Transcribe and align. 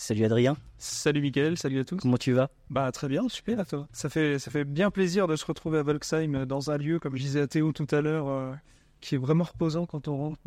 Salut 0.00 0.24
Adrien. 0.24 0.56
Salut 0.78 1.20
Mickaël, 1.20 1.58
salut 1.58 1.80
à 1.80 1.84
tous. 1.84 1.98
Comment 1.98 2.16
tu 2.16 2.32
vas? 2.32 2.48
Bah 2.70 2.90
très 2.90 3.06
bien, 3.06 3.28
super 3.28 3.60
à 3.60 3.66
toi. 3.66 3.86
Ça 3.92 4.08
fait, 4.08 4.38
ça 4.38 4.50
fait 4.50 4.64
bien 4.64 4.90
plaisir 4.90 5.28
de 5.28 5.36
se 5.36 5.44
retrouver 5.44 5.78
à 5.78 5.82
Volksheim 5.82 6.46
dans 6.46 6.70
un 6.70 6.78
lieu, 6.78 6.98
comme 6.98 7.16
je 7.16 7.22
disais 7.22 7.42
à 7.42 7.46
Théo 7.46 7.70
tout 7.72 7.86
à 7.90 8.00
l'heure, 8.00 8.26
euh, 8.28 8.54
qui 9.02 9.16
est 9.16 9.18
vraiment 9.18 9.44
reposant 9.44 9.84
quand 9.84 10.08
on 10.08 10.16
rentre. 10.16 10.40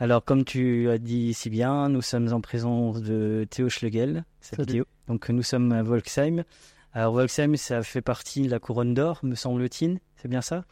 Alors 0.00 0.24
comme 0.24 0.44
tu 0.44 0.90
as 0.90 0.98
dit 0.98 1.32
si 1.32 1.48
bien, 1.48 1.88
nous 1.88 2.02
sommes 2.02 2.32
en 2.32 2.40
présence 2.40 3.02
de 3.02 3.46
Théo 3.48 3.68
Schlegel. 3.68 4.24
Salut. 4.40 4.66
Théo. 4.66 4.84
Donc 5.06 5.28
nous 5.28 5.44
sommes 5.44 5.70
à 5.70 5.84
Volksheim. 5.84 6.42
Alors 6.92 7.14
Volksheim, 7.14 7.54
ça 7.54 7.84
fait 7.84 8.02
partie 8.02 8.42
de 8.42 8.50
la 8.50 8.58
couronne 8.58 8.94
d'or, 8.94 9.20
me 9.22 9.36
semble-t-il. 9.36 10.00
C'est 10.16 10.28
bien 10.28 10.42
ça? 10.42 10.64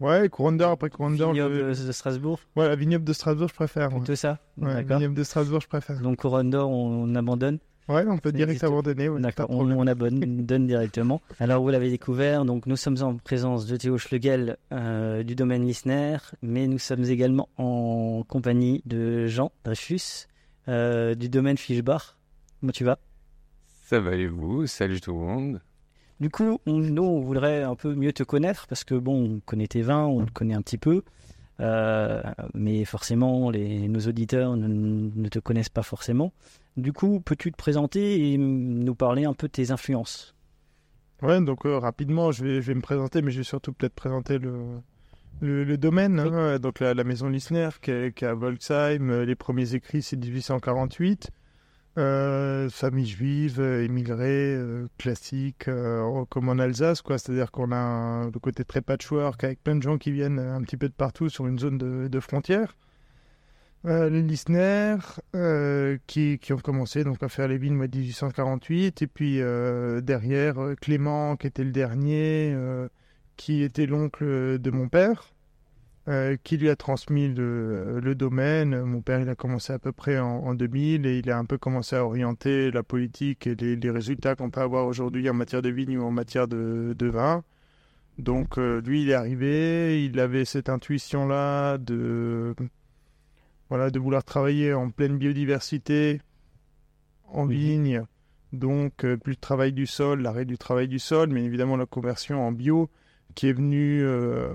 Ouais, 0.00 0.28
couronne 0.30 0.56
d'or 0.56 0.70
après 0.72 0.88
couronne 0.90 1.16
d'or. 1.16 1.32
Vignoble 1.32 1.54
le- 1.58 1.86
de 1.86 1.92
Strasbourg, 1.92 2.40
Ouais, 2.56 2.66
la 2.66 2.74
vignoble 2.74 3.04
de 3.04 3.12
Strasbourg, 3.12 3.48
je 3.48 3.54
préfère. 3.54 3.90
Ouais, 3.92 3.98
plutôt 3.98 4.16
ça 4.16 4.38
Ouais, 4.56 4.72
D'accord. 4.74 4.96
vignoble 4.98 5.14
de 5.14 5.22
Strasbourg, 5.24 5.60
je 5.60 5.68
préfère. 5.68 6.00
Donc 6.00 6.16
couronne 6.18 6.48
d'or, 6.50 6.70
on, 6.70 7.04
on 7.04 7.14
abandonne. 7.14 7.58
Ouais, 7.88 8.04
on 8.06 8.18
peut 8.18 8.30
Ça 8.30 8.36
direct 8.36 8.62
abandonner. 8.64 9.08
Ouais, 9.08 9.20
D'accord, 9.20 9.50
on, 9.50 9.68
on 9.70 9.86
abonne 9.86 10.20
donne 10.46 10.66
directement. 10.66 11.20
Alors 11.40 11.60
vous 11.62 11.68
l'avez 11.70 11.90
découvert, 11.90 12.44
donc 12.44 12.66
nous 12.66 12.76
sommes 12.76 12.96
en 13.02 13.16
présence 13.16 13.66
de 13.66 13.76
Théo 13.76 13.98
Schlegel 13.98 14.56
euh, 14.72 15.22
du 15.24 15.34
domaine 15.34 15.66
Lissner, 15.66 16.16
mais 16.40 16.66
nous 16.68 16.78
sommes 16.78 17.04
également 17.04 17.48
en 17.58 18.22
compagnie 18.26 18.82
de 18.86 19.26
Jean 19.26 19.50
Dreyfus 19.64 20.28
euh, 20.68 21.14
du 21.14 21.28
domaine 21.28 21.58
Fischbach. 21.58 22.16
Comment 22.60 22.72
tu 22.72 22.84
vas? 22.84 22.98
Ça 23.86 23.98
va 23.98 24.12
et 24.14 24.26
vous? 24.28 24.66
Salut 24.68 25.00
tout 25.00 25.12
le 25.12 25.18
monde. 25.18 25.60
Du 26.20 26.28
coup, 26.28 26.60
on, 26.66 26.78
nous, 26.78 27.02
on 27.02 27.20
voudrait 27.20 27.62
un 27.62 27.74
peu 27.74 27.94
mieux 27.94 28.12
te 28.12 28.22
connaître 28.22 28.66
parce 28.66 28.84
que 28.84 28.94
bon, 28.94 29.36
on 29.36 29.40
connaît 29.40 29.66
tes 29.66 29.82
vins, 29.82 30.04
on 30.04 30.26
te 30.26 30.32
connaît 30.32 30.54
un 30.54 30.60
petit 30.60 30.76
peu, 30.78 31.02
euh, 31.60 32.22
mais 32.52 32.84
forcément, 32.84 33.50
les, 33.50 33.88
nos 33.88 34.00
auditeurs 34.00 34.56
ne, 34.56 34.68
ne 34.68 35.28
te 35.28 35.38
connaissent 35.38 35.70
pas 35.70 35.82
forcément. 35.82 36.32
Du 36.76 36.92
coup, 36.92 37.20
peux-tu 37.20 37.50
te 37.52 37.56
présenter 37.56 38.32
et 38.32 38.36
nous 38.38 38.94
parler 38.94 39.24
un 39.24 39.32
peu 39.32 39.46
de 39.46 39.52
tes 39.52 39.70
influences? 39.70 40.34
Ouais, 41.22 41.40
donc 41.40 41.64
euh, 41.66 41.78
rapidement, 41.78 42.32
je 42.32 42.44
vais, 42.44 42.62
je 42.62 42.68
vais 42.68 42.74
me 42.74 42.80
présenter, 42.82 43.22
mais 43.22 43.30
je 43.30 43.38
vais 43.38 43.44
surtout 43.44 43.72
peut-être 43.72 43.94
présenter 43.94 44.38
le, 44.38 44.54
le, 45.40 45.64
le 45.64 45.76
domaine. 45.78 46.18
hein. 46.20 46.58
Donc 46.58 46.80
la, 46.80 46.94
la 46.94 47.04
maison 47.04 47.28
Lissner 47.28 47.68
qui 47.82 47.90
est, 47.90 48.14
qui 48.14 48.24
est 48.24 48.28
à 48.28 48.34
Volksheim, 48.34 49.10
euh, 49.10 49.24
les 49.24 49.34
premiers 49.34 49.74
écrits 49.74 50.02
c'est 50.02 50.16
1848. 50.16 51.30
Euh, 51.98 52.70
famille 52.70 53.06
juive, 53.06 53.60
euh, 53.60 53.84
émigrée, 53.84 54.54
euh, 54.54 54.86
classique, 54.96 55.68
comme 56.28 56.48
en 56.48 56.58
Alsace, 56.58 57.02
quoi. 57.02 57.18
C'est-à-dire 57.18 57.50
qu'on 57.50 57.72
a 57.72 58.30
le 58.32 58.38
côté 58.38 58.64
très 58.64 58.80
patchwork 58.80 59.42
avec 59.42 59.62
plein 59.62 59.74
de 59.76 59.82
gens 59.82 59.98
qui 59.98 60.12
viennent 60.12 60.38
un 60.38 60.62
petit 60.62 60.76
peu 60.76 60.88
de 60.88 60.94
partout 60.94 61.28
sur 61.28 61.46
une 61.46 61.58
zone 61.58 61.78
de, 61.78 62.20
frontière. 62.20 62.76
Les 63.84 64.22
Lissner, 64.22 64.96
qui, 66.06 66.38
ont 66.52 66.58
commencé 66.58 67.02
donc 67.02 67.22
à 67.22 67.28
faire 67.28 67.48
les 67.48 67.58
vignes 67.58 67.76
en 67.76 67.88
1848, 67.88 69.02
et 69.02 69.06
puis 69.06 69.40
derrière 70.02 70.56
Clément, 70.80 71.36
qui 71.36 71.46
était 71.46 71.64
le 71.64 71.72
dernier, 71.72 72.54
qui 73.36 73.62
était 73.62 73.86
l'oncle 73.86 74.58
de 74.58 74.70
mon 74.70 74.88
père, 74.88 75.32
euh, 76.10 76.36
qui 76.42 76.56
lui 76.58 76.68
a 76.70 76.76
transmis 76.76 77.28
le, 77.28 78.00
le 78.00 78.14
domaine. 78.14 78.82
Mon 78.82 79.00
père, 79.00 79.20
il 79.20 79.28
a 79.28 79.34
commencé 79.36 79.72
à 79.72 79.78
peu 79.78 79.92
près 79.92 80.18
en, 80.18 80.26
en 80.28 80.54
2000, 80.54 81.06
et 81.06 81.18
il 81.20 81.30
a 81.30 81.38
un 81.38 81.44
peu 81.46 81.56
commencé 81.58 81.96
à 81.96 82.04
orienter 82.04 82.70
la 82.70 82.82
politique 82.82 83.46
et 83.46 83.54
les, 83.54 83.76
les 83.76 83.90
résultats 83.90 84.34
qu'on 84.34 84.50
peut 84.50 84.60
avoir 84.60 84.86
aujourd'hui 84.86 85.28
en 85.30 85.34
matière 85.34 85.62
de 85.62 85.68
vigne 85.70 85.98
ou 85.98 86.04
en 86.04 86.10
matière 86.10 86.48
de, 86.48 86.94
de 86.98 87.06
vin. 87.06 87.44
Donc 88.18 88.58
euh, 88.58 88.80
lui, 88.82 89.02
il 89.02 89.10
est 89.10 89.14
arrivé, 89.14 90.04
il 90.04 90.18
avait 90.20 90.44
cette 90.44 90.68
intuition-là 90.68 91.78
de 91.78 92.54
voilà, 93.68 93.90
de 93.90 93.98
vouloir 93.98 94.24
travailler 94.24 94.74
en 94.74 94.90
pleine 94.90 95.16
biodiversité, 95.16 96.20
en 97.28 97.46
Oui. 97.46 97.56
vigne, 97.56 98.02
donc 98.52 99.04
euh, 99.04 99.16
plus 99.16 99.36
de 99.36 99.40
travail 99.40 99.72
du 99.72 99.86
sol, 99.86 100.22
l'arrêt 100.22 100.44
du 100.44 100.58
travail 100.58 100.88
du 100.88 100.98
sol, 100.98 101.30
mais 101.30 101.44
évidemment 101.44 101.76
la 101.76 101.86
conversion 101.86 102.44
en 102.46 102.52
bio 102.52 102.90
qui 103.34 103.48
est 103.48 103.52
venue, 103.52 104.02
euh, 104.02 104.48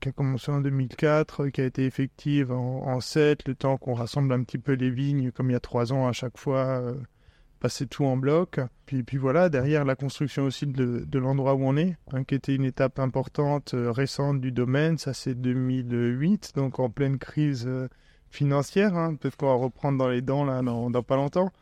qui 0.00 0.08
a 0.08 0.12
commencé 0.12 0.50
en 0.50 0.60
2004, 0.60 1.48
qui 1.48 1.60
a 1.60 1.64
été 1.64 1.84
effective 1.84 2.52
en, 2.52 2.86
en 2.86 3.00
7, 3.00 3.46
le 3.48 3.54
temps 3.54 3.76
qu'on 3.76 3.94
rassemble 3.94 4.32
un 4.32 4.42
petit 4.42 4.58
peu 4.58 4.72
les 4.72 4.90
vignes, 4.90 5.30
comme 5.32 5.50
il 5.50 5.54
y 5.54 5.56
a 5.56 5.60
trois 5.60 5.92
ans 5.92 6.06
à 6.08 6.12
chaque 6.12 6.38
fois, 6.38 6.64
euh, 6.66 6.94
passer 7.60 7.86
tout 7.86 8.04
en 8.04 8.16
bloc. 8.16 8.58
Puis, 8.86 9.02
puis 9.02 9.18
voilà, 9.18 9.48
derrière 9.48 9.84
la 9.84 9.94
construction 9.94 10.44
aussi 10.44 10.66
de, 10.66 11.04
de 11.06 11.18
l'endroit 11.18 11.54
où 11.54 11.64
on 11.64 11.76
est, 11.76 11.96
hein, 12.12 12.24
qui 12.24 12.34
était 12.34 12.54
une 12.54 12.64
étape 12.64 12.98
importante, 12.98 13.74
euh, 13.74 13.92
récente 13.92 14.40
du 14.40 14.50
domaine, 14.50 14.98
ça 14.98 15.14
c'est 15.14 15.34
2008, 15.34 16.52
donc 16.56 16.80
en 16.80 16.90
pleine 16.90 17.18
crise 17.18 17.66
euh, 17.68 17.88
financière, 18.30 18.96
hein, 18.96 19.14
peut-être 19.14 19.36
qu'on 19.36 19.46
va 19.46 19.54
reprendre 19.54 19.98
dans 19.98 20.08
les 20.08 20.22
dents 20.22 20.44
là 20.44 20.62
dans 20.62 21.02
pas 21.02 21.16
longtemps. 21.16 21.52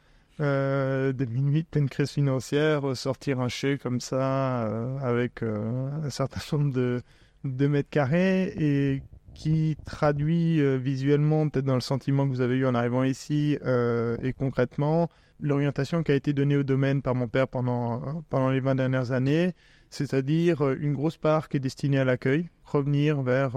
Euh, 0.40 1.12
2008, 1.12 1.68
pleine 1.68 1.88
crise 1.88 2.10
financière, 2.10 2.96
sortir 2.96 3.40
un 3.40 3.48
chai 3.48 3.76
comme 3.76 4.00
ça 4.00 4.66
euh, 4.66 4.98
avec 5.00 5.42
euh, 5.42 5.90
un 6.04 6.10
certain 6.10 6.40
nombre 6.56 6.72
de, 6.72 7.02
de 7.44 7.66
mètres 7.66 7.90
carrés 7.90 8.52
et 8.56 9.02
qui 9.38 9.76
traduit 9.84 10.60
euh, 10.60 10.78
visuellement, 10.78 11.48
peut-être 11.48 11.64
dans 11.64 11.76
le 11.76 11.80
sentiment 11.80 12.26
que 12.26 12.30
vous 12.30 12.40
avez 12.40 12.56
eu 12.56 12.66
en 12.66 12.74
arrivant 12.74 13.04
ici 13.04 13.56
euh, 13.64 14.16
et 14.20 14.32
concrètement, 14.32 15.08
l'orientation 15.38 16.02
qui 16.02 16.10
a 16.10 16.16
été 16.16 16.32
donnée 16.32 16.56
au 16.56 16.64
domaine 16.64 17.02
par 17.02 17.14
mon 17.14 17.28
père 17.28 17.46
pendant, 17.46 18.24
pendant 18.30 18.50
les 18.50 18.58
20 18.58 18.74
dernières 18.74 19.12
années, 19.12 19.54
c'est-à-dire 19.90 20.62
euh, 20.66 20.76
une 20.80 20.92
grosse 20.92 21.18
part 21.18 21.48
qui 21.48 21.58
est 21.58 21.60
destinée 21.60 22.00
à 22.00 22.04
l'accueil, 22.04 22.48
revenir 22.64 23.22
vers 23.22 23.52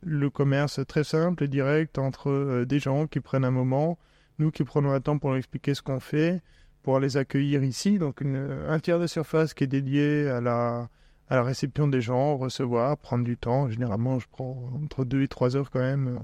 le 0.00 0.30
commerce 0.30 0.80
très 0.88 1.04
simple 1.04 1.44
et 1.44 1.48
direct 1.48 1.98
entre 1.98 2.64
des 2.64 2.78
gens 2.78 3.06
qui 3.06 3.20
prennent 3.20 3.44
un 3.44 3.50
moment, 3.50 3.98
nous 4.38 4.50
qui 4.50 4.64
prenons 4.64 4.92
un 4.92 5.00
temps 5.00 5.18
pour 5.18 5.30
leur 5.30 5.38
expliquer 5.38 5.74
ce 5.74 5.82
qu'on 5.82 6.00
fait, 6.00 6.42
pour 6.82 7.00
les 7.00 7.16
accueillir 7.16 7.64
ici. 7.64 7.98
Donc 7.98 8.22
un 8.22 8.78
tiers 8.80 8.98
de 8.98 9.06
surface 9.06 9.54
qui 9.54 9.64
est 9.64 9.68
dédié 9.68 10.28
à 10.28 10.40
la, 10.40 10.88
réception 11.30 11.88
des 11.88 12.00
gens, 12.00 12.36
recevoir, 12.36 12.96
prendre 12.96 13.24
du 13.24 13.36
temps. 13.36 13.68
Généralement, 13.68 14.18
je 14.18 14.26
prends 14.30 14.70
entre 14.82 15.04
deux 15.04 15.22
et 15.22 15.28
trois 15.28 15.56
heures 15.56 15.70
quand 15.70 15.80
même 15.80 16.20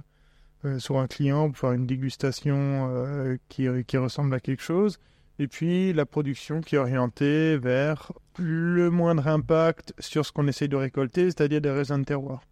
euh, 0.64 0.78
sur 0.78 0.98
un 0.98 1.06
client 1.06 1.50
pour 1.50 1.58
faire 1.58 1.72
une 1.72 1.86
dégustation 1.86 2.88
euh, 2.90 3.36
qui, 3.48 3.68
ressemble 3.98 4.34
à 4.34 4.40
quelque 4.40 4.62
chose. 4.62 4.98
Et 5.38 5.48
puis 5.48 5.92
la 5.92 6.06
production 6.06 6.60
qui 6.60 6.76
est 6.76 6.78
orientée 6.78 7.58
vers 7.58 8.12
le 8.38 8.90
moindre 8.90 9.26
impact 9.26 9.92
sur 9.98 10.24
ce 10.24 10.32
qu'on 10.32 10.46
essaye 10.46 10.68
de 10.68 10.76
récolter, 10.76 11.24
c'est-à-dire 11.24 11.60
des 11.60 11.70
raisins 11.70 11.98
de 11.98 12.04
terroir. 12.04 12.42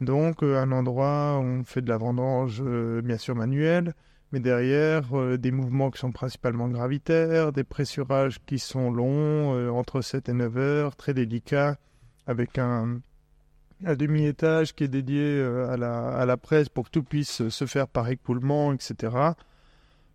Donc 0.00 0.42
euh, 0.42 0.60
un 0.60 0.72
endroit 0.72 1.38
où 1.38 1.42
on 1.42 1.64
fait 1.64 1.80
de 1.80 1.88
la 1.88 1.96
vendange 1.96 2.62
euh, 2.64 3.00
bien 3.02 3.18
sûr 3.18 3.34
manuelle, 3.34 3.94
mais 4.32 4.40
derrière 4.40 5.16
euh, 5.16 5.38
des 5.38 5.52
mouvements 5.52 5.90
qui 5.90 5.98
sont 5.98 6.12
principalement 6.12 6.68
gravitaires, 6.68 7.52
des 7.52 7.64
pressurages 7.64 8.38
qui 8.44 8.58
sont 8.58 8.90
longs, 8.90 9.54
euh, 9.54 9.70
entre 9.70 10.00
7 10.00 10.28
et 10.28 10.32
9 10.32 10.56
heures, 10.58 10.96
très 10.96 11.14
délicats, 11.14 11.78
avec 12.26 12.58
un, 12.58 13.00
demi-étage 13.80 14.74
qui 14.74 14.84
est 14.84 14.88
dédié 14.88 15.22
euh, 15.22 15.70
à, 15.70 15.76
la, 15.76 16.08
à 16.08 16.26
la 16.26 16.36
presse 16.36 16.68
pour 16.68 16.86
que 16.86 16.90
tout 16.90 17.02
puisse 17.02 17.48
se 17.48 17.66
faire 17.66 17.86
par 17.86 18.08
écoulement, 18.08 18.72
etc. 18.72 19.14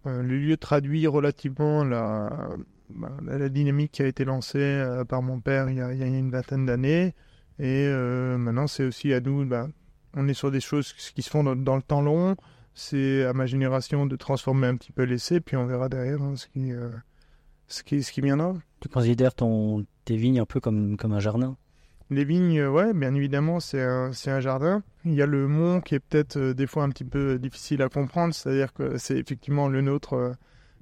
Le 0.04 0.24
lieu 0.24 0.58
traduit 0.58 1.06
relativement 1.06 1.84
la, 1.84 2.50
bah, 2.90 3.12
la, 3.24 3.38
la 3.38 3.50
dynamique 3.50 3.92
qui 3.92 4.02
a 4.02 4.08
été 4.08 4.26
lancée 4.26 4.84
par 5.08 5.22
mon 5.22 5.40
père 5.40 5.70
il 5.70 5.78
y 5.78 5.82
a, 5.82 5.94
il 5.94 6.00
y 6.00 6.04
a 6.04 6.08
une 6.08 6.32
vingtaine 6.32 6.66
d'années. 6.66 7.14
Et 7.60 7.88
maintenant, 7.88 8.66
c'est 8.66 8.84
aussi 8.84 9.14
à 9.14 9.20
nous, 9.20 9.46
bah, 9.46 9.68
on 10.16 10.28
est 10.28 10.34
sur 10.34 10.50
des 10.50 10.60
choses 10.60 10.92
qui 10.92 11.22
se 11.22 11.30
font 11.30 11.44
dans 11.44 11.76
le 11.76 11.84
temps 11.84 12.02
long. 12.02 12.36
C'est 12.74 13.26
à 13.26 13.34
ma 13.34 13.46
génération 13.46 14.06
de 14.06 14.16
transformer 14.16 14.68
un 14.68 14.76
petit 14.76 14.92
peu 14.92 15.04
l'essai, 15.04 15.42
puis 15.42 15.58
on 15.58 15.66
verra 15.66 15.90
derrière 15.90 16.22
hein, 16.22 16.36
ce, 16.36 16.48
qui, 16.48 16.72
euh, 16.72 16.90
ce, 17.68 17.84
qui, 17.84 18.02
ce 18.02 18.12
qui 18.12 18.22
viendra. 18.22 18.54
Tu 18.80 18.88
considères 18.90 19.34
ton, 19.34 19.86
tes 20.06 20.16
vignes 20.16 20.40
un 20.40 20.46
peu 20.46 20.59
comme, 20.59 20.98
comme 20.98 21.12
un 21.14 21.20
jardin? 21.20 21.58
Les 22.09 22.26
vignes, 22.26 22.59
euh, 22.59 22.70
ouais, 22.70 22.94
bien 22.94 23.16
évidemment, 23.16 23.62
c'est 23.62 23.82
un, 23.82 24.12
c'est 24.12 24.32
un 24.32 24.42
jardin. 24.42 24.84
Il 25.06 25.14
y 25.14 25.22
a 25.22 25.26
le 25.26 25.48
mont 25.48 25.80
qui 25.80 25.96
est 25.96 26.00
peut-être 26.00 26.38
euh, 26.38 26.54
des 26.54 26.68
fois 26.68 26.84
un 26.84 26.90
petit 26.90 27.06
peu 27.06 27.40
difficile 27.40 27.82
à 27.82 27.88
comprendre, 27.88 28.34
c'est-à-dire 28.34 28.74
que 28.74 28.98
c'est 28.98 29.18
effectivement 29.18 29.70
le 29.70 29.82
nôtre, 29.82 30.14
euh, 30.14 30.34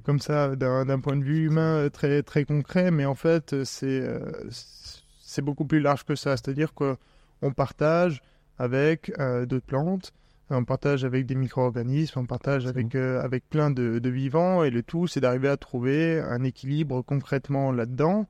comme 0.04 0.20
ça, 0.20 0.56
d'un 0.56 0.86
d'un 0.86 1.00
point 1.00 1.16
de 1.16 1.24
vue 1.24 1.46
humain 1.46 1.88
très, 1.94 2.24
très 2.24 2.46
concret, 2.46 2.90
mais 2.90 3.06
en 3.06 3.14
fait, 3.14 3.64
c'est 3.64 4.04
c'est 4.50 5.44
beaucoup 5.44 5.66
plus 5.66 5.82
large 5.82 6.04
que 6.04 6.16
ça. 6.16 6.36
C'est-à-dire 6.36 6.74
qu'on 6.74 7.52
partage 7.56 8.24
avec 8.58 9.12
d'autres 9.46 9.66
plantes, 9.68 10.14
on 10.50 10.66
partage 10.66 11.06
avec 11.06 11.26
des 11.26 11.36
micro-organismes, 11.36 12.20
on 12.20 12.26
partage 12.26 12.66
avec, 12.66 12.96
euh, 12.96 13.22
avec 13.22 13.48
plein 13.50 13.70
de, 13.70 14.00
de 14.00 14.10
vivants, 14.10 14.64
et 14.64 14.70
le 14.70 14.84
tout, 14.84 15.08
c'est 15.08 15.20
d'arriver 15.20 15.48
à 15.48 15.58
trouver 15.58 16.20
un 16.20 16.44
équilibre 16.44 17.02
concrètement 17.02 17.72
là-dedans. 17.72 18.28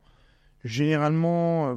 Généralement, 0.66 1.69
euh, 1.69 1.75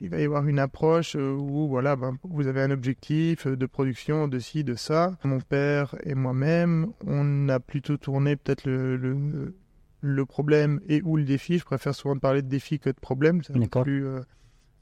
il 0.00 0.10
va 0.10 0.20
y 0.20 0.24
avoir 0.24 0.46
une 0.46 0.58
approche 0.58 1.16
euh, 1.16 1.32
où 1.32 1.68
voilà, 1.68 1.96
ben, 1.96 2.16
vous 2.22 2.46
avez 2.46 2.62
un 2.62 2.70
objectif 2.70 3.46
de 3.46 3.66
production 3.66 4.28
de 4.28 4.38
ci, 4.38 4.62
de 4.62 4.74
ça. 4.74 5.16
Mon 5.24 5.40
père 5.40 5.96
et 6.04 6.14
moi-même, 6.14 6.92
on 7.06 7.48
a 7.48 7.58
plutôt 7.58 7.96
tourné 7.96 8.36
peut-être 8.36 8.66
le, 8.66 8.96
le, 8.96 9.56
le 10.00 10.26
problème 10.26 10.80
et 10.88 11.02
ou 11.02 11.16
le 11.16 11.24
défi. 11.24 11.58
Je 11.58 11.64
préfère 11.64 11.94
souvent 11.94 12.16
parler 12.18 12.42
de 12.42 12.48
défi 12.48 12.78
que 12.78 12.90
de 12.90 13.00
problème, 13.00 13.42
c'est 13.42 13.52
un, 13.52 13.54
peu 13.54 13.60
D'accord. 13.60 13.82
plus, 13.82 14.06
euh, 14.06 14.20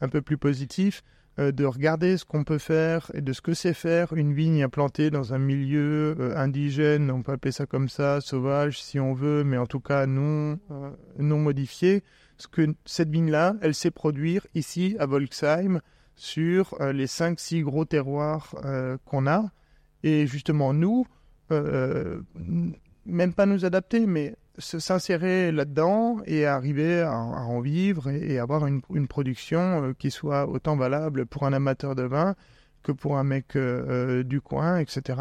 un 0.01 0.09
peu 0.09 0.21
plus 0.21 0.37
positif. 0.37 1.03
Euh, 1.41 1.51
de 1.51 1.65
regarder 1.65 2.17
ce 2.17 2.25
qu'on 2.25 2.45
peut 2.45 2.59
faire 2.59 3.11
et 3.13 3.21
de 3.21 3.33
ce 3.33 3.41
que 3.41 3.55
c'est 3.55 3.75
faire 3.75 4.13
une 4.13 4.33
vigne 4.33 4.63
implantée 4.63 5.11
dans 5.11 5.35
un 5.35 5.39
milieu 5.39 6.15
euh, 6.21 6.37
indigène, 6.37 7.11
on 7.11 7.23
peut 7.23 7.33
appeler 7.33 7.51
ça 7.51 7.67
comme 7.67 7.89
ça, 7.89 8.21
sauvage 8.21 8.81
si 8.81 9.01
on 9.01 9.15
veut, 9.15 9.43
mais 9.43 9.59
en 9.59 9.67
tout 9.67 9.81
cas 9.81 10.07
non, 10.07 10.61
euh, 10.71 10.91
non 11.19 11.39
modifié. 11.39 12.05
Ce 12.39 12.47
que 12.47 12.75
cette 12.85 13.11
vigne-là, 13.11 13.57
elle 13.63 13.75
sait 13.75 13.91
produire 13.91 14.47
ici 14.55 14.95
à 15.01 15.07
Volksheim 15.07 15.81
sur 16.15 16.77
les 16.81 17.07
5-6 17.07 17.63
gros 17.63 17.85
terroirs 17.85 18.55
qu'on 19.05 19.27
a. 19.29 19.51
Et 20.03 20.27
justement, 20.27 20.73
nous, 20.73 21.07
même 21.51 23.33
pas 23.35 23.47
nous 23.47 23.65
adapter, 23.65 24.07
mais 24.07 24.35
s'insérer 24.59 25.53
là-dedans 25.53 26.19
et 26.27 26.47
arriver 26.47 27.01
à, 27.01 27.12
en 27.12 27.61
vivre 27.61 28.11
et, 28.11 28.39
avoir 28.39 28.67
une, 28.67 29.09
production 29.09 29.83
euh, 29.83 29.93
qui 29.99 30.11
soit 30.11 30.49
autant 30.49 30.77
valable 30.77 31.27
pour 31.27 31.45
un 31.45 31.53
amateur 31.53 31.95
de 31.95 32.03
vin 32.03 32.35
que 32.83 32.93
pour 32.93 33.19
un 33.19 33.25
mec 33.25 33.56
euh, 33.56 34.21
euh, 34.21 34.23
du 34.23 34.41
coin, 34.41 34.79
etc. 34.79 35.21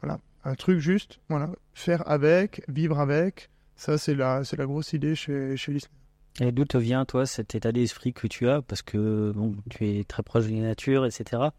voilà, 0.00 0.18
un 0.44 0.54
truc 0.54 0.78
juste, 0.78 1.20
voilà, 1.28 1.50
faire 1.74 2.08
avec, 2.08 2.62
vivre 2.68 2.98
avec, 2.98 3.50
ça 3.76 3.98
c'est 3.98 4.14
la, 4.14 4.44
c'est 4.44 4.56
la 4.56 4.66
grosse 4.66 4.92
idée 4.92 5.14
chez, 5.14 5.56
chez 5.56 5.76
Et 6.40 6.50
d'où 6.52 6.64
te 6.64 6.78
vient, 6.78 7.04
toi, 7.04 7.26
cet 7.26 7.54
état 7.54 7.72
d'esprit 7.72 8.12
que 8.12 8.26
tu 8.26 8.48
as? 8.48 8.62
Parce 8.62 8.82
que 8.82 9.32
bon, 9.34 9.54
tu 9.68 9.86
es 9.86 10.04
très 10.04 10.22
proche 10.22 10.46
de 10.46 10.54
la 10.54 10.62
nature, 10.62 11.04
etc 11.06 11.50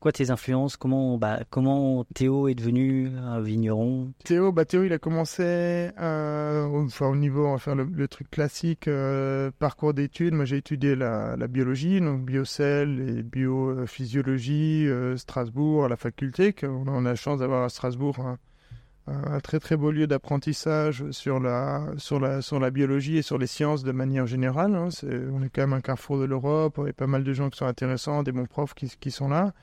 quoi 0.00 0.12
tes 0.12 0.30
influences? 0.30 0.76
Comment, 0.76 1.18
bah, 1.18 1.40
comment 1.50 2.04
Théo 2.14 2.48
est 2.48 2.54
devenu 2.54 3.10
un 3.16 3.40
vigneron? 3.40 4.12
Théo, 4.24 4.52
bah, 4.52 4.64
Théo, 4.64 4.84
il 4.84 4.92
a 4.92 4.98
commencé 4.98 5.90
euh, 5.98 6.66
au 7.00 7.16
niveau, 7.16 7.46
on 7.46 7.52
va 7.52 7.58
faire 7.58 7.74
le, 7.74 8.08
truc 8.08 8.30
classique, 8.30 8.88
euh, 8.88 9.50
parcours 9.58 9.94
d'études. 9.94 10.34
Moi, 10.34 10.44
j'ai 10.44 10.58
étudié 10.58 10.94
la, 10.94 11.36
biologie, 11.48 12.00
donc 12.00 12.24
biocell 12.24 13.18
et 13.18 13.22
biophysiologie, 13.22 14.86
euh, 14.86 15.16
Strasbourg, 15.16 15.84
à 15.84 15.88
la 15.88 15.96
faculté. 15.96 16.54
On 16.62 16.86
a, 16.94 17.00
la 17.00 17.14
chance 17.14 17.40
d'avoir 17.40 17.64
à 17.64 17.68
Strasbourg 17.68 18.16
un, 18.20 19.40
très 19.40 19.58
très 19.58 19.76
beau 19.78 19.90
lieu 19.90 20.06
d'apprentissage 20.06 21.10
sur 21.12 21.40
la, 21.40 21.86
sur, 21.96 22.20
la, 22.20 22.42
sur 22.42 22.60
la 22.60 22.70
biologie 22.70 23.16
et 23.16 23.22
sur 23.22 23.38
les 23.38 23.46
sciences 23.46 23.82
de 23.82 23.92
manière 23.92 24.26
générale. 24.26 24.74
Hein. 24.74 24.88
on 25.32 25.42
est 25.42 25.48
quand 25.48 25.62
même 25.62 25.72
un 25.72 25.80
carrefour 25.80 26.18
de 26.18 26.24
l'Europe, 26.24 26.78
il 26.82 26.88
y 26.88 26.90
a 26.90 26.92
pas 26.92 27.06
mal 27.06 27.24
de 27.24 27.32
gens 27.32 27.48
qui 27.48 27.56
sont 27.56 27.64
intéressants, 27.64 28.22
des 28.22 28.32
bons 28.32 28.44
profs 28.44 28.74
qui, 28.74 28.92
qui 29.00 29.10
sont 29.10 29.28
là. 29.28 29.54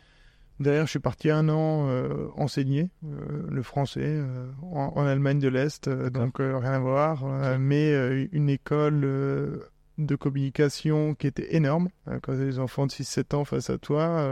D'ailleurs, 0.60 0.86
je 0.86 0.92
suis 0.92 1.00
parti 1.00 1.30
un 1.30 1.50
an 1.50 1.88
euh, 1.90 2.30
enseigner 2.38 2.90
euh, 3.04 3.44
le 3.50 3.62
français 3.62 4.02
euh, 4.06 4.48
en, 4.62 5.06
Allemagne 5.06 5.40
de 5.40 5.50
l'Est, 5.50 5.90
donc 5.90 6.38
rien 6.40 6.72
à 6.72 6.80
voir, 6.80 7.26
mais 7.60 7.94
une 8.32 8.50
école 8.50 9.02
de 9.98 10.16
communication 10.16 11.14
qui 11.14 11.28
était 11.28 11.56
énorme. 11.56 11.90
quand 12.06 12.34
tu 12.34 12.42
as 12.42 12.46
des 12.46 12.60
enfants 12.60 12.88
de 12.88 12.92
6-7 12.92 13.36
ans 13.36 13.46
face 13.46 13.70
à 13.70 13.78
toi, 13.78 14.28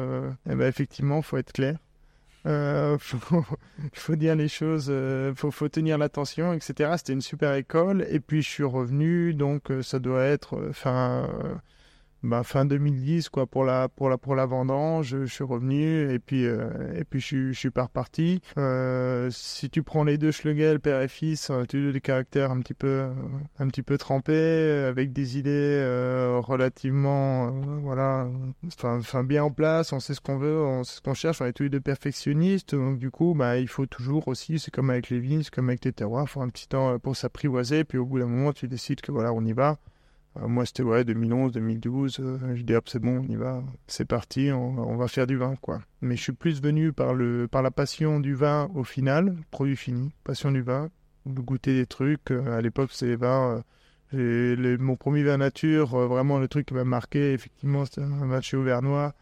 eh 0.50 0.56
ben, 0.56 0.68
effectivement, 0.68 1.18
il 1.18 1.24
faut 1.24 1.38
être 1.38 1.52
clair. 1.52 1.78
Il 2.46 2.98
faut, 3.00 3.44
faut, 3.94 4.16
dire 4.16 4.36
les 4.36 4.48
choses, 4.48 4.88
il 4.88 5.36
faut, 5.36 5.52
faut, 5.52 5.70
tenir 5.70 5.98
l'attention, 5.98 6.54
etc. 6.54 6.94
C'était 6.98 7.14
une 7.14 7.22
super 7.22 7.54
école. 7.54 8.06
Et 8.10 8.20
puis 8.20 8.42
je 8.42 8.50
suis 8.50 8.64
revenu, 8.64 9.34
donc 9.34 9.72
ça 9.82 10.00
doit 10.00 10.24
être 10.24 10.72
fin 10.74 11.30
bah, 12.24 12.44
fin 12.44 12.64
2010 12.64 13.28
quoi 13.28 13.46
pour 13.46 13.66
la 13.66 13.90
pour 13.90 14.10
la 14.10 14.18
pour 14.18 14.34
la 14.34 14.46
vendange 14.46 15.08
je, 15.08 15.26
suis 15.26 15.44
revenu 15.44 16.10
et 16.10 16.20
puis 16.20 16.46
euh, 16.46 16.70
et 16.96 17.04
puis 17.04 17.20
je, 17.20 17.52
je 17.52 17.60
suis 17.60 17.70
pas 17.70 17.84
reparti. 17.84 18.42
Euh, 18.58 19.30
si 19.30 19.70
tu 19.70 19.84
prends 19.84 20.06
les 20.06 20.18
deux 20.18 20.32
Schlegel 20.32 20.80
père 20.80 21.02
et 21.02 21.10
fils 21.10 21.50
euh, 21.50 21.66
tu 21.66 21.90
as 21.90 21.92
des 21.92 22.02
caractères 22.02 22.52
un 22.52 22.60
petit 22.62 22.74
peu 22.74 23.10
un 23.60 23.68
petit 23.68 23.84
peu 23.84 23.98
trempés 23.98 24.86
avec 24.88 25.12
des 25.12 25.38
idées 25.38 25.84
relativement 26.44 27.52
voilà 27.82 28.28
enfin 28.84 29.24
bien 29.24 29.44
en 29.44 29.52
place 29.52 29.92
on 29.92 30.00
sait 30.00 30.14
ce 30.14 30.22
qu'on 30.22 30.38
veut 30.38 30.62
on 30.62 30.84
sait 30.84 30.98
ce 30.98 31.02
qu'on 31.02 31.14
cherche 31.14 31.42
on 31.42 31.46
est 31.46 31.54
tous 31.54 31.64
les 31.64 31.70
deux 31.70 31.82
perfectionnistes 31.82 32.74
donc 32.76 33.00
du 33.00 33.12
coup 33.12 33.34
bah 33.36 33.58
il 33.58 33.68
faut 33.68 33.86
toujours 33.86 34.28
aussi 34.28 34.60
c'est 34.60 34.72
comme 34.72 34.90
avec 34.90 35.10
les 35.10 35.20
vignes 35.20 35.44
c'est 35.44 35.54
comme 35.54 35.70
avec 35.70 35.84
les 35.84 35.92
terroirs 35.92 36.30
faut 36.30 36.42
un 36.42 36.50
petit 36.50 36.68
temps 36.68 36.98
pour 37.00 37.16
s'apprivoiser 37.16 37.84
puis 37.84 37.98
au 37.98 38.06
bout 38.06 38.20
d'un 38.20 38.28
moment 38.28 38.54
tu 38.54 38.68
décides 38.68 39.02
que 39.02 39.12
voilà 39.12 39.34
on 39.34 39.44
y 39.44 39.54
va. 39.54 39.72
euh, 39.72 39.93
moi, 40.40 40.66
c'était 40.66 40.84
ouais, 40.84 41.04
2011, 41.04 41.52
2012. 41.54 42.22
je 42.56 42.62
dis, 42.62 42.74
hop, 42.74 42.90
c'est 42.90 43.00
bon, 43.00 43.24
on 43.24 43.32
y 43.32 43.36
va. 43.36 43.64
C'est 43.88 44.06
parti, 44.06 44.52
on, 44.52 44.96
va 44.96 45.08
faire 45.08 45.28
du 45.28 45.38
vin, 45.38 45.56
quoi. 45.62 45.82
Mais 46.02 46.16
je 46.16 46.24
suis 46.24 46.32
plus 46.32 46.62
venu 46.62 46.92
par, 46.92 47.14
le, 47.14 47.48
par 47.48 47.62
la 47.62 47.72
passion 47.72 48.20
du 48.20 48.34
vin 48.34 48.70
au 48.74 48.84
final, 48.84 49.36
produit 49.52 49.76
fini, 49.76 50.12
passion 50.24 50.52
du 50.52 50.62
vin, 50.62 50.90
goûter 51.28 51.76
des 51.76 51.86
trucs. 51.86 52.32
Euh, 52.32 52.58
à 52.58 52.62
l'époque, 52.62 52.90
c'est 52.94 53.06
les 53.06 53.16
vins. 53.16 53.64
Euh, 54.14 54.78
mon 54.80 54.96
premier 54.96 55.24
vin 55.24 55.38
nature, 55.38 55.98
vraiment 56.08 56.40
le 56.40 56.48
truc 56.48 56.68
qui 56.68 56.74
m'a 56.74 56.84
marqué, 56.84 57.34
effectivement, 57.34 57.86
c'était 57.86 58.02
un 58.02 58.28
vin 58.28 58.42
chez 58.42 58.58
Auvernois. 58.58 59.14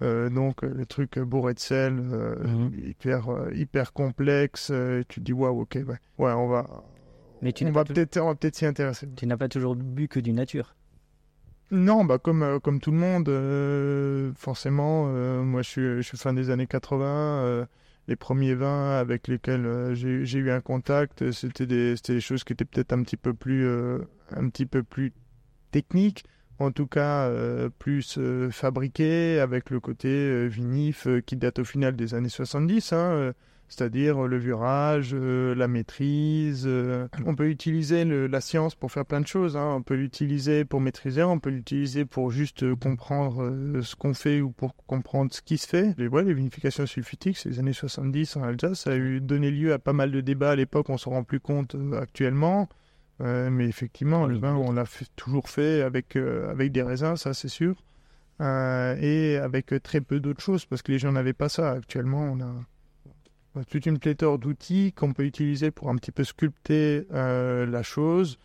donc 0.00 0.62
le 0.62 0.86
truc 0.86 1.18
bourré 1.18 1.54
de 1.54 1.60
sel, 1.60 1.94
mhm. 1.94 2.72
hyper, 2.84 3.28
hyper 3.52 3.92
complexe. 3.92 4.72
tu 5.08 5.20
te 5.20 5.24
dis, 5.24 5.32
waouh, 5.32 5.62
ok, 5.62 5.78
ouais. 5.86 5.98
ouais, 6.18 6.32
on 6.32 6.48
va 6.48 6.66
mais 7.42 7.52
tu 7.52 7.64
on, 7.66 7.72
va 7.72 7.84
peut-être, 7.84 8.34
peut 8.38 8.50
s'y 8.52 8.66
intéresser. 8.66 9.08
Tu 9.16 9.26
n'as 9.26 9.36
pas 9.36 9.48
toujours 9.48 9.74
bu 9.74 10.08
que 10.08 10.20
du 10.20 10.32
nature 10.32 10.74
Non, 11.70 12.04
bah 12.04 12.18
comme, 12.18 12.42
euh, 12.42 12.58
comme 12.58 12.80
tout 12.80 12.90
le 12.90 12.98
monde, 12.98 13.28
euh, 13.28 14.32
forcément, 14.36 15.06
euh, 15.08 15.42
moi 15.42 15.62
je 15.62 15.68
suis, 15.68 15.82
je 15.96 16.02
suis 16.02 16.18
fin 16.18 16.34
des 16.34 16.50
années 16.50 16.66
80. 16.66 17.66
les 18.08 18.16
premiers 18.16 18.54
vins 18.54 18.98
avec 18.98 19.28
lesquels 19.28 19.94
j'ai, 19.94 20.38
eu 20.38 20.50
un 20.50 20.60
contact, 20.60 21.30
c'était 21.30 21.66
des, 21.66 21.96
c'était 21.96 22.14
des 22.14 22.20
choses 22.20 22.44
qui 22.44 22.52
étaient 22.52 22.64
peut-être 22.64 22.92
un 22.92 23.02
petit 23.02 23.16
peu 23.16 23.34
plus, 23.34 23.66
un 23.66 24.48
petit 24.48 24.66
peu 24.66 24.82
plus 24.82 25.12
techniques 25.70 26.24
en 26.58 26.72
tout 26.72 26.86
cas 26.86 27.30
plus 27.78 28.18
fabriquées, 28.50 29.40
avec 29.40 29.70
le 29.70 29.80
côté 29.80 30.48
vinif 30.48 31.06
qui 31.24 31.36
date 31.36 31.60
au 31.60 31.64
final 31.64 31.96
des 31.96 32.14
années 32.14 32.28
70. 32.28 32.92
Hein, 32.92 33.32
c'est-à-dire 33.70 34.26
le 34.26 34.36
virage, 34.36 35.12
euh, 35.14 35.54
la 35.54 35.68
maîtrise. 35.68 36.64
Euh, 36.66 37.06
on 37.24 37.36
peut 37.36 37.48
utiliser 37.48 38.04
la 38.04 38.40
science 38.40 38.74
pour 38.74 38.90
faire 38.90 39.06
plein 39.06 39.20
de 39.20 39.26
choses. 39.26 39.56
Hein. 39.56 39.74
On 39.76 39.82
peut 39.82 39.94
l'utiliser 39.94 40.64
pour 40.64 40.80
maîtriser, 40.80 41.22
on 41.22 41.38
peut 41.38 41.50
l'utiliser 41.50 42.04
pour 42.04 42.32
juste 42.32 42.64
euh, 42.64 42.74
comprendre 42.74 43.80
ce 43.80 43.94
qu'on 43.94 44.12
fait 44.12 44.40
ou 44.40 44.50
pour 44.50 44.74
comprendre 44.86 45.32
ce 45.32 45.40
qui 45.40 45.56
se 45.56 45.68
fait. 45.68 45.94
Les, 45.98 46.08
ouais, 46.08 46.24
les 46.24 46.34
vinifications 46.34 46.84
sulfitiques, 46.84 47.38
c'est 47.38 47.48
les 47.48 47.60
années 47.60 47.72
70 47.72 48.36
en 48.36 48.42
Alsace, 48.42 48.80
ça 48.80 48.90
a 48.90 48.96
eu 48.96 49.20
donné 49.20 49.52
lieu 49.52 49.72
à 49.72 49.78
pas 49.78 49.92
mal 49.92 50.10
de 50.10 50.20
débats 50.20 50.50
à 50.50 50.56
l'époque, 50.56 50.90
on 50.90 50.98
s'en 50.98 51.12
rend 51.12 51.22
plus 51.22 51.40
compte 51.40 51.76
actuellement. 51.96 52.68
mais 53.20 53.66
effectivement, 53.66 54.22
on 54.22 54.72
l'a 54.72 54.84
toujours 55.14 55.48
fait 55.48 55.82
avec, 55.82 56.16
avec 56.16 56.72
des 56.72 56.82
raisins, 56.82 57.16
ça 57.16 57.34
c'est 57.34 57.48
sûr. 57.48 57.76
et 58.40 59.38
avec 59.40 59.72
très 59.82 60.00
peu 60.00 60.18
d'autres 60.18 60.42
choses, 60.42 60.64
parce 60.66 60.82
que 60.82 60.90
les 60.90 60.98
gens 60.98 61.12
n'avaient 61.12 61.32
pas 61.32 61.48
ça. 61.48 61.70
Actuellement, 61.70 62.36
toute 63.68 63.86
une 63.86 63.98
pléthore 63.98 64.38
d'outils 64.38 64.92
qu'on 64.92 65.12
peut 65.12 65.24
utiliser 65.24 65.70
pour 65.70 65.88
un 65.90 65.96
petit 65.96 66.12
peu 66.12 66.24
sculpter 66.24 67.06
euh, 67.12 67.66
la 67.66 67.82
chose. 67.82 68.38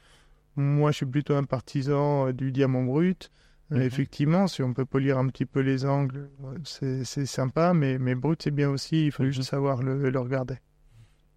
Moi, 0.55 0.91
je 0.91 0.97
suis 0.97 1.05
plutôt 1.05 1.35
un 1.35 1.43
partisan 1.43 2.27
euh, 2.27 2.33
du 2.33 2.51
diamant 2.51 2.83
brut. 2.83 3.31
Mhm. 3.69 3.81
Effectivement, 3.81 4.47
si 4.47 4.63
on 4.63 4.73
peut 4.73 4.85
polir 4.85 5.17
un 5.17 5.27
petit 5.27 5.45
peu 5.45 5.59
les 5.59 5.85
angles, 5.85 6.29
c'est 6.63 7.25
sympa, 7.25 7.73
mais, 7.73 7.97
mais 7.97 8.15
brut, 8.15 8.41
c'est 8.43 8.51
bien 8.51 8.69
aussi. 8.69 9.07
Il 9.07 9.11
faut 9.11 9.25
juste 9.25 9.43
savoir 9.43 9.81
le, 9.81 10.09
le, 10.09 10.19
regarder. 10.19 10.55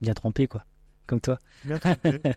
Bien 0.01 0.15
trempé, 0.15 0.47
quoi. 0.47 0.65
Comme 1.07 1.21
toi. 1.21 1.39
Bien 1.65 1.79
trempé. 1.79 2.21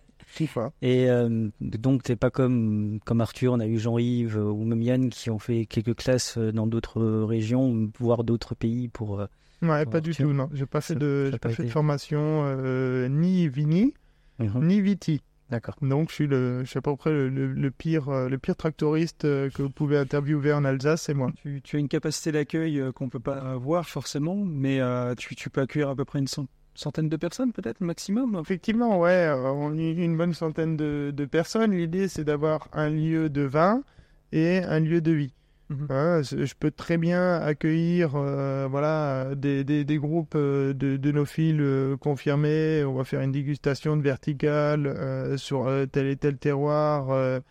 Et 0.82 1.10
euh, 1.10 1.50
donc, 1.60 2.04
c'est 2.06 2.16
pas 2.16 2.30
comme, 2.30 3.00
comme 3.04 3.20
Arthur, 3.20 3.52
on 3.52 3.60
a 3.60 3.68
eu 3.68 3.78
Jean-Yves 3.78 4.38
ou 4.38 4.64
même 4.64 4.82
Yann 4.82 5.10
qui 5.10 5.30
ont 5.30 5.40
fait 5.40 5.66
quelques 5.66 5.96
classes 5.96 6.38
dans 6.38 6.68
d'autres 6.68 7.04
régions, 7.24 7.92
voire 8.00 8.24
d'autres 8.24 8.56
pays 8.56 8.88
pour 8.88 9.28
Ouais, 9.62 9.86
pas 9.86 10.02
du 10.02 10.16
tout, 10.16 10.34
non. 10.34 10.50
J'ai 10.54 10.66
pas 10.66 10.82
fait 10.82 10.96
de, 10.96 11.32
pas, 11.40 11.50
fait 11.50 11.64
de 11.64 11.70
formation 11.70 12.44
euh, 12.46 13.08
ni 13.08 13.48
vini, 13.48 13.94
ni 14.40 14.82
viti. 14.82 15.22
D'accord. 15.50 15.76
Donc 15.82 16.10
je 16.10 16.16
suis 16.16 16.28
le, 16.28 16.64
je 16.64 16.70
suis 16.70 16.78
à 16.78 16.82
peu 16.82 16.96
près 16.96 17.12
le, 17.12 17.72
pire, 17.72 18.08
euh, 18.08 18.30
le 18.30 18.38
pire 18.38 18.56
tractoriste 18.56 19.26
euh, 19.26 19.50
que 19.50 19.62
vous 19.62 19.70
pouvez 19.70 19.98
interviewer 19.98 20.54
en 20.54 20.64
Alsace, 20.64 21.02
c'est 21.02 21.14
moi. 21.14 21.30
Tu, 21.36 21.62
tu, 21.62 21.76
as 21.76 21.80
une 21.80 21.90
capacité 21.90 22.32
d'accueil 22.32 22.82
qu'on 22.96 23.10
peut 23.10 23.20
pas 23.20 23.58
voir 23.58 23.88
forcément, 23.88 24.38
mais 24.38 24.80
tu, 25.18 25.36
tu, 25.36 25.50
peux 25.50 25.62
accueillir 25.62 25.90
à 25.90 25.96
peu 25.96 26.06
près 26.06 26.20
une 26.20 26.28
centaine 26.74 27.10
de 27.10 27.18
personnes 27.18 27.52
peut-être 27.52 27.82
maximum? 27.82 28.40
Effectivement, 28.42 28.98
ouais, 29.00 29.30
on 29.36 29.74
une 29.74 30.18
bonne 30.18 30.34
centaine 30.34 30.78
de, 30.78 31.12
de 31.14 31.26
personnes. 31.26 31.74
L'idée 31.74 32.08
c'est 32.08 32.24
d'avoir 32.24 32.70
un 32.72 32.90
lieu 32.90 33.30
de 33.30 33.42
vin 33.42 33.84
et 34.32 34.60
un 34.60 34.80
lieu 34.80 35.02
de 35.02 35.12
vie. 35.12 35.34
Mhm. 35.72 35.88
Hein, 35.90 36.22
je 36.22 36.54
peux 36.60 36.70
très 36.70 36.98
bien 36.98 37.36
accueillir 37.36 38.16
euh, 38.16 38.68
voilà, 38.70 39.36
des, 39.36 39.64
des, 39.64 39.98
groupes 39.98 40.34
euh, 40.36 40.74
de, 40.74 40.98
de 40.98 41.12
nos 41.12 41.24
fils 41.24 41.56
euh, 41.62 41.96
confirmés. 41.96 42.84
On 42.84 42.94
va 42.94 43.06
faire 43.06 43.22
une 43.22 43.32
dégustation 43.32 43.96
de 43.96 44.02
verticale 44.02 45.38
sur 45.38 45.70
tel 45.92 46.08
et 46.08 46.18
tel 46.18 46.38
terroir, 46.38 47.42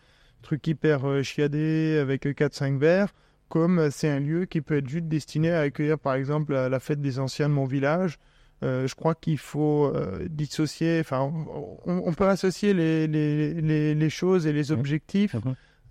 truc 0.43 0.67
hyper 0.67 1.23
chiadé 1.23 1.97
avec 1.99 2.25
4-5 2.25 2.77
verres. 2.77 3.13
Comme 3.49 3.89
c'est 3.91 4.07
un 4.07 4.19
lieu 4.19 4.45
qui 4.45 4.61
peut 4.61 4.77
être 4.77 4.87
juste 4.87 5.07
destiné 5.07 5.51
à 5.51 5.61
accueillir 5.61 5.99
par 5.99 6.13
exemple 6.13 6.53
la, 6.53 6.79
fête 6.79 7.01
des 7.01 7.19
anciens 7.19 7.49
de 7.49 7.53
mon 7.53 7.65
village. 7.65 8.19
je 8.61 8.93
crois 8.95 9.15
qu'il 9.15 9.39
faut 9.39 9.91
dissocier, 10.29 10.99
enfin, 10.99 11.31
on, 11.85 12.13
peut 12.13 12.27
associer 12.27 12.73
les, 12.73 13.07
les, 13.07 13.53
les, 13.55 13.95
les, 13.95 14.09
choses 14.09 14.45
et 14.45 14.53
les 14.53 14.71
objectifs. 14.71 15.35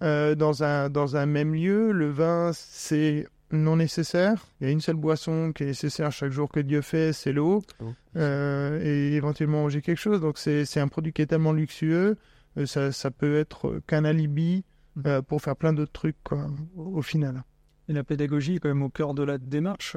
Euh, 0.02 0.34
dans, 0.34 0.62
un, 0.62 0.88
dans 0.88 1.16
un 1.16 1.26
même 1.26 1.54
lieu. 1.54 1.92
Le 1.92 2.08
vin, 2.10 2.52
c'est 2.54 3.26
non 3.52 3.76
nécessaires. 3.76 4.46
Il 4.60 4.66
y 4.66 4.70
a 4.70 4.72
une 4.72 4.80
seule 4.80 4.96
boisson 4.96 5.52
qui 5.52 5.64
est 5.64 5.66
nécessaire 5.66 6.12
chaque 6.12 6.32
jour 6.32 6.50
que 6.50 6.60
Dieu 6.60 6.80
fait, 6.82 7.12
c'est 7.12 7.32
l'eau. 7.32 7.62
L'eau. 7.80 7.94
Euh, 8.16 8.80
et 8.82 9.14
éventuellement 9.14 9.62
manger 9.62 9.82
quelque 9.82 9.98
chose. 9.98 10.20
Donc 10.20 10.38
c'est 10.38 10.80
un 10.80 10.88
produit 10.88 11.12
qui 11.12 11.22
est 11.22 11.26
tellement 11.26 11.52
luxueux, 11.52 12.16
euh, 12.56 12.66
ça, 12.66 12.92
ça 12.92 13.10
peut 13.10 13.38
être 13.38 13.80
qu'un 13.86 14.04
alibi 14.04 14.64
euh, 15.06 15.22
pour 15.22 15.42
faire 15.42 15.56
plein 15.56 15.72
d'autres 15.72 15.92
trucs 15.92 16.16
quoi, 16.24 16.46
au, 16.76 17.02
final. 17.02 17.42
Et 17.88 17.92
la 17.92 18.04
pédagogie 18.04 18.56
est 18.56 18.58
quand 18.58 18.68
même 18.68 18.82
au 18.82 18.88
cœur 18.88 19.14
de 19.14 19.22
la 19.22 19.38
démarche. 19.38 19.96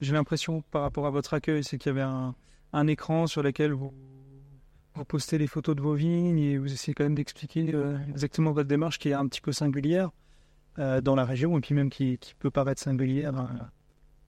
J'ai 0.00 0.12
l'impression, 0.12 0.62
par 0.70 0.82
rapport 0.82 1.06
à 1.06 1.10
votre 1.10 1.34
accueil, 1.34 1.64
c'est 1.64 1.78
qu'il 1.78 1.90
y 1.90 1.94
avait 1.94 2.02
un, 2.02 2.34
un 2.72 2.86
écran 2.86 3.26
sur 3.26 3.42
lequel 3.42 3.72
vous, 3.72 3.92
vous 4.96 5.04
postez 5.04 5.38
les 5.38 5.46
photos 5.46 5.76
de 5.76 5.82
vos 5.82 5.94
vignes 5.94 6.38
et 6.38 6.58
vous 6.58 6.72
essayez 6.72 6.94
quand 6.94 7.04
même 7.04 7.14
d'expliquer 7.14 7.70
euh, 7.74 7.98
exactement 8.08 8.52
votre 8.52 8.68
démarche 8.68 8.98
qui 8.98 9.10
est 9.10 9.14
un 9.14 9.26
petit 9.26 9.40
peu 9.40 9.52
singulière 9.52 10.10
euh, 10.78 11.00
dans 11.00 11.14
la 11.14 11.24
région 11.24 11.56
et 11.56 11.60
puis 11.60 11.74
même 11.74 11.90
qui, 11.90 12.18
peut 12.38 12.50
paraître 12.50 12.82
singulière 12.82 13.38
euh, 13.38 13.44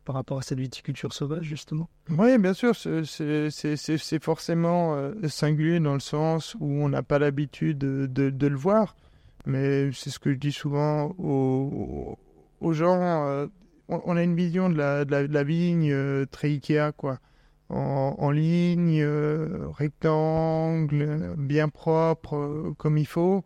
par 0.04 0.14
rapport 0.14 0.38
à 0.38 0.42
cette 0.42 0.58
viticulture 0.58 1.12
sauvage, 1.12 1.44
justement. 1.44 1.88
Oui, 2.10 2.38
bien 2.38 2.54
sûr, 2.54 2.74
c'est- 2.76 4.22
forcément 4.22 5.12
singulier 5.28 5.80
dans 5.80 5.94
le 5.94 6.00
sens 6.00 6.56
où 6.60 6.66
on 6.66 6.88
n'a 6.88 7.02
pas 7.02 7.18
l'habitude 7.18 7.78
de, 7.78 8.46
le 8.46 8.56
voir. 8.56 8.96
Mais 9.44 9.90
c'est 9.92 10.10
ce 10.10 10.18
que 10.18 10.32
je 10.32 10.38
dis 10.38 10.52
souvent 10.52 11.14
aux, 11.18 12.16
gens. 12.72 13.48
on, 13.88 14.16
a 14.16 14.22
une 14.22 14.34
vision 14.34 14.70
de 14.70 14.76
la, 14.76 15.04
la, 15.04 15.44
vigne 15.44 15.94
très 16.30 16.48
Ikea, 16.48 16.92
quoi. 16.96 17.18
En, 17.70 18.30
ligne, 18.30 19.02
euh, 19.02 19.66
rectangle, 19.68 21.34
bien 21.36 21.68
propre, 21.68 22.36
euh, 22.36 22.74
comme 22.78 22.96
il 22.96 23.06
faut. 23.06 23.44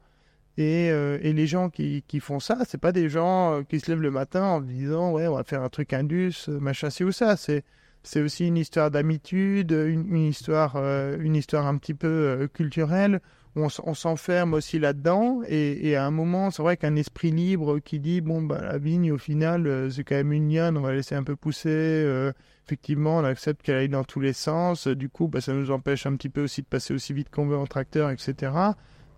Et, 0.58 0.90
euh, 0.92 1.18
et 1.22 1.32
les 1.32 1.48
gens 1.48 1.70
qui, 1.70 2.04
qui 2.06 2.20
font 2.20 2.38
ça, 2.38 2.58
c'est 2.68 2.78
pas 2.78 2.92
des 2.92 3.08
gens 3.08 3.64
qui 3.68 3.80
se 3.80 3.90
lèvent 3.90 4.02
le 4.02 4.10
matin 4.12 4.44
en 4.44 4.60
disant 4.60 5.10
ouais 5.12 5.26
on 5.26 5.34
va 5.34 5.44
faire 5.44 5.62
un 5.62 5.68
truc 5.70 5.92
indus, 5.92 6.48
machin 6.48 6.90
ci 6.90 7.04
ou 7.04 7.10
ça. 7.10 7.36
C'est 7.36 7.64
c'est 8.04 8.20
aussi 8.20 8.48
une 8.48 8.56
histoire 8.56 8.90
d'habitude, 8.90 9.70
une, 9.72 10.16
histoire, 10.16 10.76
une 10.76 11.36
histoire 11.36 11.66
un 11.66 11.76
petit 11.78 11.94
peu 11.94 12.48
culturelle. 12.52 13.20
On, 13.54 13.68
s'enferme 13.68 14.54
aussi 14.54 14.80
là-dedans. 14.80 15.42
Et, 15.46 15.94
à 15.94 16.04
un 16.04 16.10
moment, 16.10 16.50
c'est 16.50 16.62
vrai 16.62 16.76
qu'un 16.76 16.96
esprit 16.96 17.30
libre 17.30 17.78
qui 17.78 18.00
dit 18.00 18.20
bon, 18.20 18.42
bah, 18.42 18.60
la 18.60 18.78
vigne, 18.78 19.12
au 19.12 19.18
final, 19.18 19.88
c'est 19.92 20.02
quand 20.02 20.16
même 20.16 20.32
une 20.32 20.52
liane, 20.52 20.76
on 20.76 20.80
va 20.80 20.92
laisser 20.92 21.14
un 21.14 21.22
peu 21.22 21.36
pousser. 21.36 22.32
Effectivement, 22.66 23.18
on 23.18 23.24
accepte 23.24 23.62
qu'elle 23.62 23.76
aille 23.76 23.88
dans 23.88 24.04
tous 24.04 24.20
les 24.20 24.32
sens. 24.32 24.86
Du 24.86 25.08
coup, 25.08 25.28
bah, 25.28 25.40
ça 25.40 25.52
nous 25.52 25.70
empêche 25.70 26.06
un 26.06 26.16
petit 26.16 26.28
peu 26.28 26.42
aussi 26.42 26.62
de 26.62 26.66
passer 26.66 26.94
aussi 26.94 27.12
vite 27.12 27.30
qu'on 27.30 27.46
veut 27.46 27.56
en 27.56 27.66
tracteur, 27.66 28.10
etc. 28.10 28.52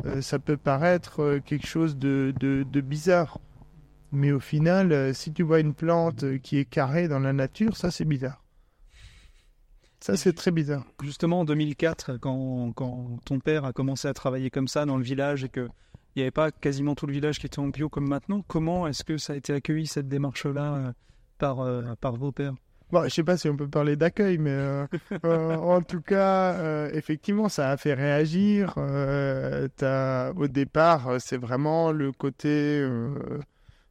Euh, 0.04 0.20
ça 0.20 0.38
peut 0.38 0.56
paraître 0.56 1.20
euh, 1.20 1.40
quelque 1.40 1.66
chose 1.66 1.96
de, 1.96 2.34
de, 2.40 2.64
de 2.68 2.80
bizarre. 2.80 3.38
Mais 4.12 4.32
au 4.32 4.40
final, 4.40 4.92
euh, 4.92 5.12
si 5.12 5.32
tu 5.32 5.42
vois 5.42 5.60
une 5.60 5.74
plante 5.74 6.38
qui 6.40 6.58
est 6.58 6.64
carrée 6.64 7.08
dans 7.08 7.18
la 7.18 7.32
nature, 7.32 7.76
ça 7.76 7.90
c'est 7.90 8.04
bizarre. 8.04 8.42
Ça 10.00 10.16
c'est 10.16 10.32
très 10.32 10.50
bizarre. 10.50 10.84
Justement, 11.02 11.40
en 11.40 11.44
2004, 11.44 12.18
quand, 12.18 12.72
quand 12.72 13.18
ton 13.24 13.40
père 13.40 13.64
a 13.64 13.72
commencé 13.72 14.06
à 14.06 14.14
travailler 14.14 14.50
comme 14.50 14.68
ça 14.68 14.84
dans 14.84 14.96
le 14.96 15.04
village 15.04 15.44
et 15.44 15.48
que 15.48 15.68
il 16.16 16.20
n'y 16.20 16.22
avait 16.22 16.30
pas 16.30 16.52
quasiment 16.52 16.94
tout 16.94 17.08
le 17.08 17.12
village 17.12 17.40
qui 17.40 17.46
était 17.46 17.58
en 17.58 17.68
bio 17.68 17.88
comme 17.88 18.06
maintenant, 18.06 18.42
comment 18.46 18.86
est-ce 18.86 19.02
que 19.02 19.18
ça 19.18 19.32
a 19.32 19.36
été 19.36 19.52
accueilli, 19.52 19.88
cette 19.88 20.06
démarche-là, 20.06 20.94
par, 21.38 21.66
par 21.96 22.14
vos 22.14 22.30
pères? 22.30 22.54
Bon, 22.92 23.04
je 23.04 23.08
sais 23.08 23.24
pas 23.24 23.36
si 23.36 23.48
on 23.48 23.56
peut 23.56 23.68
parler 23.68 23.96
d'accueil, 23.96 24.38
mais 24.38 24.50
euh, 24.50 24.86
euh, 25.24 25.56
en 25.56 25.82
tout 25.82 26.00
cas, 26.00 26.52
euh, 26.54 26.90
effectivement, 26.92 27.48
ça 27.48 27.70
a 27.70 27.76
fait 27.76 27.94
réagir. 27.94 28.74
Au 28.76 30.48
départ, 30.48 31.16
c'est 31.20 31.36
vraiment 31.36 31.92
le 31.92 32.12
côté. 32.12 32.86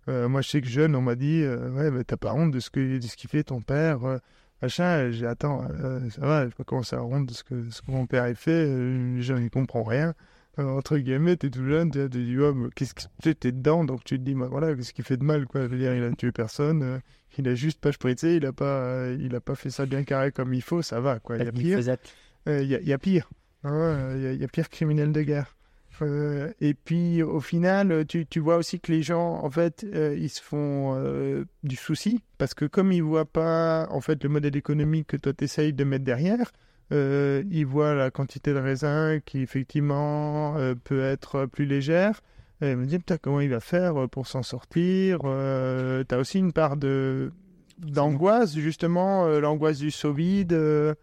moi, 0.08 0.42
je 0.42 0.50
sais 0.50 0.62
que 0.62 0.68
jeune, 0.68 0.96
on 0.96 1.02
m'a 1.02 1.16
dit, 1.16 1.46
ouais, 1.46 1.92
mais 1.92 2.04
t'as 2.04 2.18
pas 2.18 2.34
honte 2.34 2.52
de 2.52 2.60
ce 2.60 2.70
que 2.70 2.98
de 2.98 3.02
ce 3.08 3.16
qu'il 3.16 3.30
fait 3.30 3.44
ton 3.44 3.62
père, 3.62 4.00
machin. 4.62 5.12
J'ai 5.12 5.28
attends, 5.28 5.68
ça 6.12 6.22
va, 6.22 6.44
je 6.44 6.56
vais 6.56 6.64
pas 6.64 6.76
à 6.76 6.96
avoir 6.96 7.20
honte 7.20 7.28
de 7.28 7.34
ce 7.34 7.44
que 7.44 7.70
ce 7.72 7.82
que 7.82 7.92
mon 7.92 8.06
père 8.06 8.24
a 8.24 8.34
fait. 8.36 8.66
Je 9.22 9.34
n'y 9.34 9.50
comprends 9.50 9.84
rien. 9.84 10.14
Euh, 10.60 10.64
entre 10.78 10.98
guillemets, 10.98 11.36
t'es 11.36 11.50
tout 11.50 11.66
jeune, 11.66 11.90
tu 11.90 11.98
te 11.98 12.18
dis, 12.18 12.38
oh, 12.40 12.70
qu'est-ce 12.76 12.94
que 12.94 13.02
tu 13.24 13.36
t'es 13.36 13.52
dedans, 13.52 13.84
donc 13.84 14.04
tu 14.04 14.20
te 14.20 14.24
dis, 14.24 14.36
bah, 14.36 14.48
voilà, 14.52 14.76
qu'est-ce 14.76 14.94
qu'il 14.94 15.04
fait 15.04 15.18
de 15.18 15.24
mal, 15.24 15.48
quoi. 15.48 15.62
Je 15.64 15.68
veux 15.68 15.78
dire, 15.80 15.96
il 15.96 16.04
a 16.04 16.12
tué 16.12 16.32
personne. 16.32 16.84
euh, 16.84 17.00
il 17.40 17.48
a 17.48 17.56
juste 17.56 17.82
pas 17.82 17.92
spritzé, 17.92 18.36
il 18.36 18.46
a 18.46 18.54
pas, 18.54 18.66
euh, 18.84 19.18
il 19.20 19.34
a 19.36 19.42
pas 19.42 19.56
fait 19.56 19.72
ça 19.72 19.88
bien 19.88 20.04
carré 20.04 20.32
comme 20.32 20.54
il 20.54 20.62
faut, 20.62 20.84
ça 20.84 21.00
va 21.00 21.18
quoi. 21.20 21.38
Il 21.38 21.46
y 21.46 21.48
a 21.48 21.52
pire. 21.52 21.78
Euh, 22.48 22.62
il 22.62 22.68
y, 22.70 22.76
a- 22.76 22.80
il 22.82 22.88
y 22.88 22.94
a 22.94 22.98
pire, 23.00 23.28
Hein, 23.64 24.14
il 24.18 24.22
y, 24.22 24.28
a- 24.28 24.34
il 24.34 24.40
y 24.42 24.44
a 24.44 24.48
pire 24.48 24.70
criminel 24.70 25.12
de 25.12 25.22
guerre. 25.24 25.56
Et 26.60 26.74
puis 26.74 27.24
au 27.24 27.40
final, 27.40 28.06
tu, 28.08 28.26
tu 28.26 28.40
vois 28.40 28.58
aussi 28.58 28.80
que 28.80 28.92
les 28.92 29.02
gens, 29.04 29.40
en 29.44 29.50
fait, 29.50 29.84
ils 30.18 30.30
se 30.30 30.42
font 30.42 31.44
du 31.64 31.76
souci 31.76 32.22
parce 32.38 32.54
que 32.54 32.66
comme 32.66 32.92
ils 32.92 33.02
voient 33.04 33.26
pas, 33.26 33.88
en 33.90 34.02
fait, 34.02 34.22
le 34.24 34.30
modèle 34.30 34.56
économique 34.58 35.08
que 35.08 35.18
toi 35.18 35.34
t'essayes 35.34 35.74
de 35.74 35.84
mettre 35.84 36.04
derrière, 36.04 36.52
euh, 36.92 37.44
ils 37.50 37.66
voient 37.66 37.94
la 37.94 38.12
quantité 38.12 38.54
de 38.54 38.60
raisin 38.60 39.20
qui 39.24 39.42
effectivement 39.42 40.58
euh, 40.58 40.76
peut 40.76 41.04
être 41.04 41.46
plus 41.46 41.66
légère. 41.66 42.22
Et 42.62 42.72
ils 42.72 42.78
me 42.78 42.86
disent, 42.86 43.00
putain, 43.00 43.18
comment 43.18 43.42
il 43.42 43.50
va 43.50 43.60
faire 43.60 44.08
pour 44.10 44.28
s'en 44.28 44.44
sortir 44.44 45.20
euh, 45.26 46.04
T'as 46.04 46.18
aussi 46.18 46.40
une 46.40 46.54
part 46.54 46.78
de 46.78 47.32
d'angoisse, 47.80 48.56
justement, 48.56 49.26
euh, 49.26 49.40
l'angoisse 49.40 49.80
du 49.80 49.92
saut 49.92 50.14
vide, 50.14 50.54
euh, 50.54 50.94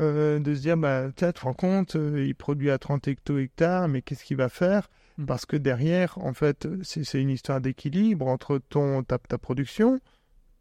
euh, 0.00 0.38
de 0.38 0.54
se 0.54 0.60
dire, 0.60 0.76
bah, 0.76 1.08
tu 1.14 1.30
te 1.32 1.40
rends 1.40 1.52
compte, 1.52 1.96
euh, 1.96 2.24
il 2.24 2.34
produit 2.34 2.70
à 2.70 2.78
30 2.78 3.08
hecto-hectares, 3.08 3.88
mais 3.88 4.02
qu'est-ce 4.02 4.24
qu'il 4.24 4.36
va 4.36 4.48
faire? 4.48 4.88
Mm. 5.18 5.26
Parce 5.26 5.46
que 5.46 5.56
derrière, 5.56 6.18
en 6.18 6.32
fait, 6.32 6.66
c'est 6.82 7.04
c'est 7.04 7.20
une 7.20 7.30
histoire 7.30 7.60
d'équilibre 7.60 8.26
entre 8.26 8.58
ton, 8.58 9.02
ta, 9.02 9.18
ta 9.18 9.38
production 9.38 10.00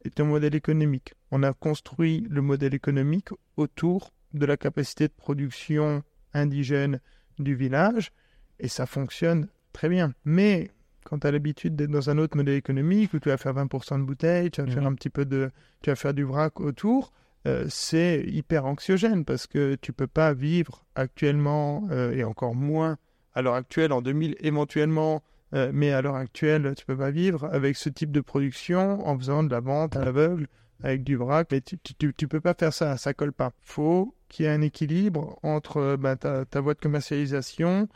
et 0.04 0.10
ton 0.10 0.26
modèle 0.26 0.56
économique. 0.56 1.14
On 1.32 1.44
a 1.44 1.54
construit 1.54 2.28
le 2.30 2.42
modèle 2.42 2.74
économique 2.74 3.30
autour 3.56 4.12
de 4.34 4.46
la 4.46 4.58
capacité 4.58 5.08
de 5.08 5.14
production 5.14 6.04
indigène 6.34 7.00
du 7.40 7.56
village, 7.56 8.12
et 8.60 8.68
ça 8.68 8.86
fonctionne 8.86 9.48
très 9.74 9.90
bien. 9.90 10.14
Mais 10.26 10.70
quand 11.04 11.20
tu 11.20 11.28
as 11.28 11.32
l'habitude 11.32 11.76
d'être 11.76 11.90
dans 11.92 12.10
un 12.10 12.18
autre 12.18 12.38
modèle 12.38 12.56
économique 12.56 13.14
où 13.14 13.20
tu 13.20 13.30
vas 13.30 13.38
faire 13.38 13.54
20% 13.54 13.98
de 14.00 14.04
bouteilles, 14.04 14.52
tu 14.52 14.62
vas 14.62 14.68
faire 14.68 14.82
Mhm. 14.84 14.88
un 14.88 14.96
petit 14.96 15.10
peu 15.10 15.26
de, 15.26 15.50
tu 15.82 15.90
vas 15.90 15.96
faire 15.96 16.14
du 16.14 16.24
vrac 16.24 16.60
autour, 16.62 17.12
euh, 17.48 17.66
c'est 17.70 18.24
hyper 18.28 18.66
anxiogène 18.66 19.26
parce 19.26 19.48
que 19.48 19.76
tu 19.76 19.94
peux 19.94 20.06
pas 20.08 20.34
vivre 20.34 20.86
actuellement 20.96 21.88
euh, 21.92 22.12
et 22.12 22.24
encore 22.24 22.54
moins 22.56 22.98
à 23.34 23.42
l'heure 23.42 23.56
actuelle 23.56 23.92
en 23.94 24.02
2000 24.02 24.36
éventuellement, 24.42 25.24
euh, 25.56 25.72
mais 25.74 25.92
à 25.92 26.02
l'heure 26.04 26.16
actuelle 26.16 26.74
tu 26.78 26.86
peux 26.86 26.96
pas 26.98 27.10
vivre 27.12 27.46
avec 27.52 27.76
ce 27.78 27.90
type 27.90 28.12
de 28.12 28.22
production 28.22 29.06
en 29.08 29.18
faisant 29.18 29.44
de 29.44 29.50
la 29.50 29.60
vente 29.60 29.96
à 29.96 30.06
l'aveugle 30.06 30.48
avec 30.84 31.04
du 31.04 31.16
vrac. 31.16 31.48
Mais 31.52 31.62
tu, 31.62 31.78
tu, 31.80 32.14
tu- 32.14 32.28
peux 32.28 32.42
pas 32.42 32.54
faire 32.54 32.74
ça, 32.74 32.98
ça 32.98 33.14
colle 33.14 33.34
pas. 33.34 33.52
Faut 33.62 34.16
qu'il 34.30 34.46
y 34.46 34.50
ait 34.50 34.52
un 34.52 34.62
équilibre 34.62 35.38
entre 35.44 35.78
euh, 35.78 35.98
bah, 35.98 36.16
ta, 36.16 36.46
ta 36.46 36.62
voie 36.62 36.74
de 36.74 36.80
commercialisation 36.80 37.88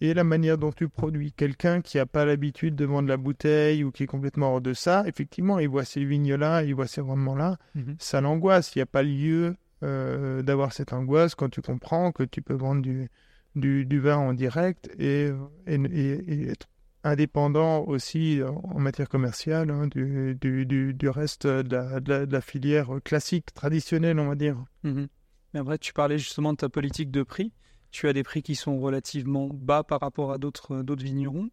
et 0.00 0.14
la 0.14 0.22
manière 0.24 0.58
dont 0.58 0.70
tu 0.70 0.88
produis. 0.88 1.32
Quelqu'un 1.32 1.80
qui 1.80 1.96
n'a 1.96 2.06
pas 2.06 2.24
l'habitude 2.24 2.76
de 2.76 2.84
vendre 2.84 3.08
la 3.08 3.16
bouteille 3.16 3.82
ou 3.84 3.90
qui 3.90 4.04
est 4.04 4.06
complètement 4.06 4.52
hors 4.54 4.60
de 4.60 4.72
ça, 4.74 5.02
effectivement, 5.06 5.58
il 5.58 5.68
voit 5.68 5.84
ces 5.84 6.04
vignes-là, 6.04 6.62
il 6.62 6.74
voit 6.74 6.86
ces 6.86 7.00
rendements-là, 7.00 7.58
Mhm. 7.74 7.96
ça 7.98 8.20
l'angoisse. 8.20 8.74
Il 8.74 8.78
n'y 8.78 8.82
a 8.82 8.86
pas 8.86 9.02
lieu 9.02 9.56
euh, 9.82 10.42
d'avoir 10.42 10.72
cette 10.72 10.92
angoisse 10.92 11.34
quand 11.34 11.48
tu 11.48 11.62
comprends 11.62 12.12
que 12.12 12.22
tu 12.24 12.42
peux 12.42 12.54
vendre 12.54 12.82
du, 12.82 13.08
du, 13.56 13.86
du 13.86 13.98
vin 14.00 14.16
en 14.16 14.34
direct 14.34 14.88
et, 14.98 15.30
et, 15.66 15.74
et- 15.74 16.32
et 16.32 16.48
être 16.50 16.68
indépendant 17.04 17.84
aussi 17.84 18.40
en 18.44 18.78
matière 18.80 19.08
commerciale 19.08 19.70
hein, 19.70 19.86
du, 19.86 20.36
du, 20.40 20.66
du, 20.66 20.94
du 20.94 21.08
reste 21.08 21.46
de 21.46 21.74
la, 21.74 22.00
de 22.00 22.10
la- 22.10 22.26
de 22.26 22.32
la 22.32 22.40
filière 22.40 22.90
classique, 23.04 23.52
traditionnelle, 23.54 24.18
on 24.18 24.28
va 24.28 24.34
dire. 24.34 24.56
Mhm. 24.82 25.08
Mais 25.54 25.60
après, 25.60 25.78
tu 25.78 25.92
parlais 25.92 26.18
justement 26.18 26.52
de 26.52 26.58
ta 26.58 26.68
politique 26.68 27.10
de 27.10 27.22
prix. 27.22 27.52
Tu 27.90 28.06
as 28.08 28.12
des 28.12 28.22
prix 28.22 28.42
qui 28.42 28.54
sont 28.54 28.78
relativement 28.80 29.48
bas 29.50 29.82
par 29.82 30.00
rapport 30.00 30.32
à 30.32 30.38
d'autres 30.38 30.84
vignerons. 31.02 31.48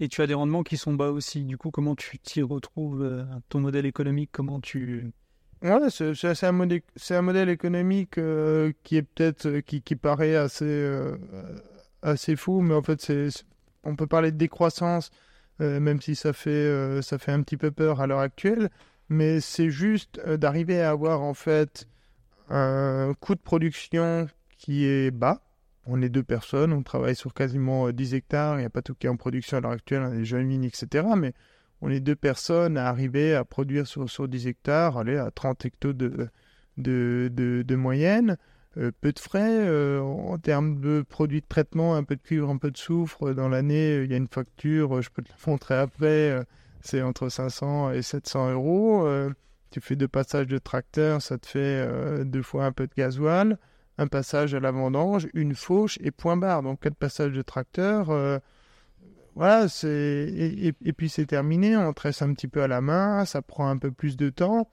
Et 0.00 0.08
tu 0.08 0.20
as 0.20 0.26
des 0.26 0.34
rendements 0.34 0.62
qui 0.62 0.76
sont 0.76 0.92
bas 0.94 1.10
aussi. 1.10 1.44
Du 1.44 1.56
coup, 1.56 1.70
comment 1.70 1.94
tu 1.96 2.18
t'y 2.18 2.42
retrouves 2.42 3.02
euh, 3.02 3.24
ton 3.48 3.60
modèle 3.60 3.86
économique? 3.86 4.30
Comment 4.32 4.60
tu... 4.60 5.10
Ouais, 5.62 5.78
c'est 5.90 6.44
un, 6.46 6.52
modèle, 6.52 6.82
c'est 6.94 7.16
un 7.16 7.22
modèle 7.22 7.48
économique 7.48 8.18
euh, 8.18 8.70
qui 8.84 8.96
est 8.96 9.02
peut-être 9.02 9.46
euh, 9.46 9.60
qui, 9.60 9.82
qui 9.82 9.96
paraît 9.96 10.36
assez 10.36 10.64
euh, 10.64 11.16
assez 12.02 12.36
fou, 12.36 12.60
mais 12.60 12.74
en 12.74 12.82
fait 12.82 13.00
c'est- 13.00 13.44
on 13.88 13.96
peut 13.96 14.06
parler 14.06 14.30
de 14.30 14.36
décroissance, 14.36 15.10
euh, 15.60 15.80
même 15.80 16.00
si 16.00 16.14
ça 16.14 16.32
fait 16.32 16.50
euh, 16.50 17.02
ça 17.02 17.18
fait 17.18 17.32
un 17.32 17.42
petit 17.42 17.56
peu 17.56 17.70
peur 17.70 18.00
à 18.00 18.06
l'heure 18.06 18.20
actuelle, 18.20 18.70
mais 19.08 19.40
c'est 19.40 19.70
juste 19.70 20.20
euh, 20.26 20.36
d'arriver 20.36 20.80
à 20.80 20.90
avoir 20.90 21.22
en 21.22 21.34
fait 21.34 21.88
un 22.50 23.12
coût 23.20 23.34
de 23.34 23.40
production 23.40 24.28
qui 24.56 24.84
est 24.86 25.10
bas. 25.10 25.42
On 25.86 26.02
est 26.02 26.10
deux 26.10 26.22
personnes, 26.22 26.72
on 26.72 26.82
travaille 26.82 27.16
sur 27.16 27.32
quasiment 27.32 27.88
euh, 27.88 27.92
10 27.92 28.14
hectares, 28.14 28.56
il 28.56 28.60
n'y 28.60 28.66
a 28.66 28.70
pas 28.70 28.82
tout 28.82 28.94
qui 28.94 29.06
est 29.06 29.10
en 29.10 29.16
production 29.16 29.56
à 29.56 29.60
l'heure 29.60 29.72
actuelle, 29.72 30.02
on 30.02 30.10
des 30.10 30.24
jeunes 30.24 30.48
vignes, 30.48 30.64
etc. 30.64 31.06
Mais 31.16 31.32
on 31.80 31.90
est 31.90 32.00
deux 32.00 32.16
personnes 32.16 32.76
à 32.76 32.88
arriver 32.88 33.34
à 33.34 33.44
produire 33.44 33.86
sur, 33.86 34.08
sur 34.10 34.28
10 34.28 34.48
hectares, 34.48 34.98
aller 34.98 35.16
à 35.16 35.30
30 35.30 35.64
hectos 35.64 35.94
de, 35.94 36.28
de, 36.76 37.30
de 37.32 37.76
moyenne. 37.76 38.36
Euh, 38.76 38.92
peu 39.00 39.12
de 39.12 39.18
frais 39.18 39.66
euh, 39.66 40.00
en 40.00 40.38
termes 40.38 40.80
de 40.80 41.02
produits 41.02 41.40
de 41.40 41.46
traitement, 41.48 41.96
un 41.96 42.04
peu 42.04 42.16
de 42.16 42.22
cuivre, 42.22 42.50
un 42.50 42.58
peu 42.58 42.70
de 42.70 42.76
soufre. 42.76 43.32
Dans 43.34 43.48
l'année, 43.48 43.96
euh, 43.98 44.04
il 44.04 44.10
y 44.10 44.14
a 44.14 44.16
une 44.18 44.28
facture, 44.28 44.98
euh, 44.98 45.02
je 45.02 45.10
peux 45.10 45.22
te 45.22 45.30
la 45.30 45.36
montrer 45.50 45.74
après, 45.76 46.30
euh, 46.30 46.44
c'est 46.82 47.02
entre 47.02 47.28
500 47.28 47.92
et 47.92 48.02
700 48.02 48.52
euros. 48.52 49.06
Euh, 49.06 49.30
tu 49.70 49.80
fais 49.80 49.96
deux 49.96 50.08
passages 50.08 50.46
de 50.46 50.58
tracteur, 50.58 51.22
ça 51.22 51.38
te 51.38 51.46
fait 51.46 51.58
euh, 51.58 52.24
deux 52.24 52.42
fois 52.42 52.66
un 52.66 52.72
peu 52.72 52.86
de 52.86 52.92
gasoil, 52.96 53.58
un 53.96 54.06
passage 54.06 54.54
à 54.54 54.60
la 54.60 54.70
vendange, 54.70 55.28
une 55.34 55.54
fauche 55.54 55.98
et 56.02 56.10
point 56.10 56.36
barre. 56.36 56.62
Donc 56.62 56.80
quatre 56.80 56.94
passages 56.96 57.32
de 57.32 57.42
tracteur. 57.42 58.10
euh, 58.10 58.38
voilà, 59.34 59.68
c'est 59.68 59.88
et 59.90 60.92
puis 60.92 61.08
c'est 61.08 61.26
terminé. 61.26 61.76
On 61.76 61.92
tresse 61.92 62.22
un 62.22 62.32
petit 62.34 62.48
peu 62.48 62.62
à 62.62 62.68
la 62.68 62.80
main, 62.80 63.24
ça 63.24 63.40
prend 63.42 63.68
un 63.68 63.78
peu 63.78 63.90
plus 63.92 64.16
de 64.16 64.30
temps. 64.30 64.68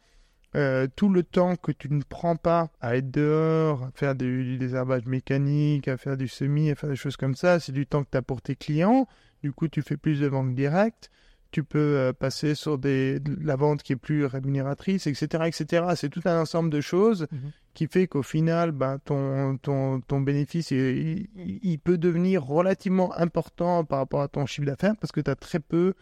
Euh, 0.56 0.88
tout 0.96 1.10
le 1.10 1.24
temps 1.24 1.56
que 1.58 1.72
tu 1.74 1.92
ne 1.92 2.02
prends 2.08 2.38
pas 2.38 2.70
à 2.80 2.96
être 2.96 3.12
dehors, 3.12 3.84
à 3.84 3.92
faire 3.94 4.16
du, 4.16 4.44
du 4.46 4.58
désherbage 4.58 5.06
mécanique, 5.06 5.88
à 5.90 5.98
faire 5.98 6.16
du 6.18 6.28
semis, 6.30 6.72
à 6.72 6.76
faire 6.76 6.90
des 6.90 6.96
choses 6.96 7.18
comme 7.18 7.36
ça, 7.36 7.60
c'est 7.60 7.74
du 7.74 7.86
temps 7.86 8.04
que 8.04 8.10
tu 8.12 8.18
as 8.18 8.22
pour 8.22 8.42
tes 8.42 8.56
clients. 8.56 9.08
Du 9.44 9.52
coup, 9.52 9.68
tu 9.68 9.82
fais 9.82 9.98
plus 9.98 10.20
de 10.22 10.28
ventes 10.28 10.56
directes. 10.56 11.10
Tu 11.52 11.64
peux 11.64 11.80
euh, 11.98 12.14
passer 12.14 12.56
sur 12.56 12.78
des, 12.78 13.20
de 13.20 13.38
la 13.46 13.56
vente 13.56 13.84
qui 13.84 13.94
est 13.94 13.98
plus 13.98 14.26
rémunératrice, 14.26 15.08
etc. 15.08 15.44
etc. 15.48 15.86
C'est 15.96 16.10
tout 16.10 16.22
un 16.26 16.40
ensemble 16.42 16.70
de 16.70 16.82
choses 16.82 17.28
Mhm. 17.32 17.52
qui 17.74 17.88
fait 17.88 18.08
qu'au 18.08 18.24
final, 18.24 18.72
ben, 18.72 18.98
ton, 19.04 19.58
ton, 19.58 20.00
ton 20.02 20.22
bénéfice, 20.22 20.72
il, 20.72 21.28
il- 21.36 21.60
il 21.64 21.80
peut 21.80 21.98
devenir 21.98 22.44
relativement 22.44 23.14
important 23.18 23.84
par 23.86 24.00
rapport 24.00 24.22
à 24.22 24.28
ton 24.30 24.46
chiffre 24.46 24.66
d'affaires 24.68 24.96
parce 25.00 25.12
que 25.12 25.22
tu 25.22 25.30
as 25.32 25.36
très 25.36 25.60
peu 25.60 25.94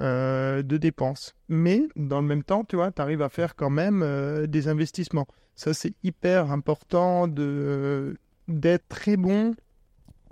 euh, 0.00 0.62
de 0.62 0.76
dépenses. 0.76 1.34
Mais 1.48 1.82
dans 1.96 2.20
le 2.20 2.26
même 2.26 2.44
temps, 2.44 2.64
tu 2.64 2.76
vois, 2.76 2.92
tu 2.92 3.02
arrives 3.02 3.22
à 3.22 3.28
faire 3.28 3.56
quand 3.56 3.70
même 3.70 4.02
euh, 4.02 4.46
des 4.46 4.68
investissements. 4.68 5.26
Ça, 5.54 5.74
c'est 5.74 5.94
hyper 6.02 6.52
important 6.52 7.26
de 7.28 8.16
d'être 8.46 8.88
très 8.88 9.16
bon 9.16 9.54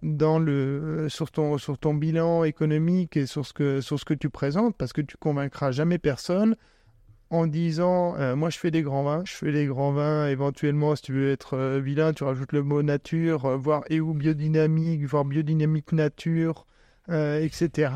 dans 0.02 0.38
le 0.38 1.08
sur 1.08 1.30
ton 1.30 1.58
sur 1.58 1.78
ton 1.78 1.94
bilan 1.94 2.44
économique 2.44 3.16
et 3.16 3.26
sur 3.26 3.44
ce 3.44 3.52
que 3.52 3.80
sur 3.80 3.98
ce 3.98 4.04
que 4.04 4.14
tu 4.14 4.30
présentes 4.30 4.76
parce 4.76 4.92
que 4.92 5.00
tu 5.00 5.16
convaincras 5.16 5.70
jamais 5.70 5.98
personne 5.98 6.56
en 7.30 7.46
disant 7.46 8.14
euh, 8.16 8.36
moi 8.36 8.50
je 8.50 8.58
fais 8.58 8.70
des 8.70 8.82
grands 8.82 9.02
vins, 9.02 9.22
je 9.24 9.32
fais 9.32 9.52
des 9.52 9.66
grands 9.66 9.92
vins 9.92 10.28
éventuellement 10.28 10.94
si 10.94 11.02
tu 11.02 11.12
veux 11.12 11.30
être 11.30 11.54
euh, 11.54 11.80
vilain, 11.80 12.12
tu 12.12 12.24
rajoutes 12.24 12.52
le 12.52 12.62
mot 12.62 12.82
nature, 12.82 13.46
euh, 13.46 13.56
voire 13.56 13.82
et 13.90 14.00
ou 14.00 14.14
biodynamique, 14.14 15.04
voire 15.04 15.24
biodynamique 15.24 15.92
nature, 15.92 16.66
euh, 17.08 17.40
etc. 17.40 17.90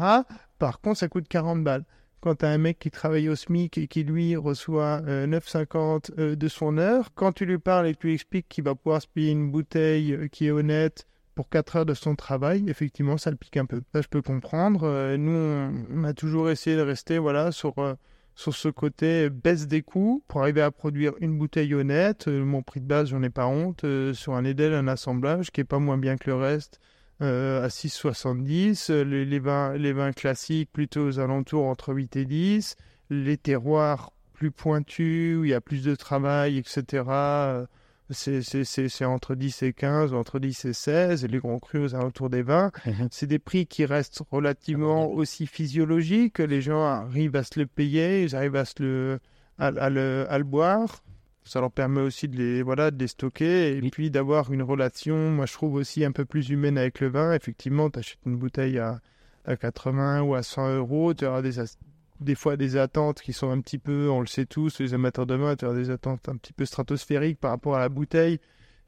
Par 0.60 0.80
contre, 0.80 0.98
ça 0.98 1.08
coûte 1.08 1.26
40 1.26 1.64
balles. 1.64 1.84
Quand 2.20 2.36
tu 2.36 2.44
as 2.44 2.50
un 2.50 2.58
mec 2.58 2.78
qui 2.78 2.90
travaille 2.90 3.28
au 3.30 3.34
SMIC 3.34 3.78
et 3.78 3.88
qui 3.88 4.04
lui 4.04 4.36
reçoit 4.36 5.00
euh, 5.06 5.26
9,50 5.26 6.10
euh, 6.18 6.36
de 6.36 6.48
son 6.48 6.76
heure, 6.76 7.08
quand 7.14 7.32
tu 7.32 7.46
lui 7.46 7.58
parles 7.58 7.88
et 7.88 7.94
que 7.94 8.00
tu 8.00 8.06
lui 8.08 8.14
expliques 8.14 8.46
qu'il 8.48 8.64
va 8.64 8.74
pouvoir 8.74 9.00
se 9.00 9.08
payer 9.08 9.32
une 9.32 9.50
bouteille 9.50 10.12
euh, 10.12 10.28
qui 10.28 10.46
est 10.46 10.50
honnête 10.50 11.06
pour 11.34 11.48
4 11.48 11.76
heures 11.76 11.86
de 11.86 11.94
son 11.94 12.16
travail, 12.16 12.68
effectivement, 12.68 13.16
ça 13.16 13.30
le 13.30 13.36
pique 13.38 13.56
un 13.56 13.64
peu. 13.64 13.80
Ça, 13.94 14.02
je 14.02 14.08
peux 14.08 14.20
comprendre. 14.20 14.82
Euh, 14.84 15.16
nous, 15.16 15.86
on, 15.90 16.04
a 16.04 16.12
toujours 16.12 16.50
essayé 16.50 16.76
de 16.76 16.82
rester 16.82 17.16
voilà, 17.16 17.52
sur, 17.52 17.78
euh, 17.78 17.94
ce 18.34 18.68
côté 18.68 19.30
baisse 19.30 19.66
des 19.66 19.80
coûts 19.80 20.22
pour 20.28 20.42
arriver 20.42 20.60
à 20.60 20.70
produire 20.70 21.14
une 21.20 21.38
bouteille 21.38 21.74
honnête. 21.74 22.28
Euh, 22.28 22.44
mon 22.44 22.62
prix 22.62 22.80
de 22.80 22.86
base, 22.86 23.08
j'en 23.08 23.22
ai 23.22 23.30
pas 23.30 23.46
honte. 23.46 23.84
Euh, 23.84 24.12
sur 24.12 24.34
un 24.34 24.44
Edel, 24.44 24.74
un 24.74 24.88
assemblage 24.88 25.50
qui 25.50 25.62
est 25.62 25.64
pas 25.64 25.78
moins 25.78 25.96
bien 25.96 26.16
que 26.16 26.28
le 26.28 26.36
reste 26.36 26.80
euh, 27.22 27.64
à 27.64 27.68
6,70. 27.68 28.90
Euh, 28.90 29.04
Les, 29.04 29.24
les, 29.24 29.38
vins, 29.38 29.74
les 29.76 29.92
vins 29.92 30.12
classiques 30.12 30.70
plutôt 30.72 31.06
aux 31.06 31.18
alentours 31.18 31.66
entre 31.66 31.92
8 31.94 32.16
et 32.16 32.24
10. 32.24 32.76
Les 33.10 33.36
terroirs 33.36 34.12
plus 34.32 34.50
pointus, 34.50 35.36
où 35.36 35.44
il 35.44 35.50
y 35.50 35.54
a 35.54 35.60
plus 35.60 35.82
de 35.84 35.94
travail, 35.94 36.56
etc. 36.58 37.04
euh, 37.08 37.66
C'est 38.12 38.42
c'est- 38.42 38.64
c'est- 38.64 38.88
c'est 38.88 39.04
entre 39.04 39.36
10 39.36 39.62
et 39.62 39.72
15, 39.72 40.12
ou 40.12 40.16
entre 40.16 40.40
10 40.40 40.64
et 40.64 40.72
16. 40.72 41.24
Et 41.24 41.28
les 41.28 41.38
grands 41.38 41.60
crus 41.60 41.92
aux 41.92 41.94
alentours 41.94 42.28
des 42.28 42.42
20. 42.42 42.72
C'est 43.12 43.28
des 43.28 43.38
prix 43.38 43.66
qui 43.66 43.84
restent 43.84 44.22
relativement 44.32 45.08
aussi 45.12 45.46
physiologiques. 45.46 46.38
Les 46.40 46.60
gens 46.60 46.82
arrivent 46.84 47.36
à 47.36 47.44
se 47.44 47.60
le 47.60 47.66
payer, 47.66 48.24
ils 48.24 48.34
arrivent 48.34 48.56
à, 48.56 48.64
se 48.64 48.82
le, 48.82 49.20
à, 49.58 49.66
à 49.66 49.90
le, 49.90 50.26
à 50.28 50.38
le 50.38 50.44
boire. 50.44 51.04
Ça 51.44 51.60
leur 51.60 51.70
permet 51.72 52.00
aussi 52.00 52.28
de 52.28 52.36
les, 52.36 52.62
voilà, 52.62 52.90
de 52.90 52.98
les 52.98 53.08
stocker 53.08 53.76
et 53.76 53.80
Oui. 53.80 53.90
puis 53.90 54.10
d'avoir 54.10 54.52
une 54.52 54.62
relation, 54.62 55.30
moi 55.30 55.46
je 55.46 55.52
trouve 55.54 55.74
aussi 55.74 56.04
un 56.04 56.12
peu 56.12 56.24
plus 56.24 56.50
humaine 56.50 56.78
avec 56.78 57.00
le 57.00 57.08
vin. 57.08 57.32
Effectivement, 57.32 57.90
tu 57.90 57.98
achètes 57.98 58.18
une 58.26 58.36
bouteille 58.36 58.78
à, 58.78 59.00
à 59.44 59.56
80 59.56 60.20
ou 60.22 60.34
à 60.34 60.42
100 60.42 60.76
euros, 60.76 61.14
tu 61.14 61.24
auras 61.26 61.42
des, 61.42 61.58
as- 61.58 61.78
des 62.20 62.34
fois 62.34 62.56
des 62.56 62.76
attentes 62.76 63.20
qui 63.22 63.32
sont 63.32 63.50
un 63.50 63.60
petit 63.60 63.78
peu, 63.78 64.10
on 64.10 64.20
le 64.20 64.26
sait 64.26 64.44
tous, 64.46 64.78
les 64.80 64.92
amateurs 64.94 65.26
de 65.26 65.34
vin, 65.34 65.56
tu 65.56 65.64
auras 65.64 65.74
des 65.74 65.90
attentes 65.90 66.28
un 66.28 66.36
petit 66.36 66.52
peu 66.52 66.64
stratosphériques 66.66 67.40
par 67.40 67.50
rapport 67.52 67.74
à 67.74 67.80
la 67.80 67.88
bouteille. 67.88 68.38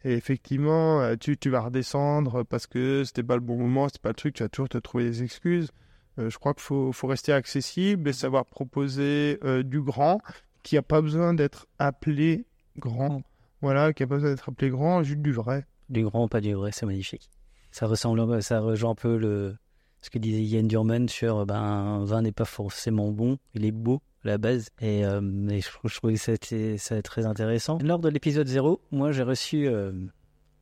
Et 0.04 0.12
effectivement, 0.14 1.00
euh, 1.00 1.14
tu, 1.18 1.36
tu 1.38 1.48
vas 1.48 1.60
redescendre 1.60 2.44
parce 2.44 2.66
que 2.66 3.02
c'était 3.04 3.22
pas 3.22 3.34
le 3.36 3.40
bon 3.40 3.56
moment, 3.56 3.88
c'était 3.88 4.00
pas 4.00 4.08
le 4.10 4.14
truc, 4.16 4.34
tu 4.34 4.42
vas 4.42 4.48
toujours 4.48 4.68
te 4.68 4.78
trouver 4.78 5.04
des 5.04 5.22
excuses. 5.22 5.70
Euh, 6.18 6.28
je 6.28 6.38
crois 6.38 6.52
qu'il 6.54 6.62
faut, 6.62 6.92
faut 6.92 7.06
rester 7.06 7.32
accessible 7.32 8.10
et 8.10 8.12
savoir 8.12 8.44
proposer 8.44 9.38
euh, 9.44 9.62
du 9.62 9.80
grand 9.80 10.20
qui 10.62 10.76
a 10.76 10.82
pas 10.82 11.00
besoin 11.00 11.34
d'être 11.34 11.66
appelé 11.78 12.46
grand. 12.78 13.22
Voilà, 13.60 13.92
qui 13.92 14.02
a 14.02 14.06
pas 14.06 14.16
besoin 14.16 14.30
d'être 14.30 14.48
appelé 14.48 14.70
grand, 14.70 15.02
juste 15.02 15.20
du 15.20 15.32
vrai. 15.32 15.66
Du 15.88 16.04
grand, 16.04 16.28
pas 16.28 16.40
du 16.40 16.54
vrai, 16.54 16.70
c'est 16.72 16.86
magnifique. 16.86 17.30
Ça 17.70 17.86
ressemble, 17.86 18.42
ça 18.42 18.60
rejoint 18.60 18.90
un 18.90 18.94
peu 18.94 19.16
le, 19.16 19.56
ce 20.02 20.10
que 20.10 20.18
disait 20.18 20.42
Yann 20.42 20.66
Durman 20.66 21.08
sur 21.08 21.46
ben, 21.46 21.54
un 21.54 22.04
vin 22.04 22.22
n'est 22.22 22.32
pas 22.32 22.44
forcément 22.44 23.10
bon, 23.10 23.38
il 23.54 23.64
est 23.64 23.72
beau 23.72 24.02
à 24.24 24.28
la 24.28 24.38
base. 24.38 24.68
Et, 24.80 25.06
euh, 25.06 25.48
et 25.48 25.60
je, 25.60 25.68
je 25.84 25.96
trouvais 25.96 26.14
que 26.14 26.20
c'était 26.20 26.76
ça 26.76 27.00
très 27.02 27.24
intéressant. 27.24 27.78
Lors 27.82 28.00
de 28.00 28.08
l'épisode 28.08 28.46
0, 28.46 28.80
moi 28.90 29.12
j'ai 29.12 29.22
reçu 29.22 29.68
euh, 29.68 29.92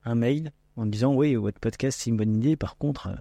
un 0.04 0.14
mail 0.14 0.52
en 0.76 0.84
me 0.84 0.90
disant 0.90 1.14
Oui, 1.14 1.34
votre 1.34 1.58
podcast 1.58 2.00
c'est 2.00 2.10
une 2.10 2.16
bonne 2.16 2.36
idée, 2.36 2.56
par 2.56 2.76
contre, 2.76 3.08
euh, 3.08 3.16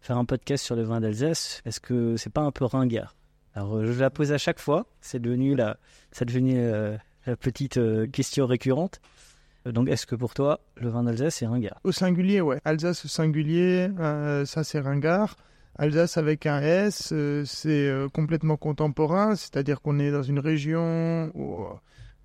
faire 0.00 0.16
un 0.16 0.24
podcast 0.24 0.64
sur 0.64 0.74
le 0.74 0.82
vin 0.82 1.00
d'Alsace, 1.00 1.62
est-ce 1.64 1.80
que 1.80 2.16
c'est 2.16 2.32
pas 2.32 2.42
un 2.42 2.50
peu 2.50 2.64
ringard? 2.64 3.17
Alors 3.58 3.74
euh, 3.74 3.92
je 3.92 3.98
la 3.98 4.08
pose 4.08 4.30
à 4.30 4.38
chaque 4.38 4.60
fois, 4.60 4.86
c'est 5.00 5.20
devenu 5.20 5.56
la, 5.56 5.78
c'est 6.12 6.24
devenu 6.24 6.54
euh, 6.58 6.96
la 7.26 7.34
petite 7.34 7.76
euh, 7.76 8.06
question 8.06 8.46
récurrente. 8.46 9.00
Donc 9.66 9.88
est-ce 9.88 10.06
que 10.06 10.14
pour 10.14 10.32
toi, 10.32 10.60
le 10.76 10.88
vin 10.88 11.02
d'Alsace 11.02 11.34
c'est 11.34 11.46
ringard? 11.46 11.80
Au 11.82 11.90
singulier, 11.90 12.40
ouais. 12.40 12.60
Alsace 12.64 13.04
au 13.04 13.08
singulier, 13.08 13.90
ça 14.46 14.62
c'est 14.62 14.78
ringard. 14.78 15.36
Alsace 15.74 16.16
avec 16.16 16.46
un 16.46 16.60
S, 16.60 17.12
c'est 17.46 17.92
complètement 18.14 18.56
contemporain, 18.56 19.34
c'est-à-dire 19.34 19.80
qu'on 19.80 19.98
est 19.98 20.12
dans 20.12 20.22
une 20.22 20.38
région 20.38 21.32
où 21.34 21.66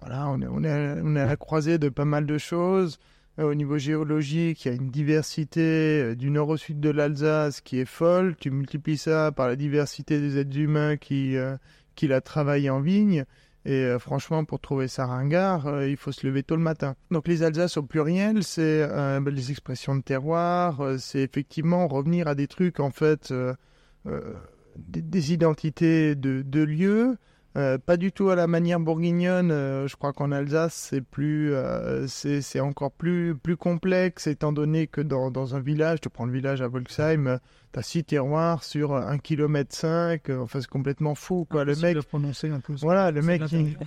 voilà, 0.02 0.30
on 0.30 0.39
est, 0.39 0.67
est, 0.67 1.02
on 1.04 1.15
est 1.15 1.19
à 1.19 1.26
la 1.26 1.36
croisée 1.36 1.80
de 1.80 1.89
pas 1.89 2.06
mal 2.06 2.28
de 2.28 2.38
choses. 2.38 3.00
Euh, 3.39 3.50
au 3.50 3.56
niveau 3.56 3.78
géologique, 3.78 4.65
il 4.65 4.67
y 4.67 4.72
a 4.72 4.76
une 4.76 4.89
diversité 4.89 5.62
euh, 5.62 6.15
du 6.15 6.30
nord 6.30 6.50
au 6.50 6.58
sud 6.58 6.80
de 6.80 6.89
l'Alsace 6.89 7.62
qui 7.62 7.80
est 7.80 7.86
folle. 7.86 8.36
Tu 8.36 8.52
multiplies 8.52 8.98
ça 8.98 9.32
par 9.32 9.48
la 9.48 9.56
diversité 9.56 10.19
des 10.19 10.38
êtres 10.38 10.58
humains 10.58 10.98
qui, 10.98 11.36
euh, 11.36 11.58
qui 11.96 12.08
la 12.08 12.22
travaillent 12.22 12.69
en 12.69 12.80
vigne. 12.80 13.26
Et 13.65 13.96
franchement, 13.98 14.43
pour 14.43 14.60
trouver 14.60 14.89
ça 14.89 15.06
ringard, 15.06 15.86
il 15.86 15.96
faut 15.96 16.12
se 16.12 16.28
lever 16.28 16.43
tôt 16.43 16.58
le 16.58 16.62
matin. 16.62 16.98
Donc 17.12 17.30
les 17.30 17.43
Alsaces 17.43 17.78
au 17.78 17.84
pluriel, 17.84 18.43
c'est 18.43 18.86
les 19.26 19.52
expressions 19.52 19.96
de 19.96 20.02
terroir, 20.02 20.82
c'est 21.00 21.22
effectivement 21.22 21.88
revenir 21.88 22.28
à 22.28 22.36
des 22.36 22.48
trucs, 22.48 22.82
en 22.82 22.91
fait, 22.91 23.34
des, 24.04 25.02
des 25.02 25.32
identités 25.32 26.13
de, 26.15 26.41
de 26.41 26.62
lieux. 26.62 27.15
Euh, 27.55 27.77
pas 27.77 27.97
du 27.97 28.11
tout 28.11 28.29
à 28.31 28.35
la 28.35 28.47
manière 28.47 28.79
bourguignonne. 28.79 29.51
euh, 29.51 29.87
je 29.87 29.95
crois 29.95 30.11
qu'en 30.11 30.31
Alsace, 30.31 30.73
c'est 30.73 31.01
plus, 31.01 31.53
euh, 31.53 32.07
c'est 32.07 32.59
encore 32.59 32.91
plus, 32.91 33.35
plus 33.35 33.57
complexe, 33.57 34.25
étant 34.25 34.51
donné 34.51 34.87
que 34.87 35.01
dans, 35.01 35.29
dans 35.29 35.53
un 35.55 35.59
village, 35.59 36.01
tu 36.01 36.09
prends 36.09 36.25
le 36.25 36.31
village 36.33 36.63
à 36.63 36.67
Volksheim, 36.67 37.37
tu 37.71 37.79
as 37.79 37.83
six 37.83 38.03
terroirs 38.05 38.63
sur 38.63 38.95
un 38.95 39.19
kilomètre 39.19 39.75
cinq. 39.75 40.29
euh, 40.31 40.39
Enfin, 40.39 40.61
c'est 40.61 40.67
complètement 40.69 41.13
fou, 41.13 41.45
quoi. 41.47 41.63
Le 41.63 41.75
mec, 41.75 41.95
de 41.95 42.01
prononcer 42.01 42.49
un 42.49 42.59
peu. 42.59 42.73
voilà, 42.81 43.11
le 43.11 43.21
mec, 43.21 43.41
il, 43.51 43.77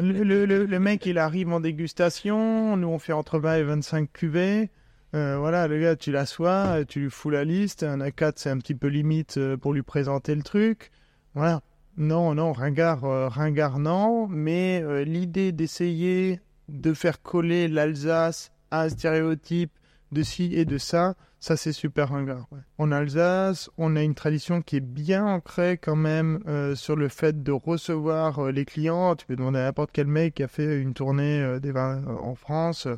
le, 0.00 0.22
le- 0.22 0.46
le- 0.46 0.64
le 0.64 0.78
mec, 0.78 1.04
il 1.06 1.18
arrive 1.18 1.52
en 1.52 1.58
dégustation. 1.58 2.76
Nous, 2.76 2.86
on 2.88 3.00
fait 3.00 3.12
entre 3.12 3.40
20 3.40 3.56
et 3.56 3.62
25 3.64 4.12
cuvées. 4.12 4.70
Euh, 5.14 5.36
voilà, 5.38 5.66
le 5.66 5.80
gars, 5.80 5.96
tu 5.96 6.12
l'assois, 6.12 6.84
tu 6.86 7.00
lui 7.00 7.10
fous 7.10 7.30
la 7.30 7.42
liste. 7.44 7.82
Un 7.82 7.98
A4, 7.98 8.34
c'est 8.36 8.50
un 8.50 8.58
petit 8.58 8.74
peu 8.76 8.86
limite 8.86 9.40
pour 9.56 9.72
lui 9.72 9.82
présenter 9.82 10.34
le 10.36 10.42
truc. 10.42 10.90
Voilà. 11.34 11.60
Non, 11.98 12.34
non, 12.34 12.52
ringard, 12.52 13.04
euh, 13.04 13.28
ringard, 13.28 13.78
non. 13.78 14.28
Mais 14.28 14.82
euh, 14.82 15.02
l'idée 15.04 15.52
d'essayer 15.52 16.40
de 16.68 16.92
faire 16.92 17.22
coller 17.22 17.68
l'Alsace 17.68 18.52
à 18.70 18.82
un 18.82 18.88
stéréotype 18.90 19.72
de 20.12 20.22
ci 20.22 20.50
et 20.54 20.66
de 20.66 20.76
ça, 20.76 21.14
ça, 21.40 21.56
c'est 21.56 21.72
super 21.72 22.10
ringard. 22.10 22.48
En 22.76 22.92
Alsace, 22.92 23.70
on 23.78 23.96
a 23.96 24.02
une 24.02 24.14
tradition 24.14 24.60
qui 24.60 24.76
est 24.76 24.80
bien 24.80 25.24
ancrée 25.24 25.78
quand 25.78 25.96
même 25.96 26.42
euh, 26.46 26.74
sur 26.74 26.96
le 26.96 27.08
fait 27.08 27.42
de 27.42 27.52
recevoir 27.52 28.50
les 28.50 28.64
clients. 28.64 29.16
Tu 29.16 29.26
peux 29.26 29.36
demander 29.36 29.60
à 29.60 29.64
n'importe 29.64 29.90
quel 29.92 30.06
mec 30.06 30.34
qui 30.34 30.42
a 30.42 30.48
fait 30.48 30.78
une 30.80 30.92
tournée 30.92 31.58
des 31.60 31.72
vins 31.72 32.02
en 32.20 32.34
France. 32.34 32.88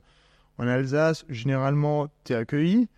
en 0.58 0.66
Alsace, 0.66 1.24
généralement, 1.28 2.08
tu 2.24 2.32
es 2.32 2.36
accueilli. 2.36 2.88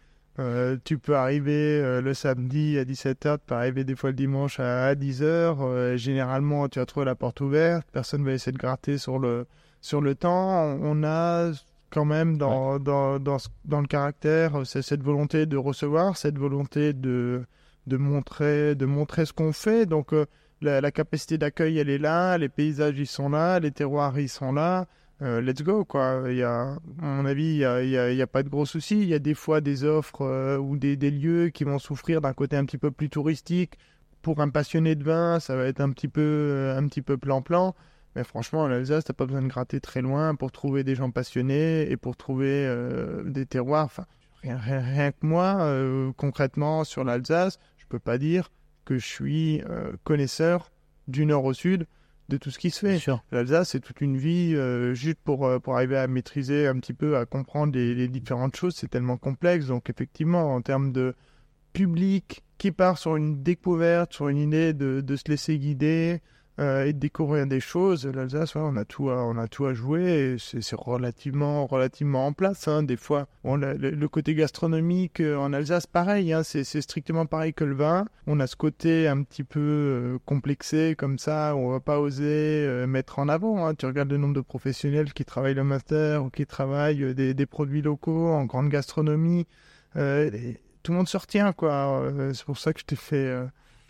Euh, 0.41 0.77
tu 0.85 0.99
peux 0.99 1.17
arriver 1.17 1.81
euh, 1.81 2.01
le 2.01 2.15
samedi 2.15 2.79
à 2.79 2.85
17h, 2.85 3.39
tu 3.39 3.45
peux 3.47 3.55
arriver 3.55 3.85
des 3.85 3.95
fois 3.95 4.11
le 4.11 4.17
dimanche 4.17 4.59
à, 4.59 4.95
10h. 4.95 5.97
généralement, 5.97 6.69
tu 6.69 6.81
as 6.81 6.87
trouvé 6.87 7.07
la 7.07 7.15
porte 7.15 7.41
ouverte, 7.41 7.87
personne 7.93 8.25
va 8.25 8.33
essayer 8.33 8.53
de 8.53 8.59
gratter 8.59 8.99
sur 8.99 9.19
le, 9.19 9.47
sur 9.81 10.01
le 10.01 10.15
temps. 10.15 10.79
On 10.83 11.05
a 11.05 11.53
quand 11.91 12.05
même 12.05 12.39
dans, 12.39 12.79
dans, 12.79 13.19
dans, 13.19 13.81
le 13.81 13.87
caractère 13.87 14.61
euh, 14.61 14.65
cette 14.65 15.03
volonté 15.03 15.47
de 15.47 15.57
recevoir, 15.57 16.17
cette 16.17 16.39
volonté 16.39 16.93
de, 16.93 17.45
de, 17.87 17.97
montrer, 17.97 18.75
de 18.75 18.87
montrer 18.87 19.27
ce 19.27 19.33
qu'on 19.33 19.53
fait. 19.53 19.87
Donc, 19.87 20.13
euh, 20.13 20.27
la, 20.63 20.81
la 20.81 20.91
capacité 20.91 21.37
d'accueil, 21.37 21.79
elle 21.79 21.91
est 21.91 21.99
là, 21.99 22.39
les 22.39 22.49
paysages, 22.49 22.99
ils 22.99 23.07
sont 23.07 23.29
là, 23.29 23.59
les 23.59 23.73
terroirs, 23.73 24.19
ils 24.19 24.29
sont 24.29 24.53
là. 24.53 24.87
Euh, 25.23 25.41
let's 25.43 25.63
go, 25.63 25.85
quoi. 25.85 26.23
Il 26.29 26.37
y 26.37 26.43
a, 26.43 26.73
à 26.73 26.79
mon 27.03 27.27
avis, 27.27 27.57
il 27.57 27.59
n'y 27.59 27.65
a, 27.97 28.05
a, 28.05 28.23
a 28.23 28.27
pas 28.27 28.43
de 28.43 28.49
gros 28.49 28.65
soucis. 28.65 29.01
Il 29.01 29.09
y 29.09 29.15
a 29.15 29.19
des 29.19 29.35
fois 29.35 29.61
des 29.61 29.85
offres 29.85 30.23
euh, 30.23 30.57
ou 30.57 30.79
des, 30.79 30.97
des 30.97 31.11
lieux 31.11 31.51
qui 31.51 31.65
vont 31.65 31.79
souffrir 31.79 32.21
d'un 32.21 32.33
côté 32.33 32.57
un 32.57 32.65
petit 32.65 32.79
peu 32.79 32.91
plus 32.91 33.11
touristique. 33.11 33.79
Pour 34.23 34.41
un 34.41 34.49
passionné 34.49 34.95
de 34.95 35.05
vin, 35.05 35.39
ça 35.41 35.57
va 35.57 35.65
être 35.67 35.81
un 35.81 35.91
petit 35.91 36.09
peu 36.09 36.21
euh, 36.23 36.79
un 36.79 36.87
petit 36.87 37.03
peu 37.03 37.19
plan-plan. 37.19 37.75
Mais 38.17 38.25
franchement, 38.25 38.63
en 38.63 38.71
Alsace, 38.71 39.05
t'as 39.05 39.13
pas 39.13 39.27
besoin 39.27 39.43
de 39.43 39.49
gratter 39.49 39.81
très 39.81 40.03
loin 40.03 40.35
pour 40.35 40.53
trouver 40.53 40.85
des 40.85 40.95
gens 40.95 41.11
passionnés 41.11 41.91
et 41.91 41.97
pour 41.97 42.17
trouver 42.17 42.69
des 43.25 43.47
terroirs. 43.47 43.85
Enfin, 43.85 44.05
rien, 44.43 44.57
rien, 44.57 44.81
rien 44.81 45.13
que 45.13 45.25
moi, 45.25 46.13
concrètement, 46.17 46.83
sur 46.83 47.05
l'Alsace, 47.05 47.61
je 47.77 47.85
peux 47.89 48.01
pas 48.01 48.19
dire 48.19 48.51
que 48.85 48.99
je 48.99 49.07
suis 49.07 49.63
connaisseur 50.03 50.73
du 51.07 51.25
nord 51.25 51.45
au 51.45 51.53
sud 51.53 51.87
de 52.31 52.39
tout 52.39 52.51
ce 52.51 52.59
qui 52.59 52.71
se 52.71 52.81
fait. 52.81 53.13
L'Alsace, 53.33 53.71
c'est 53.71 53.81
toute 53.81 54.01
une 54.01 54.17
vie 54.17 54.55
euh, 54.55 54.95
juste 54.95 55.19
pour, 55.23 55.47
euh, 55.47 55.59
pour 55.59 55.75
arriver 55.75 55.99
à 55.99 56.07
maîtriser 56.07 56.67
un 56.67 56.79
petit 56.79 56.95
peu, 56.95 57.19
à 57.19 57.27
comprendre 57.27 57.75
les, 57.75 57.95
les 57.95 58.09
différentes 58.09 58.57
choses. 58.57 58.75
C'est 58.77 58.89
tellement 58.89 59.19
complexe. 59.19 59.67
Donc, 59.67 59.91
effectivement, 59.91 60.55
en 60.55 60.63
termes 60.63 60.93
de 60.93 61.15
public 61.75 62.43
qui 62.57 62.73
part 62.73 62.99
sur 62.99 63.17
une 63.17 63.43
découverte, 63.43 64.15
sur 64.15 64.29
une 64.29 64.39
idée 64.39 64.73
de, 64.73 65.01
de 65.01 65.17
se 65.17 65.25
laisser 65.29 65.59
guider 65.59 66.21
euh, 66.61 66.85
et 66.85 66.93
de 66.93 66.99
découvrir 66.99 67.47
des 67.47 67.59
choses, 67.61 68.07
l'Alsace, 68.07 68.55
on, 68.55 68.77
a 68.77 68.85
tout 68.85 69.09
à, 69.11 69.17
on 69.25 69.39
a 69.39 69.49
tout 69.49 69.65
à 69.65 69.73
jouer 69.75 70.37
c'est 70.39 70.77
relativement, 70.77 71.67
relativement 71.67 72.27
en 72.27 72.33
place. 72.35 72.69
hein. 72.69 72.83
Des 72.83 72.97
fois, 72.97 73.27
le, 73.45 73.75
le- 73.77 74.09
côté 74.09 74.35
gastronomique 74.35 75.21
euh, 75.21 75.37
en 75.37 75.53
Alsace, 75.53 75.87
pareil, 75.87 76.33
hein, 76.33 76.43
c'est 76.43 76.65
strictement 76.65 77.25
pareil 77.27 77.55
que 77.55 77.65
le 77.65 77.75
vin. 77.75 78.05
On 78.27 78.41
a 78.41 78.47
ce 78.47 78.57
côté 78.57 79.09
un 79.09 79.23
petit 79.23 79.43
peu 79.45 79.61
euh, 79.61 80.19
complexé 80.27 80.95
comme 80.99 81.19
ça, 81.19 81.55
on 81.57 81.71
va 81.71 81.81
pas 81.81 81.99
oser 81.99 82.25
euh, 82.67 82.87
mettre 82.87 83.19
en 83.19 83.29
avant. 83.29 83.67
hein. 83.67 83.75
Tu 83.75 83.87
regardes 83.87 84.11
le 84.11 84.19
nombre 84.19 84.35
de 84.35 84.41
professionnels 84.41 85.13
qui 85.15 85.25
travaillent 85.25 85.55
le 85.55 85.65
master 85.65 86.25
ou 86.25 86.31
qui 86.31 86.45
travaillent 86.47 87.15
des, 87.15 87.47
produits 87.47 87.83
locaux 87.83 88.29
en 88.29 88.45
grande 88.45 88.69
gastronomie. 88.69 89.47
Tout 89.95 90.93
le 90.93 90.97
monde 90.99 91.09
se 91.09 91.17
retient, 91.17 91.53
quoi. 91.53 92.11
C'est 92.33 92.45
pour 92.45 92.59
ça 92.59 92.73
que 92.73 92.81
je 92.81 92.85
t'ai 92.85 92.97
fait, 92.97 93.35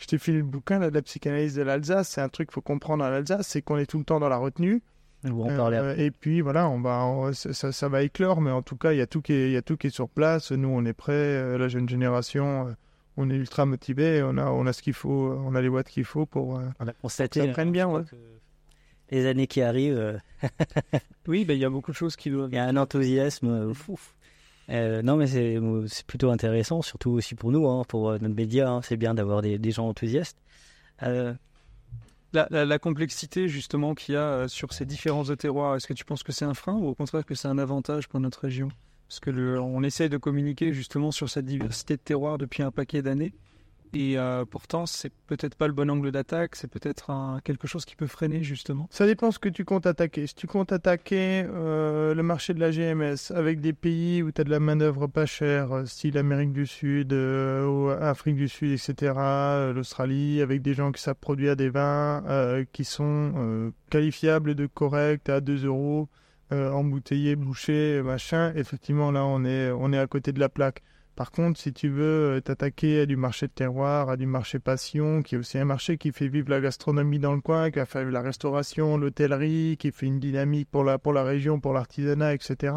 je 0.00 0.06
t'ai 0.06 0.18
fait 0.18 0.32
le 0.32 0.42
bouquin 0.42 0.78
là, 0.80 0.90
de 0.90 0.94
la 0.94 1.02
psychanalyse 1.02 1.54
de 1.54 1.62
l'Alsace. 1.62 2.08
C'est 2.08 2.20
un 2.20 2.28
truc 2.28 2.48
qu'il 2.48 2.54
faut 2.54 2.60
comprendre 2.62 3.04
à 3.04 3.10
l'Alsace, 3.10 3.46
c'est 3.46 3.62
qu'on 3.62 3.76
est 3.78 3.86
tout 3.86 3.98
le 3.98 4.04
temps 4.04 4.18
dans 4.18 4.28
la 4.28 4.38
retenue. 4.38 4.82
On 5.24 5.48
Euh, 5.50 5.58
après. 5.66 6.00
et 6.02 6.10
puis 6.10 6.40
voilà, 6.40 6.66
on 6.70 6.80
va, 6.80 7.04
on- 7.04 7.32
ça, 7.34 7.88
va 7.88 8.02
éclore, 8.02 8.40
mais 8.40 8.50
en 8.50 8.62
tout 8.62 8.76
cas, 8.76 8.92
il 8.92 8.98
y 8.98 9.02
a 9.02 9.06
tout 9.06 9.20
qui 9.20 9.34
est, 9.34 9.46
il 9.48 9.52
y 9.52 9.56
a 9.58 9.62
tout 9.62 9.76
qui 9.76 9.88
est 9.88 9.90
sur 9.90 10.08
place. 10.08 10.50
Nous, 10.50 10.68
on 10.68 10.84
est 10.86 10.94
prêts. 10.94 11.12
euh, 11.12 11.58
la 11.58 11.68
jeune 11.68 11.86
génération, 11.88 12.68
euh, 12.68 12.72
on 13.18 13.28
est 13.28 13.34
ultra 13.36 13.66
motivés. 13.66 14.22
On 14.24 14.38
a, 14.38 14.46
on 14.46 14.64
a 14.66 14.72
ce 14.72 14.80
qu'il 14.80 14.94
faut, 14.94 15.38
on 15.44 15.54
a 15.54 15.60
les 15.60 15.68
watts 15.68 15.88
qu'il 15.88 16.04
faut 16.04 16.24
pour. 16.24 16.58
On 16.80 16.88
a 16.88 16.92
constaté 16.94 17.40
ça 17.46 17.52
prenne 17.52 17.70
bien, 17.70 17.86
ouais. 17.88 18.02
que 18.04 18.16
les 19.10 19.26
années 19.26 19.46
qui 19.46 19.60
arrivent, 19.60 20.18
Oui, 21.28 21.44
ben, 21.44 21.52
il 21.54 21.60
y 21.60 21.64
a 21.66 21.70
beaucoup 21.70 21.90
de 21.90 21.96
choses 21.96 22.16
qui 22.16 22.30
doivent. 22.30 22.48
il 22.50 22.56
y 22.56 22.58
a 22.58 22.64
un 22.64 22.76
enthousiasme 22.78 23.74
fou. 23.74 23.98
Euh, 24.70 25.02
non, 25.02 25.16
mais 25.16 25.26
c'est 25.26 26.06
plutôt 26.06 26.30
intéressant, 26.30 26.82
surtout 26.82 27.10
aussi 27.10 27.34
pour 27.34 27.50
nous, 27.50 27.66
hein, 27.66 27.84
pour 27.88 28.10
euh, 28.10 28.18
notre 28.20 28.34
média. 28.34 28.70
hein, 28.70 28.82
c'est 28.82 28.96
bien 28.96 29.14
d'avoir 29.14 29.42
des, 29.42 29.70
gens 29.70 29.88
enthousiastes. 29.88 30.38
Euh, 31.02 31.34
La, 32.32 32.78
complexité 32.78 33.48
justement 33.48 33.94
qu'il 33.94 34.14
y 34.14 34.18
a 34.18 34.46
sur 34.48 34.72
ces 34.72 34.86
différents 34.86 35.24
terroirs, 35.24 35.76
est-ce 35.76 35.88
que 35.88 35.92
tu 35.92 36.04
penses 36.04 36.22
que 36.22 36.32
c'est 36.32 36.44
un 36.44 36.54
frein 36.54 36.74
ou 36.74 36.88
au 36.88 36.94
contraire 36.94 37.24
que 37.24 37.34
c'est 37.34 37.48
un 37.48 37.58
avantage 37.58 38.08
pour 38.08 38.20
notre 38.20 38.40
région? 38.40 38.68
Parce 39.08 39.18
que 39.18 39.30
le, 39.30 39.60
on 39.60 39.82
essaye 39.82 40.08
de 40.08 40.18
communiquer 40.18 40.72
justement 40.72 41.10
sur 41.10 41.28
cette 41.28 41.46
diversité 41.46 41.96
de 41.96 42.02
terroirs 42.02 42.38
depuis 42.38 42.62
un 42.62 42.70
paquet 42.70 43.02
d'années. 43.02 43.32
Et 43.92 44.18
euh, 44.18 44.44
pourtant, 44.44 44.86
c'est 44.86 45.12
peut-être 45.26 45.56
pas 45.56 45.66
le 45.66 45.72
bon 45.72 45.90
angle 45.90 46.12
d'attaque, 46.12 46.54
c'est 46.54 46.70
peut-être 46.70 47.10
quelque 47.44 47.66
chose 47.66 47.84
qui 47.84 47.96
peut 47.96 48.06
freiner 48.06 48.42
justement. 48.42 48.88
Ça 48.90 49.06
dépend 49.06 49.30
ce 49.30 49.38
que 49.38 49.48
tu 49.48 49.64
comptes 49.64 49.86
attaquer. 49.86 50.26
Si 50.26 50.34
tu 50.34 50.46
comptes 50.46 50.72
attaquer 50.72 51.44
euh, 51.48 52.14
le 52.14 52.22
marché 52.22 52.54
de 52.54 52.60
la 52.60 52.70
GMS 52.70 53.32
avec 53.34 53.60
des 53.60 53.72
pays 53.72 54.22
où 54.22 54.30
tu 54.30 54.40
as 54.40 54.44
de 54.44 54.50
la 54.50 54.60
main-d'œuvre 54.60 55.08
pas 55.08 55.26
chère, 55.26 55.72
euh, 55.72 55.84
style 55.86 56.18
Amérique 56.18 56.52
du 56.52 56.66
Sud, 56.66 57.12
euh, 57.12 57.66
ou 57.66 57.90
Afrique 57.90 58.36
du 58.36 58.48
Sud, 58.48 58.72
etc., 58.72 59.12
l'Australie, 59.74 60.40
avec 60.40 60.62
des 60.62 60.74
gens 60.74 60.92
qui 60.92 61.02
savent 61.02 61.16
produire 61.16 61.56
des 61.56 61.68
vins 61.68 62.22
qui 62.72 62.84
sont 62.84 63.72
qualifiables 63.90 64.54
de 64.54 64.66
corrects 64.66 65.28
à 65.28 65.40
2 65.40 65.66
euros, 65.66 66.08
embouteillés, 66.50 67.36
bouchés, 67.36 68.02
machin, 68.02 68.52
effectivement, 68.54 69.10
là, 69.10 69.24
on 69.24 69.44
est, 69.44 69.70
on 69.70 69.92
est 69.92 69.98
à 69.98 70.06
côté 70.06 70.32
de 70.32 70.40
la 70.40 70.48
plaque. 70.48 70.82
Par 71.20 71.32
contre, 71.32 71.60
si 71.60 71.74
tu 71.74 71.90
veux 71.90 72.36
euh, 72.36 72.40
t'attaquer 72.40 73.00
à 73.00 73.04
du 73.04 73.14
marché 73.14 73.46
de 73.46 73.52
terroir, 73.52 74.08
à 74.08 74.16
du 74.16 74.24
marché 74.24 74.58
passion, 74.58 75.20
qui 75.20 75.34
est 75.34 75.38
aussi 75.38 75.58
un 75.58 75.66
marché 75.66 75.98
qui 75.98 76.12
fait 76.12 76.28
vivre 76.28 76.48
la 76.48 76.62
gastronomie 76.62 77.18
dans 77.18 77.34
le 77.34 77.42
coin, 77.42 77.70
qui 77.70 77.78
a 77.78 77.84
fait 77.84 78.06
la 78.06 78.22
restauration, 78.22 78.96
l'hôtellerie, 78.96 79.76
qui 79.78 79.92
fait 79.92 80.06
une 80.06 80.18
dynamique 80.18 80.70
pour 80.70 80.82
la, 80.82 80.98
pour 80.98 81.12
la 81.12 81.22
région, 81.22 81.60
pour 81.60 81.74
l'artisanat, 81.74 82.32
etc. 82.32 82.72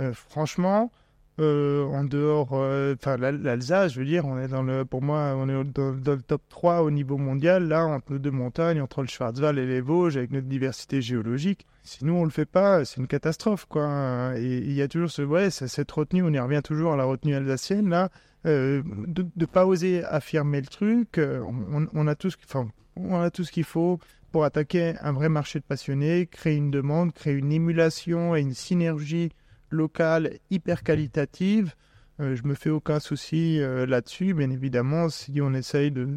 euh, 0.00 0.12
franchement, 0.12 0.90
euh, 1.40 1.84
en 1.86 2.04
dehors, 2.04 2.48
euh, 2.52 2.94
enfin 2.94 3.16
l'Al- 3.16 3.40
l'Alsace, 3.42 3.92
je 3.92 4.00
veux 4.00 4.06
dire, 4.06 4.24
on 4.26 4.38
est 4.38 4.48
dans 4.48 4.62
le, 4.62 4.84
pour 4.84 5.02
moi, 5.02 5.34
on 5.36 5.48
est 5.48 5.64
dans, 5.72 5.92
le 5.92 6.22
top 6.22 6.42
3 6.48 6.82
au 6.82 6.90
niveau 6.90 7.16
mondial, 7.16 7.68
là, 7.68 7.86
entre 7.86 8.12
nos 8.12 8.18
deux 8.18 8.30
montagnes, 8.30 8.80
entre 8.80 9.02
le 9.02 9.08
Schwarzwald 9.08 9.58
et 9.58 9.66
les 9.66 9.80
Vosges, 9.80 10.16
avec 10.16 10.30
notre 10.32 10.48
diversité 10.48 11.00
géologique. 11.00 11.66
Si 11.84 12.04
nous, 12.04 12.14
on 12.14 12.24
le 12.24 12.30
fait 12.30 12.44
pas, 12.44 12.84
c'est 12.84 13.00
une 13.00 13.06
catastrophe, 13.06 13.66
quoi. 13.66 14.32
Et 14.36 14.58
il 14.58 14.72
y 14.72 14.82
a 14.82 14.88
toujours 14.88 15.10
ce, 15.10 15.22
ouais, 15.22 15.50
cette 15.50 15.90
retenue, 15.92 16.22
on 16.22 16.32
y 16.32 16.38
revient 16.38 16.62
toujours 16.62 16.92
à 16.92 16.96
la 16.96 17.04
retenue 17.04 17.34
alsacienne, 17.34 17.88
là, 17.88 18.10
euh, 18.46 18.82
de 19.06 19.26
ne 19.36 19.46
pas 19.46 19.64
oser 19.66 20.04
affirmer 20.04 20.60
le 20.60 20.66
truc. 20.66 21.20
On, 21.20 21.86
on 21.92 22.06
a 22.06 22.14
tout 22.14 22.30
ce, 22.30 22.36
enfin, 22.44 22.68
on 22.96 23.20
a 23.20 23.30
tout 23.30 23.44
ce 23.44 23.52
qu'il 23.52 23.64
faut 23.64 23.98
pour 24.32 24.44
attaquer 24.44 24.94
un 25.00 25.12
vrai 25.12 25.28
marché 25.28 25.58
de 25.58 25.64
passionnés, 25.64 26.26
créer 26.26 26.56
une 26.56 26.70
demande, 26.70 27.12
créer 27.12 27.34
une 27.34 27.52
émulation 27.52 28.36
et 28.36 28.40
une 28.40 28.54
synergie 28.54 29.30
locale 29.70 30.38
hyper 30.50 30.82
qualitative. 30.82 31.74
Euh, 32.20 32.34
je 32.34 32.42
me 32.44 32.54
fais 32.54 32.70
aucun 32.70 33.00
souci 33.00 33.60
euh, 33.60 33.86
là-dessus. 33.86 34.34
Bien 34.34 34.50
évidemment, 34.50 35.08
si 35.08 35.40
on 35.40 35.54
essaye 35.54 35.90
de, 35.90 36.08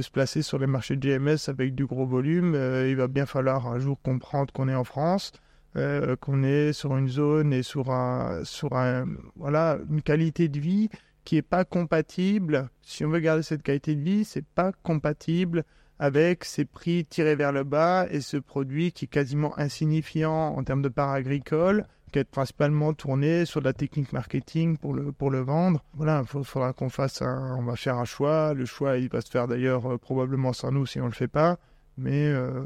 se 0.00 0.10
placer 0.10 0.42
sur 0.42 0.58
les 0.58 0.66
marchés 0.66 0.96
de 0.96 1.00
GMS 1.00 1.48
avec 1.48 1.74
du 1.74 1.86
gros 1.86 2.06
volume, 2.06 2.54
euh, 2.54 2.88
il 2.88 2.96
va 2.96 3.08
bien 3.08 3.26
falloir 3.26 3.68
un 3.68 3.78
jour 3.78 4.00
comprendre 4.02 4.52
qu'on 4.52 4.68
est 4.68 4.74
en 4.74 4.84
France, 4.84 5.32
euh, 5.76 6.16
qu'on 6.16 6.42
est 6.42 6.72
sur 6.72 6.96
une 6.96 7.08
zone 7.08 7.52
et 7.52 7.62
sur 7.62 7.90
un, 7.90 8.44
sur 8.44 8.74
un, 8.76 9.06
voilà, 9.36 9.78
une 9.90 10.02
qualité 10.02 10.48
de 10.48 10.58
vie 10.58 10.88
qui 11.24 11.36
est 11.36 11.42
pas 11.42 11.64
compatible. 11.64 12.68
Si 12.82 13.04
on 13.04 13.10
veut 13.10 13.20
garder 13.20 13.42
cette 13.42 13.62
qualité 13.62 13.94
de 13.94 14.02
vie, 14.02 14.24
c'est 14.24 14.44
pas 14.44 14.72
compatible 14.82 15.64
avec 15.98 16.44
ces 16.44 16.64
prix 16.64 17.04
tirés 17.04 17.36
vers 17.36 17.52
le 17.52 17.62
bas 17.62 18.06
et 18.10 18.20
ce 18.20 18.36
produit 18.36 18.92
qui 18.92 19.04
est 19.04 19.08
quasiment 19.08 19.56
insignifiant 19.58 20.56
en 20.56 20.64
termes 20.64 20.82
de 20.82 20.88
part 20.88 21.10
agricole, 21.10 21.86
qui 22.12 22.18
est 22.20 22.24
principalement 22.24 22.92
tourné 22.94 23.44
sur 23.46 23.60
de 23.60 23.64
la 23.66 23.72
technique 23.72 24.12
marketing 24.12 24.76
pour 24.76 24.94
le, 24.94 25.10
pour 25.12 25.30
le 25.30 25.40
vendre. 25.40 25.82
Voilà, 25.94 26.22
il 26.34 26.44
faudra 26.44 26.72
qu'on 26.72 26.88
fasse 26.90 27.22
un, 27.22 27.56
on 27.58 27.64
va 27.64 27.74
faire 27.76 27.96
un 27.98 28.04
choix. 28.04 28.54
Le 28.54 28.64
choix, 28.64 28.98
il 28.98 29.08
va 29.08 29.20
se 29.20 29.30
faire 29.30 29.48
d'ailleurs 29.48 29.90
euh, 29.92 29.98
probablement 29.98 30.52
sans 30.52 30.70
nous 30.70 30.86
si 30.86 31.00
on 31.00 31.06
le 31.06 31.12
fait 31.12 31.28
pas. 31.28 31.58
Mais 31.98 32.26
euh, 32.28 32.62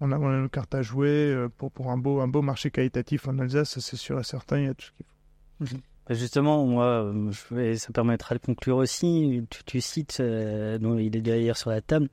on, 0.00 0.12
a, 0.12 0.18
on 0.18 0.28
a 0.28 0.38
nos 0.38 0.48
cartes 0.48 0.74
à 0.74 0.82
jouer 0.82 1.08
euh, 1.08 1.48
pour, 1.48 1.70
pour 1.72 1.90
un, 1.90 1.96
beau, 1.96 2.20
un 2.20 2.28
beau 2.28 2.42
marché 2.42 2.70
qualitatif 2.70 3.26
en 3.28 3.38
Alsace, 3.38 3.78
c'est 3.78 3.96
sûr 3.96 4.18
et 4.20 4.24
certain, 4.24 4.58
il 4.58 4.64
y 4.66 4.68
a 4.68 4.74
tout 4.74 4.86
ce 4.86 4.92
qu'il 4.92 5.06
faut. 5.06 5.76
Bah, 6.08 6.14
Justement, 6.14 6.64
moi, 6.66 6.84
euh, 6.86 7.30
je 7.30 7.54
vais- 7.54 7.76
ça 7.76 7.92
permettra 7.92 8.34
de 8.34 8.40
conclure 8.40 8.76
aussi. 8.76 9.42
Tu, 9.50 9.64
tu 9.64 9.80
cites, 9.80 10.18
euh, 10.20 10.78
dont 10.78 10.98
il 10.98 11.14
est 11.16 11.20
d'ailleurs 11.20 11.56
sur 11.56 11.70
la 11.70 11.80
table, 11.80 12.08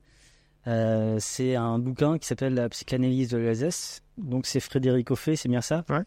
euh, 0.66 1.16
c'est 1.20 1.54
un 1.56 1.78
bouquin 1.78 2.18
qui 2.18 2.26
s'appelle 2.26 2.54
La 2.54 2.68
psychanalyse 2.68 3.30
de 3.30 3.38
l'Alsace. 3.38 4.02
Donc 4.18 4.46
c'est 4.46 4.60
Frédéric 4.60 5.10
Offet, 5.10 5.36
c'est 5.36 5.48
bien 5.48 5.60
ça? 5.62 5.84
Ouais. 5.88 6.02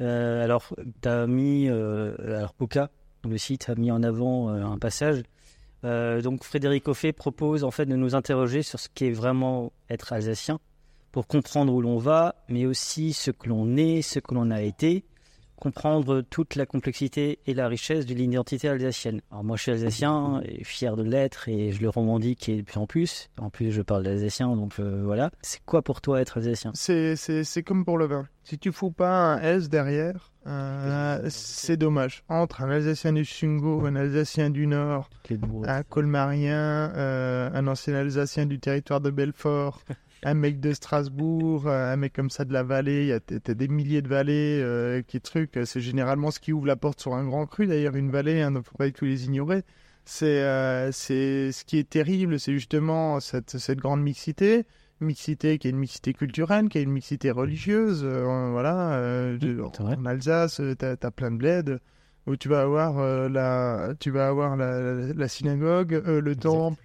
Euh, 0.00 0.44
alors, 0.44 0.74
tu 1.02 1.08
as 1.08 1.26
mis, 1.26 1.68
euh, 1.68 2.14
le 3.24 3.38
site 3.38 3.68
a 3.68 3.74
mis 3.74 3.90
en 3.90 4.02
avant 4.02 4.50
euh, 4.50 4.64
un 4.64 4.78
passage. 4.78 5.22
Donc 5.82 6.42
Frédéric 6.42 6.88
Offet 6.88 7.12
propose 7.12 7.62
en 7.62 7.70
de 7.86 7.94
nous 7.94 8.16
interroger 8.16 8.64
sur 8.64 8.80
ce 8.80 8.88
qu'est 8.92 9.12
vraiment 9.12 9.72
être 9.88 10.12
alsacien 10.12 10.58
pour 11.12 11.28
comprendre 11.28 11.72
où 11.72 11.80
l'on 11.80 11.98
va, 11.98 12.34
mais 12.48 12.66
aussi 12.66 13.12
ce 13.12 13.30
que 13.30 13.48
l'on 13.48 13.76
est, 13.76 14.02
ce 14.02 14.18
que 14.18 14.34
l'on 14.34 14.50
a 14.50 14.62
été, 14.62 15.04
comprendre 15.56 16.22
toute 16.22 16.54
la 16.54 16.66
complexité 16.66 17.38
et 17.46 17.54
la 17.54 17.68
richesse 17.68 18.06
de 18.06 18.14
l'identité 18.14 18.68
alsacienne. 18.68 19.20
Alors 19.30 19.44
moi 19.44 19.56
je 19.56 19.62
suis 19.62 19.72
alsacien 19.72 20.40
et 20.44 20.64
fier 20.64 20.96
de 20.96 21.02
l'être 21.02 21.48
et 21.48 21.72
je 21.72 21.80
le 21.80 21.88
revendique 21.88 22.48
et 22.48 22.56
de 22.56 22.62
plus 22.62 22.78
en 22.78 22.86
plus. 22.86 23.30
En 23.38 23.50
plus 23.50 23.72
je 23.72 23.82
parle 23.82 24.02
d'alsacien 24.04 24.54
donc 24.54 24.74
euh, 24.78 25.02
voilà. 25.04 25.30
C'est 25.42 25.62
quoi 25.64 25.82
pour 25.82 26.00
toi 26.00 26.20
être 26.20 26.38
alsacien? 26.38 26.72
C'est 26.74 27.62
comme 27.64 27.84
pour 27.84 27.98
le 27.98 28.06
vin. 28.06 28.28
Si 28.44 28.58
tu 28.58 28.70
fous 28.70 28.92
pas 28.92 29.34
un 29.34 29.40
S 29.40 29.68
derrière, 29.68 30.30
euh, 30.46 31.26
c'est 31.28 31.76
dommage. 31.76 32.22
Entre 32.28 32.62
un 32.62 32.70
Alsacien 32.70 33.12
du 33.12 33.24
Sungo, 33.24 33.84
un 33.84 33.96
Alsacien 33.96 34.50
du 34.50 34.68
Nord, 34.68 35.10
un 35.64 35.82
Colmarien, 35.82 36.92
euh, 36.94 37.50
un 37.52 37.66
ancien 37.66 37.96
Alsacien 37.96 38.46
du 38.46 38.60
territoire 38.60 39.00
de 39.00 39.10
Belfort, 39.10 39.80
un 40.22 40.34
mec 40.34 40.60
de 40.60 40.72
Strasbourg, 40.72 41.66
euh, 41.68 41.92
un 41.92 41.96
mec 41.96 42.12
comme 42.12 42.30
ça 42.30 42.44
de 42.44 42.52
la 42.52 42.62
vallée, 42.62 43.02
il 43.02 43.08
y 43.08 43.12
a 43.12 43.20
t'as 43.20 43.54
des 43.54 43.68
milliers 43.68 44.02
de 44.02 44.08
vallées 44.08 44.60
euh, 44.62 45.02
qui 45.02 45.20
trucs, 45.20 45.58
c'est 45.64 45.80
généralement 45.80 46.30
ce 46.30 46.40
qui 46.40 46.52
ouvre 46.52 46.66
la 46.66 46.76
porte 46.76 47.00
sur 47.00 47.14
un 47.14 47.24
grand 47.24 47.46
cru 47.46 47.66
d'ailleurs, 47.66 47.96
une 47.96 48.10
vallée, 48.10 48.40
hein, 48.40 48.50
donc 48.50 48.64
faut 48.64 48.76
pas 48.76 48.90
tous 48.90 49.04
les 49.04 49.24
ignorer. 49.26 49.62
C'est 50.04 50.42
euh, 50.42 50.90
c'est 50.92 51.50
ce 51.52 51.64
qui 51.64 51.78
est 51.78 51.88
terrible, 51.88 52.38
c'est 52.38 52.52
justement 52.52 53.18
cette, 53.20 53.58
cette 53.58 53.78
grande 53.78 54.02
mixité, 54.02 54.64
mixité 55.00 55.58
qui 55.58 55.66
est 55.66 55.70
une 55.70 55.78
mixité 55.78 56.12
culturelle, 56.14 56.68
qui 56.68 56.78
est 56.78 56.82
une 56.82 56.92
mixité 56.92 57.30
religieuse. 57.30 58.02
euh, 58.04 58.50
voilà, 58.52 58.92
euh, 58.94 59.36
de- 59.38 59.60
en 59.60 60.04
Alsace, 60.06 60.60
tu 60.78 60.84
as, 60.84 61.10
plein 61.10 61.30
de 61.32 61.36
bleds 61.36 61.78
où 62.26 62.36
tu 62.36 62.48
vas 62.48 62.62
avoir 62.62 62.98
euh, 62.98 63.28
la, 63.28 63.94
tu 64.00 64.10
vas 64.10 64.28
avoir 64.28 64.56
la, 64.56 64.80
la- 64.80 65.12
la 65.12 65.28
synagogue, 65.28 65.94
euh, 65.94 66.20
le 66.20 66.32
Exact. 66.32 66.42
temple. 66.42 66.82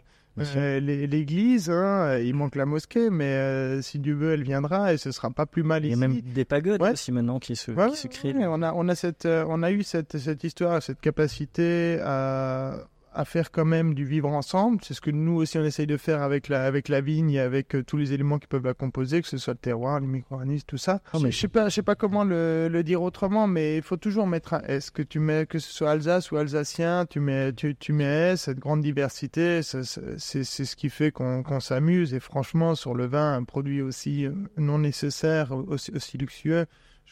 Euh, 0.55 0.79
l'é- 0.79 1.07
l'église. 1.07 1.69
hein, 1.69 2.17
il 2.19 2.33
manque 2.33 2.55
la 2.55 2.65
mosquée, 2.65 3.09
mais 3.09 3.25
euh, 3.33 3.81
si 3.81 3.99
Dieu 3.99 4.13
veut, 4.13 4.33
elle 4.33 4.43
viendra 4.43 4.93
et 4.93 4.97
ce 4.97 5.11
sera 5.11 5.29
pas 5.31 5.45
plus 5.45 5.63
mal 5.63 5.83
Il 5.83 5.87
y 5.87 5.91
a 5.91 5.93
ici. 5.93 5.99
même 5.99 6.21
des 6.21 6.45
pagodes 6.45 6.81
Ouais. 6.81 6.91
aussi 6.91 7.11
maintenant 7.11 7.39
qui 7.39 7.55
se, 7.55 7.71
Ouais, 7.71 7.89
qui 7.89 7.97
se 7.97 8.07
créent. 8.07 8.33
ouais, 8.35 8.45
on 8.47 8.61
a, 8.61 8.73
on 8.73 8.87
a 8.89 8.95
cette, 8.95 9.25
euh, 9.25 9.45
on 9.47 9.63
a 9.63 9.71
eu 9.71 9.83
cette, 9.83 10.17
cette 10.17 10.43
histoire, 10.43 10.81
cette 10.83 10.99
capacité 11.01 11.99
à, 12.03 12.75
à 13.13 13.25
faire 13.25 13.51
quand 13.51 13.65
même 13.65 13.93
du 13.93 14.05
vivre 14.05 14.29
ensemble. 14.29 14.79
C'est 14.83 14.93
ce 14.93 15.01
que 15.01 15.11
nous 15.11 15.33
aussi 15.33 15.57
on 15.57 15.63
essaye 15.65 15.87
de 15.87 15.97
faire 15.97 16.21
avec 16.21 16.47
la, 16.47 16.63
avec 16.63 16.87
la 16.89 17.01
vigne 17.01 17.31
et 17.31 17.39
avec 17.39 17.75
euh, 17.75 17.83
tous 17.83 17.97
les 17.97 18.13
éléments 18.13 18.39
qui 18.39 18.47
peuvent 18.47 18.63
la 18.65 18.73
composer, 18.73 19.21
que 19.21 19.27
ce 19.27 19.37
soit 19.37 19.53
le 19.53 19.59
terroir, 19.59 19.99
les 19.99 20.07
micro-organismes, 20.07 20.65
tout 20.67 20.77
ça. 20.77 21.01
Ah, 21.13 21.17
je, 21.17 21.23
mais- 21.25 21.31
je 21.31 21.37
sais 21.39 21.47
pas, 21.47 21.69
je 21.69 21.75
sais 21.75 21.81
pas 21.83 21.95
comment 21.95 22.23
le, 22.23 22.67
le 22.69 22.83
dire 22.83 23.01
autrement, 23.01 23.47
mais 23.47 23.77
il 23.77 23.83
faut 23.83 23.97
toujours 23.97 24.27
mettre 24.27 24.53
un 24.53 24.61
S. 24.61 24.91
Que 24.91 25.01
tu 25.01 25.19
mets, 25.19 25.45
que 25.45 25.59
ce 25.59 25.71
soit 25.71 25.91
Alsace 25.91 26.31
ou 26.31 26.37
Alsacien, 26.37 27.05
tu 27.05 27.19
mets, 27.19 27.51
tu, 27.53 27.75
tu 27.75 27.93
mets 27.93 28.31
S, 28.33 28.43
cette 28.43 28.59
grande 28.59 28.81
diversité, 28.81 29.61
c'est 29.61 29.83
c'est 29.83 30.43
ce 30.43 30.75
qui 30.75 30.89
fait 30.89 31.11
qu'on 31.11 31.43
qu'on 31.43 31.59
s'amuse. 31.59 32.13
Et 32.13 32.19
franchement, 32.19 32.75
sur 32.75 32.93
le 32.95 33.05
vin, 33.07 33.33
un 33.35 33.43
produit 33.43 33.81
aussi 33.81 34.25
euh, 34.25 34.31
non 34.57 34.79
nécessaire, 34.79 35.51
aussi, 35.51 35.91
aussi 35.95 36.17
luxueux, 36.17 36.65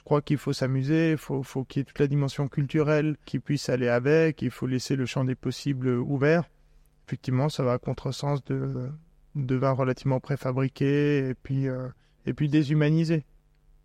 crois 0.10 0.24
qu'il 0.24 0.40
faut 0.40 0.54
s'amuser, 0.54 1.12
il 1.12 1.18
faut, 1.18 1.44
faut 1.44 1.64
qu'il 1.64 1.80
y 1.80 1.82
ait 1.82 1.84
toute 1.84 2.00
la 2.00 2.08
dimension 2.08 2.48
culturelle 2.48 3.16
qui 3.26 3.38
puisse 3.38 3.70
aller 3.70 3.88
avec, 3.88 4.42
il 4.42 4.50
faut 4.50 4.66
laisser 4.66 4.96
le 4.96 5.06
champ 5.06 5.24
des 5.24 5.36
possibles 5.36 5.88
ouvert. 5.88 6.50
Effectivement, 7.08 7.48
ça 7.48 7.62
va 7.62 7.74
à 7.74 7.78
contresens 7.78 8.44
de, 8.46 8.90
de 9.36 9.56
vins 9.56 9.72
relativement 9.72 10.20
préfabriqués 10.20 11.30
et 11.30 11.36
puis, 11.36 11.68
euh, 11.68 11.90
et 12.26 12.34
puis 12.34 12.50
déshumanisés. 12.50 13.24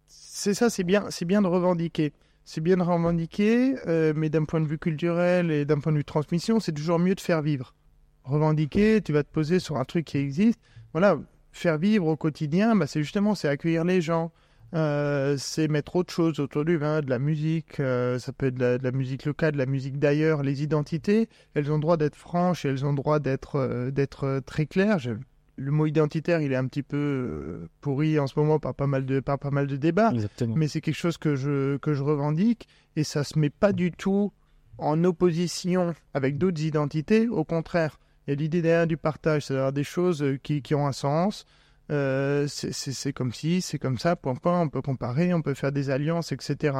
C'est 0.07 0.55
ça, 0.55 0.71
c'est 0.71 0.83
bien, 0.83 1.11
c'est 1.11 1.27
bien 1.27 1.43
de 1.43 1.47
revendiquer. 1.47 2.15
C'est 2.47 2.63
bien 2.63 2.79
de 2.79 2.83
revendiquer, 2.83 3.75
euh, 3.87 4.15
mais 4.17 4.31
d'un 4.31 4.47
point 4.47 4.63
de 4.63 4.67
vue 4.67 4.79
culturel 4.79 5.51
et 5.51 5.67
d'un 5.67 5.79
point 5.79 5.93
de 5.93 5.99
vue 5.99 6.07
transmission, 6.07 6.59
c'est 6.59 6.73
toujours 6.73 6.99
mieux 6.99 7.15
de 7.15 7.21
faire 7.21 7.43
vivre. 7.43 7.75
Revendiquer, 8.23 9.03
tu 9.03 9.13
vas 9.13 9.25
te 9.25 9.31
poser 9.31 9.59
sur 9.59 9.77
un 9.77 9.85
truc 9.85 10.07
qui 10.07 10.17
existe. 10.17 10.59
Voilà, 10.93 11.19
faire 11.53 11.77
vivre 11.77 12.07
au 12.07 12.17
quotidien, 12.17 12.75
bah, 12.75 12.87
c'est 12.87 13.03
justement, 13.03 13.35
c'est 13.35 13.49
accueillir 13.49 13.85
les 13.85 14.01
gens. 14.01 14.33
Euh, 14.75 15.37
c'est 15.39 15.69
mettre 15.69 15.95
autre 15.97 16.13
chose 16.13 16.41
autour 16.41 16.65
du 16.65 16.77
vin, 16.77 17.01
de 17.01 17.09
la 17.09 17.19
musique, 17.21 17.79
euh, 17.79 18.19
ça 18.19 18.33
peut 18.33 18.47
être 18.47 18.57
de 18.57 18.61
la, 18.65 18.79
de 18.79 18.83
la 18.85 18.91
musique 18.91 19.25
locale, 19.25 19.53
de 19.53 19.59
la 19.59 19.67
musique 19.67 19.99
d'ailleurs. 20.01 20.43
Les 20.43 20.63
identités, 20.65 21.29
elles 21.55 21.71
ont 21.71 21.79
droit 21.79 21.97
d'être 21.97 22.17
franches, 22.17 22.65
elles 22.65 22.85
ont 22.85 22.93
droit 22.93 23.21
d'être 23.21 23.57
euh, 23.57 23.91
d'être 23.93 24.41
très 24.45 24.67
claires. 24.67 24.99
Je- 24.99 25.13
Le 25.57 25.71
mot 25.71 25.87
identitaire, 25.87 26.41
il 26.41 26.51
est 26.51 26.57
un 26.57 26.67
petit 26.67 26.83
peu 26.83 27.69
pourri 27.81 28.19
en 28.19 28.27
ce 28.27 28.37
moment 28.37 28.59
par 28.59 28.75
pas 28.75 28.89
mal 28.89 29.07
de, 29.07 29.21
par 29.21 29.39
pas 29.39 29.53
mal 29.53 29.69
de 29.69 29.77
débats, 29.77 30.11
Exactement. 30.13 30.57
mais 30.57 30.67
c'est 30.67 30.81
quelque 30.81 30.97
chose 30.97 31.19
que 31.19 31.37
je, 31.37 31.77
que 31.77 31.95
je 31.95 32.03
revendique 32.03 32.67
et 32.97 33.05
ça 33.05 33.23
se 33.23 33.39
met 33.39 33.51
pas 33.51 33.73
du 33.73 33.93
tout 33.93 34.33
en 34.79 35.05
opposition 35.05 35.95
avec 36.15 36.37
d'autres 36.37 36.63
identités. 36.63 37.29
Au 37.29 37.45
contraire, 37.45 38.01
il 38.27 38.31
y 38.31 38.33
a 38.33 38.37
l'idée 38.37 38.63
derrière 38.63 38.89
du 38.89 38.97
partage, 38.97 39.47
c'est-à-dire 39.47 39.73
des 39.73 39.85
choses 39.85 40.25
qui, 40.43 40.61
qui 40.63 40.75
ont 40.75 40.89
un 40.89 40.93
sens. 40.93 41.45
Euh, 41.91 42.47
c'est- 42.49 43.13
comme 43.13 43.33
si, 43.33 43.61
c'est 43.61 43.79
comme 43.79 43.99
ça, 43.99 44.17
point 44.17 44.35
point, 44.35 44.61
on 44.61 44.69
peut 44.69 44.81
comparer, 44.83 45.35
on 45.35 45.43
peut 45.43 45.55
faire 45.55 45.73
des 45.73 45.91
alliances, 45.91 46.33
etc. 46.33 46.79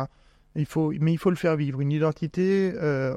Il 0.57 0.67
faut, 0.67 0.93
mais 0.99 1.13
il 1.13 1.19
faut 1.19 1.31
le 1.31 1.37
faire 1.37 1.57
vivre. 1.57 1.81
Une 1.81 1.93
identité 1.93 2.73
euh, 2.77 3.15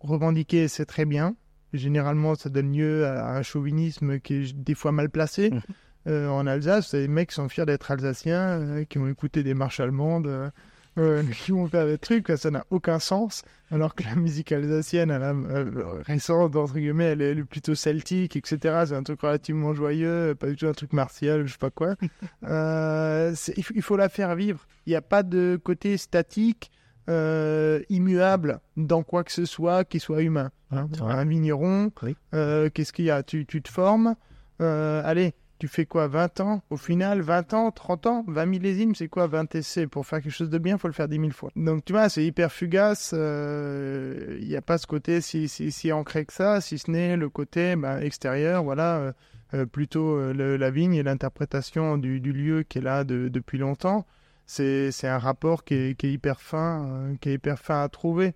revendiquée, 0.00 0.68
c'est 0.68 0.86
très 0.86 1.04
bien. 1.04 1.36
Généralement, 1.72 2.34
ça 2.36 2.48
donne 2.48 2.72
lieu 2.72 3.06
à 3.06 3.36
un 3.36 3.42
chauvinisme 3.42 4.18
qui 4.20 4.34
est 4.34 4.56
des 4.56 4.74
fois 4.74 4.92
mal 4.92 5.10
placé. 5.10 5.50
Mhm. 5.50 5.60
Euh, 6.08 6.28
en 6.28 6.46
Alsace, 6.46 6.94
les 6.94 7.08
mecs 7.08 7.32
sont 7.32 7.48
fiers 7.48 7.66
d'être 7.66 7.90
alsaciens, 7.90 8.84
qui 8.88 8.98
ont 8.98 9.08
écouté 9.08 9.42
des 9.42 9.54
marches 9.54 9.80
allemandes, 9.80 10.52
euh, 10.98 11.22
euh, 11.22 11.22
qui 11.44 11.52
vont 11.52 11.66
faire 11.68 11.86
des 11.86 11.98
trucs, 11.98 12.28
ça 12.36 12.50
n'a 12.50 12.64
aucun 12.70 12.98
sens. 12.98 13.42
Alors 13.70 13.94
que 13.94 14.04
la 14.04 14.14
musique 14.14 14.52
alsacienne, 14.52 15.10
elle 15.10 15.22
a, 15.22 15.32
euh, 15.32 16.00
récente, 16.06 16.54
entre 16.56 16.74
guillemets, 16.74 17.04
elle 17.12 17.22
est, 17.22 17.44
plutôt 17.44 17.74
celtique, 17.74 18.36
etc. 18.36 18.84
C'est 18.86 18.94
un 18.94 19.02
truc 19.02 19.20
relativement 19.20 19.74
joyeux, 19.74 20.34
pas 20.38 20.46
du 20.46 20.56
tout 20.56 20.66
un 20.66 20.72
truc 20.72 20.92
martial, 20.92 21.46
je 21.46 21.52
sais 21.52 21.58
pas 21.58 21.70
quoi. 21.70 21.94
Euh, 22.48 23.34
il, 23.56 23.62
faut, 23.64 23.74
il 23.74 23.82
faut 23.82 23.96
la 23.96 24.08
faire 24.08 24.34
vivre. 24.36 24.66
Il 24.86 24.90
n'y 24.90 24.96
a 24.96 25.02
pas 25.02 25.22
de 25.22 25.58
côté 25.62 25.96
statique, 25.96 26.70
euh, 27.08 27.80
immuable 27.88 28.60
dans 28.76 29.02
quoi 29.02 29.24
que 29.24 29.32
ce 29.32 29.44
soit 29.44 29.84
qui 29.84 30.00
soit 30.00 30.22
humain. 30.22 30.50
hein. 30.70 30.88
Un 31.00 31.24
vigneron, 31.24 31.90
Oui. 32.02 32.16
euh, 32.34 32.68
qu'est-ce 32.72 32.92
qu'il 32.92 33.04
y 33.06 33.10
a? 33.10 33.22
Tu, 33.22 33.46
tu 33.46 33.62
te 33.62 33.68
formes, 33.70 34.16
euh, 34.60 35.02
allez, 35.04 35.34
tu 35.58 35.68
fais 35.68 35.86
quoi 35.86 36.06
20 36.08 36.40
ans 36.40 36.62
Au 36.70 36.76
final, 36.76 37.20
20 37.22 37.54
ans, 37.54 37.70
30 37.70 38.06
ans, 38.06 38.24
20 38.28 38.46
millésimes, 38.46 38.94
c'est 38.94 39.08
quoi 39.08 39.26
20 39.26 39.54
essais 39.54 39.86
Pour 39.86 40.06
faire 40.06 40.20
quelque 40.20 40.32
chose 40.32 40.50
de 40.50 40.58
bien, 40.58 40.76
il 40.76 40.78
faut 40.78 40.88
le 40.88 40.94
faire 40.94 41.08
10 41.08 41.16
000 41.18 41.30
fois. 41.30 41.50
Donc 41.56 41.84
tu 41.84 41.92
vois, 41.92 42.08
c'est 42.08 42.24
hyper 42.24 42.52
fugace. 42.52 43.12
euh, 43.16 44.38
Il 44.40 44.48
n'y 44.48 44.56
a 44.56 44.62
pas 44.62 44.78
ce 44.78 44.86
côté 44.86 45.20
si, 45.20 45.48
si, 45.48 45.70
si 45.72 45.92
ancré 45.92 46.24
que 46.26 46.32
ça, 46.32 46.60
si 46.60 46.78
ce 46.78 46.90
n'est 46.90 47.16
le 47.16 47.28
côté 47.28 47.76
bah, 47.76 48.02
extérieur, 48.02 48.62
voilà, 48.64 48.96
euh, 48.98 49.12
euh, 49.54 49.66
plutôt 49.66 50.16
euh, 50.16 50.56
la 50.58 50.70
vigne 50.70 50.94
et 50.94 51.02
l'interprétation 51.02 51.98
du, 51.98 52.18
lieu 52.20 52.62
qui 52.62 52.78
est 52.78 52.82
là 52.82 53.04
de- 53.04 53.28
depuis 53.28 53.58
longtemps. 53.58 54.06
C'est 54.46 54.90
un 55.04 55.18
rapport 55.18 55.64
qui 55.64 55.74
est, 55.74 56.02
hyper 56.04 56.40
fin, 56.40 56.86
euh, 56.88 57.14
qui 57.20 57.30
est 57.30 57.34
hyper 57.34 57.58
fin 57.58 57.82
à 57.82 57.88
trouver. 57.88 58.34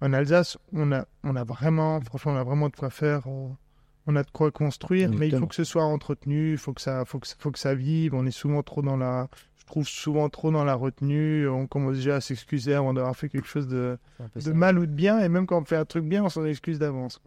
En 0.00 0.12
Alsace, 0.12 0.56
on 0.72 0.92
a, 0.92 1.04
vraiment, 1.44 2.00
franchement, 2.00 2.32
on 2.32 2.36
a 2.36 2.44
vraiment 2.44 2.68
de 2.68 2.76
quoi 2.76 2.88
faire. 2.90 3.22
On 4.08 4.16
a 4.16 4.22
de 4.22 4.30
quoi 4.30 4.50
construire, 4.50 5.10
mais 5.12 5.28
il 5.28 5.36
faut 5.36 5.46
que 5.46 5.54
ce 5.54 5.64
soit 5.64 5.84
entretenu, 5.84 6.52
il 6.52 6.58
faut 6.58 6.72
que 6.72 6.80
ça, 6.80 7.04
faut 7.04 7.18
que, 7.18 7.28
faut 7.38 7.50
que 7.50 7.58
ça 7.58 7.74
vive. 7.74 8.14
On 8.14 8.24
est 8.24 8.30
souvent 8.30 8.62
trop 8.62 8.80
dans 8.80 8.96
la, 8.96 9.28
je 9.58 9.66
trouve 9.66 9.86
souvent 9.86 10.30
trop 10.30 10.50
dans 10.50 10.64
la 10.64 10.74
retenue. 10.74 11.46
On 11.46 11.66
commence 11.66 11.96
déjà 11.96 12.16
à 12.16 12.20
s'excuser 12.22 12.72
avant 12.72 12.94
d'avoir 12.94 13.14
fait 13.14 13.28
quelque 13.28 13.46
chose 13.46 13.68
de, 13.68 13.98
de 14.34 14.52
mal 14.52 14.78
ou 14.78 14.86
de 14.86 14.92
bien, 14.92 15.20
et 15.20 15.28
même 15.28 15.46
quand 15.46 15.60
on 15.60 15.64
fait 15.64 15.76
un 15.76 15.84
truc 15.84 16.04
bien, 16.04 16.24
on 16.24 16.30
s'en 16.30 16.46
excuse 16.46 16.78
d'avance. 16.78 17.20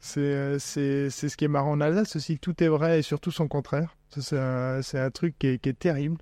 C'est 0.00 0.20
euh, 0.20 0.58
c'est 0.58 1.10
c'est 1.10 1.28
ce 1.28 1.36
qui 1.36 1.44
est 1.44 1.48
marrant 1.48 1.72
en 1.72 1.80
Alsace 1.80 2.16
aussi, 2.16 2.38
tout 2.38 2.62
est 2.62 2.68
vrai 2.68 2.98
et 3.00 3.02
surtout 3.02 3.30
son 3.30 3.46
contraire. 3.46 3.94
Ça, 4.08 4.22
C'est 4.22 4.38
un, 4.38 4.82
c'est 4.82 4.98
un 4.98 5.10
truc 5.10 5.38
qui 5.38 5.48
est, 5.48 5.58
qui 5.58 5.68
est 5.68 5.78
terrible. 5.78 6.16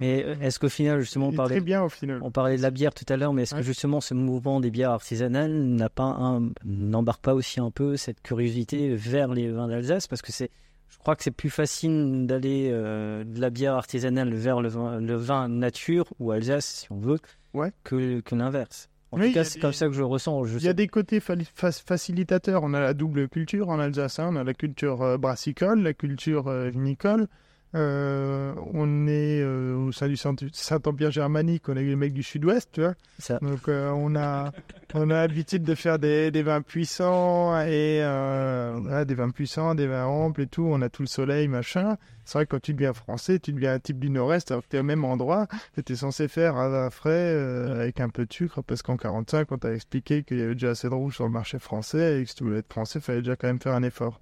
Mais 0.00 0.24
euh, 0.24 0.34
est-ce 0.40 0.58
qu'au 0.58 0.68
final, 0.68 1.00
justement, 1.00 1.28
on 1.28 1.32
parlait, 1.32 1.56
très 1.56 1.64
bien 1.64 1.82
au 1.82 1.88
final. 1.88 2.20
on 2.22 2.30
parlait 2.30 2.56
de 2.56 2.62
la 2.62 2.70
bière 2.70 2.94
tout 2.94 3.04
à 3.08 3.16
l'heure, 3.16 3.32
mais 3.32 3.42
est-ce 3.42 3.54
Ouais. 3.54 3.60
que 3.60 3.66
justement 3.66 4.00
ce 4.00 4.14
mouvement 4.14 4.60
des 4.60 4.70
bières 4.70 4.90
artisanales 4.90 5.52
n'a 5.52 5.88
pas 5.88 6.04
un, 6.04 6.50
n'embarque 6.64 7.22
pas 7.22 7.34
aussi 7.34 7.60
un 7.60 7.70
peu 7.70 7.96
cette 7.96 8.20
curiosité 8.22 8.94
vers 8.94 9.32
les 9.34 9.50
vins 9.50 9.68
d'Alsace? 9.68 10.06
Parce 10.06 10.22
que 10.22 10.32
c'est, 10.32 10.50
je 10.88 10.98
crois 10.98 11.16
que 11.16 11.22
c'est 11.22 11.30
plus 11.30 11.50
facile 11.50 12.26
d'aller 12.26 12.70
euh, 12.72 13.24
de 13.24 13.40
la 13.40 13.50
bière 13.50 13.74
artisanale 13.74 14.32
vers 14.34 14.60
le 14.60 14.68
vin, 14.68 15.00
le 15.00 15.14
vin 15.16 15.48
nature 15.48 16.06
ou 16.18 16.30
Alsace, 16.32 16.66
si 16.66 16.92
on 16.92 16.98
veut, 16.98 17.18
Ouais. 17.54 17.72
que, 17.84 18.20
que 18.20 18.34
l'inverse. 18.34 18.88
En 19.10 19.18
Oui, 19.18 19.28
tout 19.28 19.34
cas, 19.34 19.44
c'est 19.44 19.54
des- 19.54 19.60
comme 19.62 19.72
ça 19.72 19.86
que 19.86 19.92
je 19.94 20.00
le 20.00 20.04
ressens. 20.04 20.44
Il 20.44 20.62
y 20.64 20.68
a 20.68 20.74
des 20.74 20.86
côtés 20.86 21.18
fa- 21.18 21.34
fa- 21.54 21.72
facilitateurs. 21.72 22.62
On 22.62 22.74
a 22.74 22.80
la 22.80 22.92
double 22.92 23.26
culture 23.30 23.70
en 23.70 23.78
Alsace. 23.78 24.18
hein. 24.18 24.28
On 24.32 24.36
a 24.36 24.44
la 24.44 24.52
culture 24.52 25.00
euh, 25.00 25.16
brassicole, 25.16 25.80
la 25.82 25.94
culture 25.94 26.48
euh, 26.48 26.68
vinicole. 26.68 27.26
Euh, 27.74 28.54
on 28.72 29.06
est 29.06 29.42
euh, 29.42 29.76
au 29.76 29.92
sein 29.92 30.08
du 30.08 30.16
Saint- 30.16 30.34
Saint-Empire 30.52 31.10
germanique. 31.10 31.68
On 31.68 31.76
est 31.76 31.82
les 31.84 31.96
mecs 31.96 32.14
du 32.14 32.22
sud-ouest, 32.22 32.70
tu 32.72 32.80
vois. 32.80 32.94
ça. 33.18 33.38
Donc 33.42 33.68
euh, 33.68 33.90
on 33.90 34.16
a 34.16 34.52
on 34.94 35.10
a 35.10 35.14
l'habitude 35.26 35.64
de 35.64 35.74
faire 35.74 35.98
des, 35.98 36.30
des 36.30 36.42
vins 36.42 36.62
puissants 36.62 37.60
et 37.60 37.98
voilà, 38.00 39.04
des 39.04 39.14
vins 39.14 39.28
puissants, 39.30 39.74
des 39.74 39.86
vins 39.86 40.06
amples 40.06 40.42
et 40.42 40.46
tout. 40.46 40.66
On 40.66 40.80
a 40.80 40.88
tout 40.88 41.02
le 41.02 41.08
soleil, 41.08 41.46
machin. 41.48 41.98
C'est 42.24 42.38
vrai 42.38 42.46
que 42.46 42.50
quand 42.56 42.60
tu 42.60 42.72
deviens 42.74 42.92
français, 42.94 43.38
tu 43.38 43.52
deviens 43.52 43.74
un 43.74 43.78
type 43.78 43.98
du 43.98 44.08
Nord-Est, 44.10 44.50
alors 44.50 44.62
que 44.62 44.68
tu 44.70 44.76
es 44.76 44.80
au 44.80 44.82
même 44.82 45.04
endroit. 45.04 45.46
Tu 45.84 45.92
es 45.92 45.96
censé 45.96 46.28
faire 46.28 46.56
un 46.56 46.68
vin 46.70 46.90
frais 46.90 47.32
avec 47.70 48.00
un 48.00 48.08
peu 48.08 48.24
de 48.26 48.32
sucre, 48.32 48.62
parce 48.62 48.80
qu'en 48.82 48.96
45, 48.96 49.50
on 49.52 49.58
t'a 49.58 49.72
expliqué 49.74 50.24
qu'il 50.24 50.38
y 50.38 50.42
avait 50.42 50.54
déjà 50.54 50.70
assez 50.70 50.88
de 50.88 50.94
rouge 50.94 51.16
sur 51.16 51.24
le 51.24 51.30
marché 51.30 51.58
français 51.58 52.20
et 52.20 52.24
que 52.24 52.30
si 52.30 52.36
tu 52.36 52.44
voulais 52.44 52.58
être 52.58 52.72
français, 52.72 52.98
il 52.98 53.02
fallait 53.02 53.20
déjà 53.22 53.36
quand 53.36 53.46
même 53.46 53.60
faire 53.60 53.74
un 53.74 53.82
effort. 53.82 54.20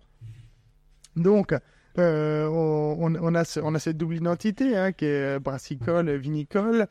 Donc, 1.16 1.54
euh, 1.98 2.46
on, 2.48 3.34
a 3.34 3.44
ce- 3.44 3.60
on 3.60 3.74
a 3.74 3.78
cette 3.78 3.96
double 3.96 4.16
identité 4.16 4.76
hein, 4.76 4.92
qui 4.92 5.04
est 5.06 5.38
brassicole, 5.38 6.10
vinicole. 6.16 6.86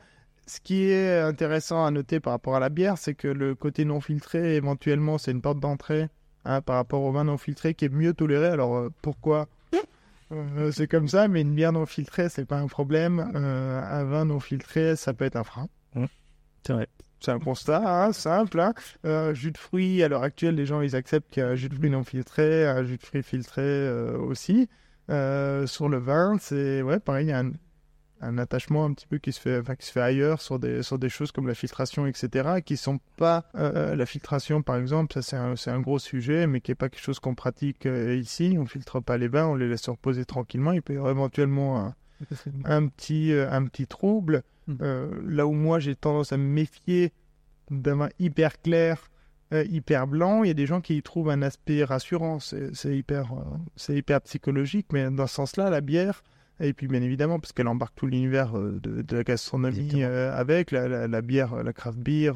Ce 0.46 0.60
qui 0.60 0.84
est 0.90 1.18
intéressant 1.20 1.84
à 1.84 1.90
noter 1.90 2.20
par 2.20 2.32
rapport 2.32 2.54
à 2.56 2.60
la 2.60 2.68
bière, 2.68 2.98
c'est 2.98 3.14
que 3.14 3.28
le 3.28 3.54
côté 3.54 3.84
non 3.84 4.00
filtré, 4.00 4.54
éventuellement, 4.56 5.18
c'est 5.18 5.32
une 5.32 5.42
porte 5.42 5.58
d'entrée 5.60 6.08
hein, 6.44 6.60
par 6.60 6.76
rapport 6.76 7.02
au 7.02 7.10
vin 7.12 7.24
non 7.24 7.36
filtré 7.38 7.74
qui 7.74 7.84
est 7.86 7.92
mieux 7.92 8.14
toléré. 8.14 8.46
Alors 8.46 8.76
euh, 8.76 8.90
pourquoi? 9.02 9.48
Euh, 10.32 10.70
C'est 10.72 10.86
comme 10.88 11.08
ça, 11.08 11.28
mais 11.28 11.40
une 11.42 11.54
bière 11.54 11.72
non 11.72 11.86
filtrée, 11.86 12.28
c'est 12.28 12.44
pas 12.44 12.58
un 12.58 12.66
problème. 12.68 13.20
Un 13.34 14.04
vin 14.04 14.24
non 14.24 14.40
filtré, 14.40 14.96
ça 14.96 15.14
peut 15.14 15.24
être 15.24 15.36
un 15.36 15.44
frein. 15.44 15.68
C'est 16.66 16.72
vrai. 16.72 16.88
C'est 17.20 17.30
un 17.30 17.38
constat 17.38 17.82
hein, 18.06 18.12
simple. 18.12 18.60
hein. 18.60 18.74
Euh, 19.04 19.32
jus 19.34 19.50
de 19.50 19.58
fruits, 19.58 20.02
à 20.02 20.08
l'heure 20.08 20.22
actuelle, 20.22 20.54
les 20.56 20.66
gens 20.66 20.80
ils 20.80 20.94
acceptent 20.94 21.30
qu'il 21.32 21.42
y 21.42 21.46
a 21.46 21.48
un 21.48 21.54
jus 21.54 21.68
de 21.68 21.74
fruits 21.74 21.90
non 21.90 22.04
filtré, 22.04 22.66
un 22.68 22.84
jus 22.84 22.98
de 22.98 23.02
fruits 23.02 23.22
filtré 23.22 23.62
euh, 23.62 24.18
aussi. 24.18 24.68
Euh, 25.10 25.66
sur 25.66 25.88
le 25.88 25.98
vin, 25.98 26.36
c'est 26.40 26.82
ouais, 26.82 26.98
pareil, 26.98 27.26
il 27.26 27.30
y 27.30 27.32
a 27.32 27.40
un, 27.40 27.52
un 28.20 28.38
attachement 28.38 28.84
un 28.84 28.92
petit 28.92 29.06
peu 29.06 29.18
qui 29.18 29.32
se 29.32 29.40
fait, 29.40 29.58
enfin, 29.58 29.76
qui 29.76 29.86
se 29.86 29.92
fait 29.92 30.00
ailleurs 30.00 30.40
sur 30.40 30.58
des, 30.58 30.82
sur 30.82 30.98
des 30.98 31.08
choses 31.08 31.32
comme 31.32 31.46
la 31.46 31.54
filtration, 31.54 32.06
etc., 32.06 32.60
qui 32.64 32.76
sont 32.76 32.98
pas 33.16 33.44
euh, 33.54 33.94
la 33.94 34.06
filtration, 34.06 34.62
par 34.62 34.76
exemple, 34.76 35.14
ça 35.14 35.22
c'est 35.22 35.36
un, 35.36 35.56
c'est 35.56 35.70
un 35.70 35.80
gros 35.80 35.98
sujet, 35.98 36.46
mais 36.46 36.60
qui 36.60 36.72
est 36.72 36.76
pas 36.76 36.88
quelque 36.88 37.02
chose 37.02 37.20
qu'on 37.20 37.34
pratique 37.34 37.86
euh, 37.86 38.16
ici. 38.16 38.56
On 38.58 38.66
filtre 38.66 39.00
pas 39.00 39.18
les 39.18 39.28
vins, 39.28 39.46
on 39.46 39.54
les 39.54 39.68
laisse 39.68 39.82
se 39.82 39.90
reposer 39.90 40.24
tranquillement. 40.24 40.72
Il 40.72 40.82
peut 40.82 40.94
y 40.94 40.96
avoir 40.96 41.12
éventuellement 41.12 41.78
un, 41.78 41.94
un 42.64 42.86
petit, 42.88 43.32
euh, 43.32 43.50
un 43.50 43.64
petit 43.66 43.86
trouble. 43.86 44.42
Euh, 44.80 45.08
là 45.24 45.46
où 45.46 45.52
moi 45.52 45.78
j'ai 45.78 45.94
tendance 45.94 46.32
à 46.32 46.36
me 46.36 46.44
méfier 46.44 47.12
d'un 47.70 47.96
vin 47.96 48.08
hyper 48.18 48.60
clair, 48.60 49.10
euh, 49.52 49.64
hyper 49.68 50.06
blanc, 50.06 50.42
il 50.44 50.48
y 50.48 50.50
a 50.50 50.54
des 50.54 50.66
gens 50.66 50.80
qui 50.80 50.96
y 50.96 51.02
trouvent 51.02 51.30
un 51.30 51.42
aspect 51.42 51.84
rassurant. 51.84 52.38
C'est 52.40 52.96
hyper, 52.96 53.32
euh, 53.32 53.42
c'est 53.76 53.94
hyper 53.96 54.20
psychologique, 54.22 54.86
mais 54.92 55.10
dans 55.10 55.26
ce 55.26 55.34
sens-là, 55.34 55.70
la 55.70 55.80
bière, 55.80 56.22
et 56.60 56.72
puis 56.72 56.88
bien 56.88 57.02
évidemment, 57.02 57.38
parce 57.38 57.52
qu'elle 57.52 57.68
embarque 57.68 57.94
tout 57.96 58.06
l'univers 58.06 58.56
euh, 58.58 58.80
de, 58.82 59.02
de 59.02 59.16
la 59.16 59.22
gastronomie 59.24 60.02
avec, 60.02 60.70
la, 60.70 60.88
la- 60.88 61.06
la 61.08 61.22
bière, 61.22 61.62
la 61.62 61.72
craft 61.72 61.98
beer, 61.98 62.32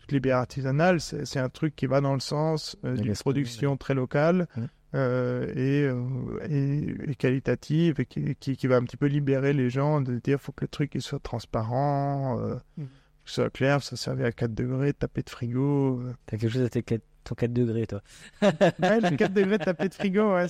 toutes 0.00 0.12
les 0.12 0.20
bières 0.20 0.38
artisanales, 0.38 1.00
c'est 1.00 1.38
un 1.38 1.48
truc 1.48 1.76
qui 1.76 1.86
va 1.86 2.00
dans 2.00 2.14
le 2.14 2.20
sens 2.20 2.76
euh, 2.84 2.94
d'une 2.96 3.12
production 3.22 3.76
très 3.76 3.94
locale 3.94 4.48
euh, 4.94 5.46
et, 5.54 5.84
euh, 5.86 6.40
et, 6.48 7.10
et 7.12 7.14
qualitative 7.14 8.00
et 8.00 8.06
qui, 8.06 8.34
qui, 8.34 8.56
qui 8.56 8.66
va 8.66 8.76
un 8.76 8.82
petit 8.82 8.96
peu 8.96 9.06
libérer 9.06 9.52
les 9.52 9.70
gens 9.70 10.00
de 10.00 10.18
dire 10.18 10.40
faut 10.40 10.50
que 10.50 10.64
le 10.64 10.68
truc 10.68 10.92
il 10.96 11.02
soit 11.02 11.20
transparent, 11.22 12.38
Mhm. 12.76 12.88
Que 13.30 13.34
ce 13.36 13.42
soit 13.42 13.50
clair, 13.50 13.82
ça 13.82 13.96
servait 13.96 14.24
à 14.24 14.32
4 14.32 14.54
degrés, 14.54 14.92
tapé 14.92 15.22
de 15.22 15.30
frigo. 15.30 16.00
euh. 16.00 16.12
T'as 16.26 16.36
quelque 16.36 16.52
chose 16.52 16.62
à 16.64 16.68
tes 16.68 16.82
quatre- 16.82 17.04
ton 17.24 17.34
4 17.34 17.52
degrés, 17.52 17.86
toi. 17.86 18.02
Ouais, 18.42 19.00
le 19.00 19.16
4 19.16 19.32
degrés 19.32 19.58
tapé 19.58 19.88
de 19.88 19.94
frigo, 19.94 20.34
ouais, 20.34 20.46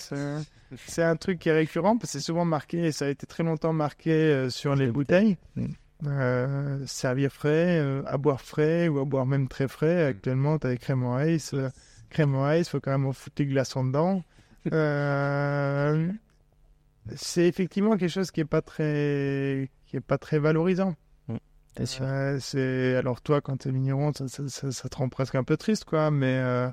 c'est 0.86 1.02
un 1.02 1.16
truc 1.16 1.38
qui 1.40 1.48
est 1.48 1.52
récurrent 1.52 1.96
parce 1.98 2.12
que 2.12 2.18
c'est 2.18 2.24
souvent 2.24 2.44
marqué, 2.44 2.86
et 2.86 2.92
ça 2.92 3.06
a 3.06 3.08
été 3.08 3.26
très 3.26 3.42
longtemps 3.42 3.72
marqué 3.72 4.12
euh, 4.12 4.50
sur 4.50 4.74
les 4.76 4.86
les 4.86 4.92
bouteilles. 4.92 5.36
Euh, 6.06 6.78
servir 6.86 7.30
frais, 7.30 7.78
euh, 7.80 8.02
à 8.06 8.16
boire 8.16 8.40
frais 8.40 8.88
ou 8.88 8.98
à 9.00 9.04
boire 9.04 9.26
même 9.26 9.48
très 9.48 9.68
frais. 9.68 10.04
Actuellement, 10.06 10.58
tu 10.58 10.66
as 10.66 10.70
des 10.70 10.78
crèmes 10.78 11.04
en 11.04 11.20
ice. 11.22 11.52
euh, 11.54 11.68
crème 12.08 12.34
en 12.34 12.50
ice, 12.52 12.68
faut 12.70 12.80
quand 12.80 12.90
même 12.92 13.04
en 13.06 13.12
foutre 13.12 13.36
les 13.38 13.46
glaçons 13.46 13.84
dedans. 13.84 14.22
C'est 17.16 17.46
effectivement 17.48 17.96
quelque 17.96 18.10
chose 18.10 18.30
qui 18.30 18.40
est 18.40 18.44
pas 18.44 18.62
très, 18.62 19.70
qui 19.86 19.96
est 19.96 20.00
pas 20.00 20.18
très 20.18 20.38
valorisant. 20.38 20.94
C'est 21.78 22.96
alors 22.96 23.20
toi 23.22 23.40
quand 23.40 23.56
t'es 23.58 23.70
vigneron, 23.70 24.12
ça, 24.12 24.28
ça, 24.28 24.48
ça- 24.48 24.72
ça 24.72 24.88
te 24.88 24.96
rend 24.96 25.08
presque 25.08 25.34
un 25.34 25.44
peu 25.44 25.56
triste, 25.56 25.84
quoi. 25.84 26.10
Mais 26.10 26.38
euh, 26.38 26.68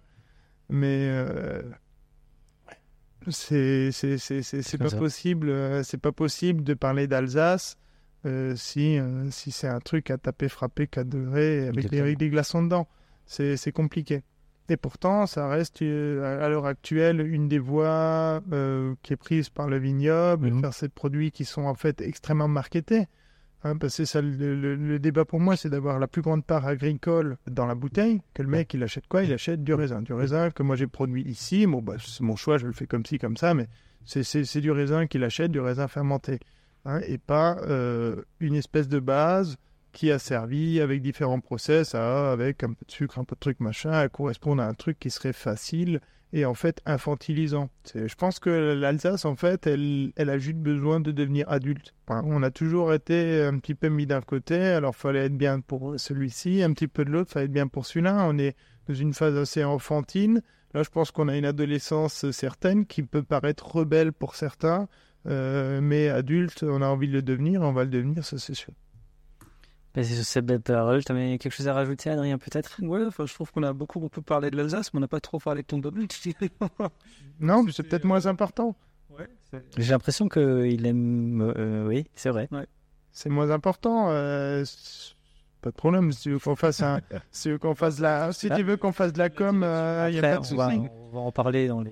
mais 0.70 1.08
euh, 1.10 1.62
c'est 3.30 3.92
c'est 3.92 4.18
c'est 4.18 4.42
c'est 4.42 4.62
c'est 4.62 4.78
comme 4.78 4.90
pas 4.90 4.98
possible. 4.98 5.50
euh, 5.50 5.84
c'est 5.84 5.98
pas 5.98 6.12
possible 6.12 6.64
de 6.64 6.74
parler 6.74 7.08
d'Alsace 7.08 7.78
euh, 8.26 8.56
si 8.56 8.98
si 9.32 9.52
c'est 9.52 9.68
un 9.68 9.80
truc 9.80 10.10
à 10.12 10.18
taper 10.18 10.50
frapper 10.50 10.88
4 10.88 11.10
degrés 11.10 11.64
avec 11.68 11.74
des, 11.76 11.80
Exactement. 11.80 12.02
avec 12.04 12.18
des 12.18 12.30
glaçons 12.30 12.64
dedans. 12.64 12.88
C'est 13.26 13.58
c'est 13.58 13.72
compliqué. 13.72 14.24
Et 14.70 14.76
pourtant, 14.76 15.26
ça 15.28 15.48
reste 15.48 15.82
à 15.82 16.50
l'heure 16.50 16.66
actuelle 16.66 17.22
une 17.22 17.48
des 17.48 17.60
voies 17.60 18.42
qui 19.02 19.14
est 19.14 19.18
prise 19.18 19.50
par 19.50 19.68
le 19.70 19.78
vignoble, 19.78 20.50
Mhm. 20.52 20.60
faire 20.62 20.74
ces 20.74 20.90
produits 20.90 21.32
qui 21.32 21.46
sont 21.46 21.64
en 21.64 21.76
fait 21.76 22.02
extrêmement 22.02 22.50
marketés. 22.50 23.08
Hein, 23.68 23.78
parce 23.78 23.98
que 23.98 24.06
ça, 24.06 24.22
le, 24.22 24.56
le- 24.56 24.76
le 24.76 25.00
débat 25.00 25.26
pour 25.26 25.40
moi, 25.40 25.56
c'est 25.58 25.70
d'avoir 25.70 26.00
la 26.00 26.08
plus 26.08 26.22
grande 26.22 26.46
part 26.46 26.66
agricole 26.66 27.38
dans 27.50 27.66
la 27.66 27.76
bouteille. 27.76 28.22
Que 28.34 28.42
le 28.44 28.50
mec, 28.50 28.74
il 28.74 28.84
achète 28.84 29.08
quoi? 29.08 29.24
Il 29.24 29.34
achète 29.34 29.64
du 29.64 29.74
raisin. 29.74 30.02
Du 30.02 30.14
raisin 30.14 30.52
que 30.52 30.64
moi 30.64 30.76
j'ai 30.76 30.88
produit 30.88 31.24
ici. 31.24 31.66
Bon, 31.68 31.82
bah, 31.82 31.96
c'est 32.00 32.22
mon 32.22 32.36
choix, 32.36 32.58
je 32.58 32.66
le 32.68 32.74
fais 32.74 32.88
comme 32.88 33.06
ci, 33.06 33.18
comme 33.20 33.38
ça, 33.38 33.54
mais 33.54 33.68
c'est- 34.06 34.24
c'est 34.24 34.46
c'est 34.46 34.62
du 34.62 34.72
raisin 34.72 35.08
qu'il 35.08 35.24
achète, 35.24 35.52
du 35.52 35.60
raisin 35.60 35.88
fermenté. 35.88 36.40
Hein, 36.86 37.02
et 37.08 37.18
pas 37.18 37.58
euh, 37.64 38.22
une 38.40 38.56
espèce 38.56 38.88
de 38.88 39.00
base 39.00 39.58
qui 39.92 40.12
a 40.12 40.20
servi 40.20 40.80
avec 40.80 41.02
différents 41.02 41.40
process, 41.42 41.96
à, 41.96 42.32
avec 42.32 42.64
un 42.64 42.70
peu 42.74 42.86
de 42.86 42.92
sucre, 42.92 43.20
un 43.20 43.24
peu 43.26 43.36
de 43.36 43.40
truc 43.40 43.60
machin, 43.60 43.92
à 43.92 44.08
correspondre 44.08 44.62
à 44.62 44.68
un 44.68 44.74
truc 44.76 44.98
qui 45.00 45.10
serait 45.10 45.34
facile 45.34 46.00
et 46.34 46.46
en 46.46 46.54
fait 46.54 46.82
infantilisant. 46.86 47.70
Je 47.96 48.14
pense 48.16 48.40
que 48.40 48.50
l'Alsace, 48.50 49.26
en 49.26 49.36
fait, 49.36 49.68
elle, 49.68 50.12
elle 50.16 50.30
a 50.30 50.38
juste 50.38 50.58
besoin 50.58 51.00
de 51.00 51.12
devenir 51.12 51.50
adulte. 51.50 51.94
On 52.10 52.44
a 52.44 52.52
toujours 52.52 52.94
été 52.94 53.44
un 53.44 53.58
petit 53.60 53.76
peu 53.76 53.90
mis 53.90 54.06
d'un 54.06 54.22
côté, 54.22 54.56
alors 54.56 54.96
fallait 54.96 55.26
être 55.26 55.38
bien 55.38 55.60
pour 55.62 56.00
celui-ci, 56.00 56.64
un 56.64 56.74
petit 56.74 56.88
peu 56.88 57.06
de 57.06 57.12
l'autre, 57.12 57.32
fallait 57.32 57.46
être 57.46 57.52
bien 57.52 57.68
pour 57.68 57.86
celui-là. 57.86 58.26
On 58.30 58.38
est 58.38 58.56
dans 58.88 58.94
une 58.94 59.14
phase 59.14 59.36
assez 59.38 59.64
enfantine. 59.64 60.42
Là, 60.74 60.84
je 60.84 60.90
pense 60.90 61.12
qu'on 61.12 61.28
a 61.28 61.38
une 61.38 61.46
adolescence 61.46 62.30
certaine 62.32 62.86
qui 62.86 63.04
peut 63.04 63.24
paraître 63.24 63.76
rebelle 63.76 64.12
pour 64.12 64.36
certains, 64.36 64.88
euh, 65.28 65.80
mais 65.82 66.10
adulte, 66.10 66.64
on 66.64 66.82
a 66.82 66.88
envie 66.88 67.08
de 67.08 67.14
le 67.14 67.22
devenir, 67.22 67.62
on 67.62 67.72
va 67.72 67.84
le 67.84 67.90
devenir, 67.90 68.26
ça 68.26 68.38
c'est 68.38 68.54
sûr. 68.54 68.74
Bah, 69.98 70.04
c'est 70.04 70.14
sur 70.16 70.24
cette 70.26 70.46
belle 70.46 70.62
parole. 70.62 71.04
T'avais 71.04 71.38
quelque 71.40 71.52
chose 71.52 71.68
à 71.68 71.74
rajouter, 71.74 72.10
Adrien, 72.12 72.38
peut-être? 72.38 72.80
Ouais, 72.84 73.04
enfin, 73.08 73.26
je 73.26 73.34
trouve 73.34 73.52
qu'on 73.52 73.64
a 73.64 73.74
beaucoup, 73.74 74.00
on 74.02 74.10
peut 74.10 74.22
parler 74.22 74.52
de 74.52 74.56
l'Alsace, 74.56 74.94
mais 74.94 75.00
on 75.00 75.02
n'a 75.02 75.08
pas 75.08 75.20
trop 75.20 75.40
parlé 75.40 75.64
de 75.64 75.68
ton 75.68 75.80
domaine. 75.80 76.08
Non, 77.40 77.64
mais 77.64 77.72
c'est 77.72 77.84
peut-être 77.84 78.06
moins 78.06 78.26
important. 78.28 78.76
ouais, 79.18 79.28
c'est- 79.52 79.64
J'ai 79.78 79.92
l'impression 79.92 80.30
qu'il 80.30 80.86
aime. 80.86 81.42
euh, 81.58 81.88
oui, 81.88 82.06
c'est 82.16 82.30
vrai. 82.30 82.48
C'est 83.12 83.30
moins 83.30 83.50
important. 83.52 84.10
euh, 84.12 84.64
c'est- 84.66 85.16
pas 85.62 85.72
de 85.72 85.76
problème. 85.76 86.12
Si 86.12 86.22
tu 86.22 86.32
veux 86.34 86.40
qu'on 86.40 86.56
fasse 86.56 86.82
un, 86.84 87.00
si 87.32 87.44
tu 87.44 87.52
veux 87.54 87.58
qu'on 87.58 87.74
fasse 87.76 87.98
de 87.98 88.04
la, 88.04 88.32
si 88.32 88.50
tu 88.52 88.62
veux 88.64 88.78
qu'on 88.78 88.92
fasse 88.92 89.14
de 89.14 89.18
la 89.18 89.30
com, 89.30 89.56
il 89.56 89.60
n'y 90.14 90.20
a 90.20 90.22
pas 90.22 90.38
de 90.38 90.54
on, 90.54 90.56
va, 90.56 90.70
souci. 90.70 90.82
on 90.90 91.10
va 91.10 91.20
en 91.22 91.32
parler 91.32 91.68
dans 91.68 91.82
les... 91.82 91.92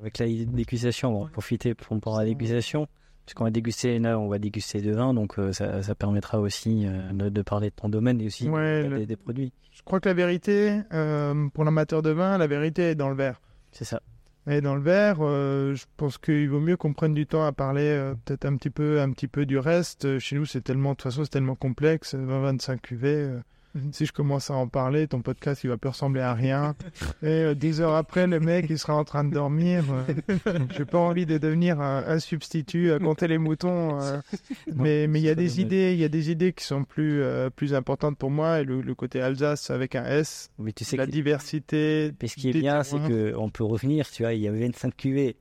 avec 0.00 0.18
la 0.18 0.26
dégustation. 0.26 1.14
On 1.16 1.20
va 1.20 1.26
en 1.26 1.28
profiter 1.28 1.74
pour 1.74 1.96
pendant 2.00 2.18
la 2.18 2.24
dégustation. 2.24 2.88
Puisqu'on 3.26 3.44
va 3.44 3.50
déguster, 3.50 3.98
là, 3.98 4.18
on 4.18 4.28
va 4.28 4.38
déguster 4.38 4.80
de 4.80 4.92
vin, 4.92 5.12
donc 5.12 5.38
euh, 5.38 5.52
ça, 5.52 5.82
ça 5.82 5.94
permettra 5.94 6.40
aussi 6.40 6.86
euh, 6.86 7.10
de, 7.12 7.28
de 7.28 7.42
parler 7.42 7.68
de 7.70 7.74
ton 7.74 7.88
domaine 7.88 8.20
et 8.20 8.26
aussi 8.26 8.48
Ouais, 8.48 8.82
des, 8.84 8.88
le- 8.88 9.06
des 9.06 9.16
produits. 9.16 9.52
Je 9.72 9.82
crois 9.82 9.98
que 10.00 10.08
la 10.08 10.14
vérité, 10.14 10.80
euh, 10.94 11.48
pour 11.52 11.64
l'amateur 11.64 12.02
de 12.02 12.10
vin, 12.10 12.38
la 12.38 12.46
vérité 12.46 12.82
est 12.90 12.94
dans 12.94 13.08
le 13.10 13.16
verre. 13.16 13.40
C'est 13.72 13.84
ça. 13.84 14.00
Et 14.48 14.60
dans 14.60 14.76
le 14.76 14.80
verre, 14.80 15.16
euh, 15.22 15.74
je 15.74 15.84
pense 15.96 16.18
qu'il 16.18 16.48
vaut 16.48 16.60
mieux 16.60 16.76
qu'on 16.76 16.92
prenne 16.92 17.14
du 17.14 17.26
temps 17.26 17.44
à 17.44 17.50
parler 17.52 17.82
euh, 17.88 18.14
peut-être 18.24 18.44
un 18.46 18.56
petit 18.56 18.70
peu, 18.70 19.00
un 19.00 19.10
petit 19.10 19.26
peu 19.26 19.44
du 19.44 19.58
reste. 19.58 20.04
Euh, 20.04 20.18
Chez 20.20 20.36
nous, 20.36 20.46
c'est 20.46 20.60
tellement, 20.60 20.90
de 20.92 20.94
toute 20.94 21.02
façon, 21.02 21.24
c'est 21.24 21.30
tellement 21.30 21.56
complexe. 21.56 22.14
20-25 22.14 22.78
cuvées. 22.80 23.28
Mhm. 23.76 23.92
Si 23.92 24.06
je 24.06 24.12
commence 24.12 24.50
à 24.50 24.54
en 24.54 24.66
parler, 24.68 25.06
ton 25.06 25.20
podcast, 25.20 25.62
il 25.64 25.68
va 25.68 25.76
plus 25.76 25.90
ressembler 25.90 26.22
à 26.22 26.32
rien. 26.34 26.74
Et 27.22 27.26
euh, 27.26 27.54
dix 27.54 27.80
heures 27.80 27.94
après, 27.94 28.26
le 28.26 28.40
mec, 28.40 28.66
il 28.70 28.78
sera 28.78 28.94
en 28.96 29.04
train 29.04 29.22
de 29.24 29.32
dormir. 29.34 29.84
euh, 30.46 30.58
J'ai 30.76 30.84
pas 30.86 30.98
envie 30.98 31.26
de 31.26 31.36
devenir 31.38 31.80
un, 31.80 32.04
un 32.06 32.18
substitut 32.18 32.90
à 32.92 32.98
compter 32.98 33.28
les 33.28 33.38
moutons. 33.38 34.00
euh, 34.00 34.18
mais 34.74 35.06
mais 35.06 35.20
il 35.20 35.24
y 35.24 35.28
a 35.30 35.34
des 35.34 35.60
idées, 35.60 35.92
il 35.92 35.98
y 35.98 36.04
a 36.04 36.08
des 36.08 36.30
idées 36.30 36.52
qui 36.52 36.64
sont 36.64 36.84
plus 36.84 37.22
euh, 37.22 37.50
plus 37.50 37.74
importantes 37.74 38.16
pour 38.18 38.30
moi. 38.30 38.60
Et 38.60 38.64
le, 38.64 38.80
le 38.80 38.94
côté 38.94 39.20
Alsace 39.20 39.70
avec 39.70 39.94
un 39.94 40.04
S, 40.06 40.50
Mais 40.58 40.72
tu 40.72 40.84
sais 40.84 40.96
la 40.96 41.06
que 41.06 41.10
diversité. 41.10 42.12
mais 42.22 42.28
ce 42.28 42.36
qui 42.36 42.48
est 42.50 42.52
bien, 42.52 42.82
c'est 42.82 42.96
qu'on 42.98 43.50
peut 43.50 43.64
revenir. 43.64 44.08
Tu 44.10 44.22
vois, 44.22 44.32
il 44.32 44.40
y 44.40 44.48
avait 44.48 44.60
25 44.66 44.96
cuvées. 44.96 45.36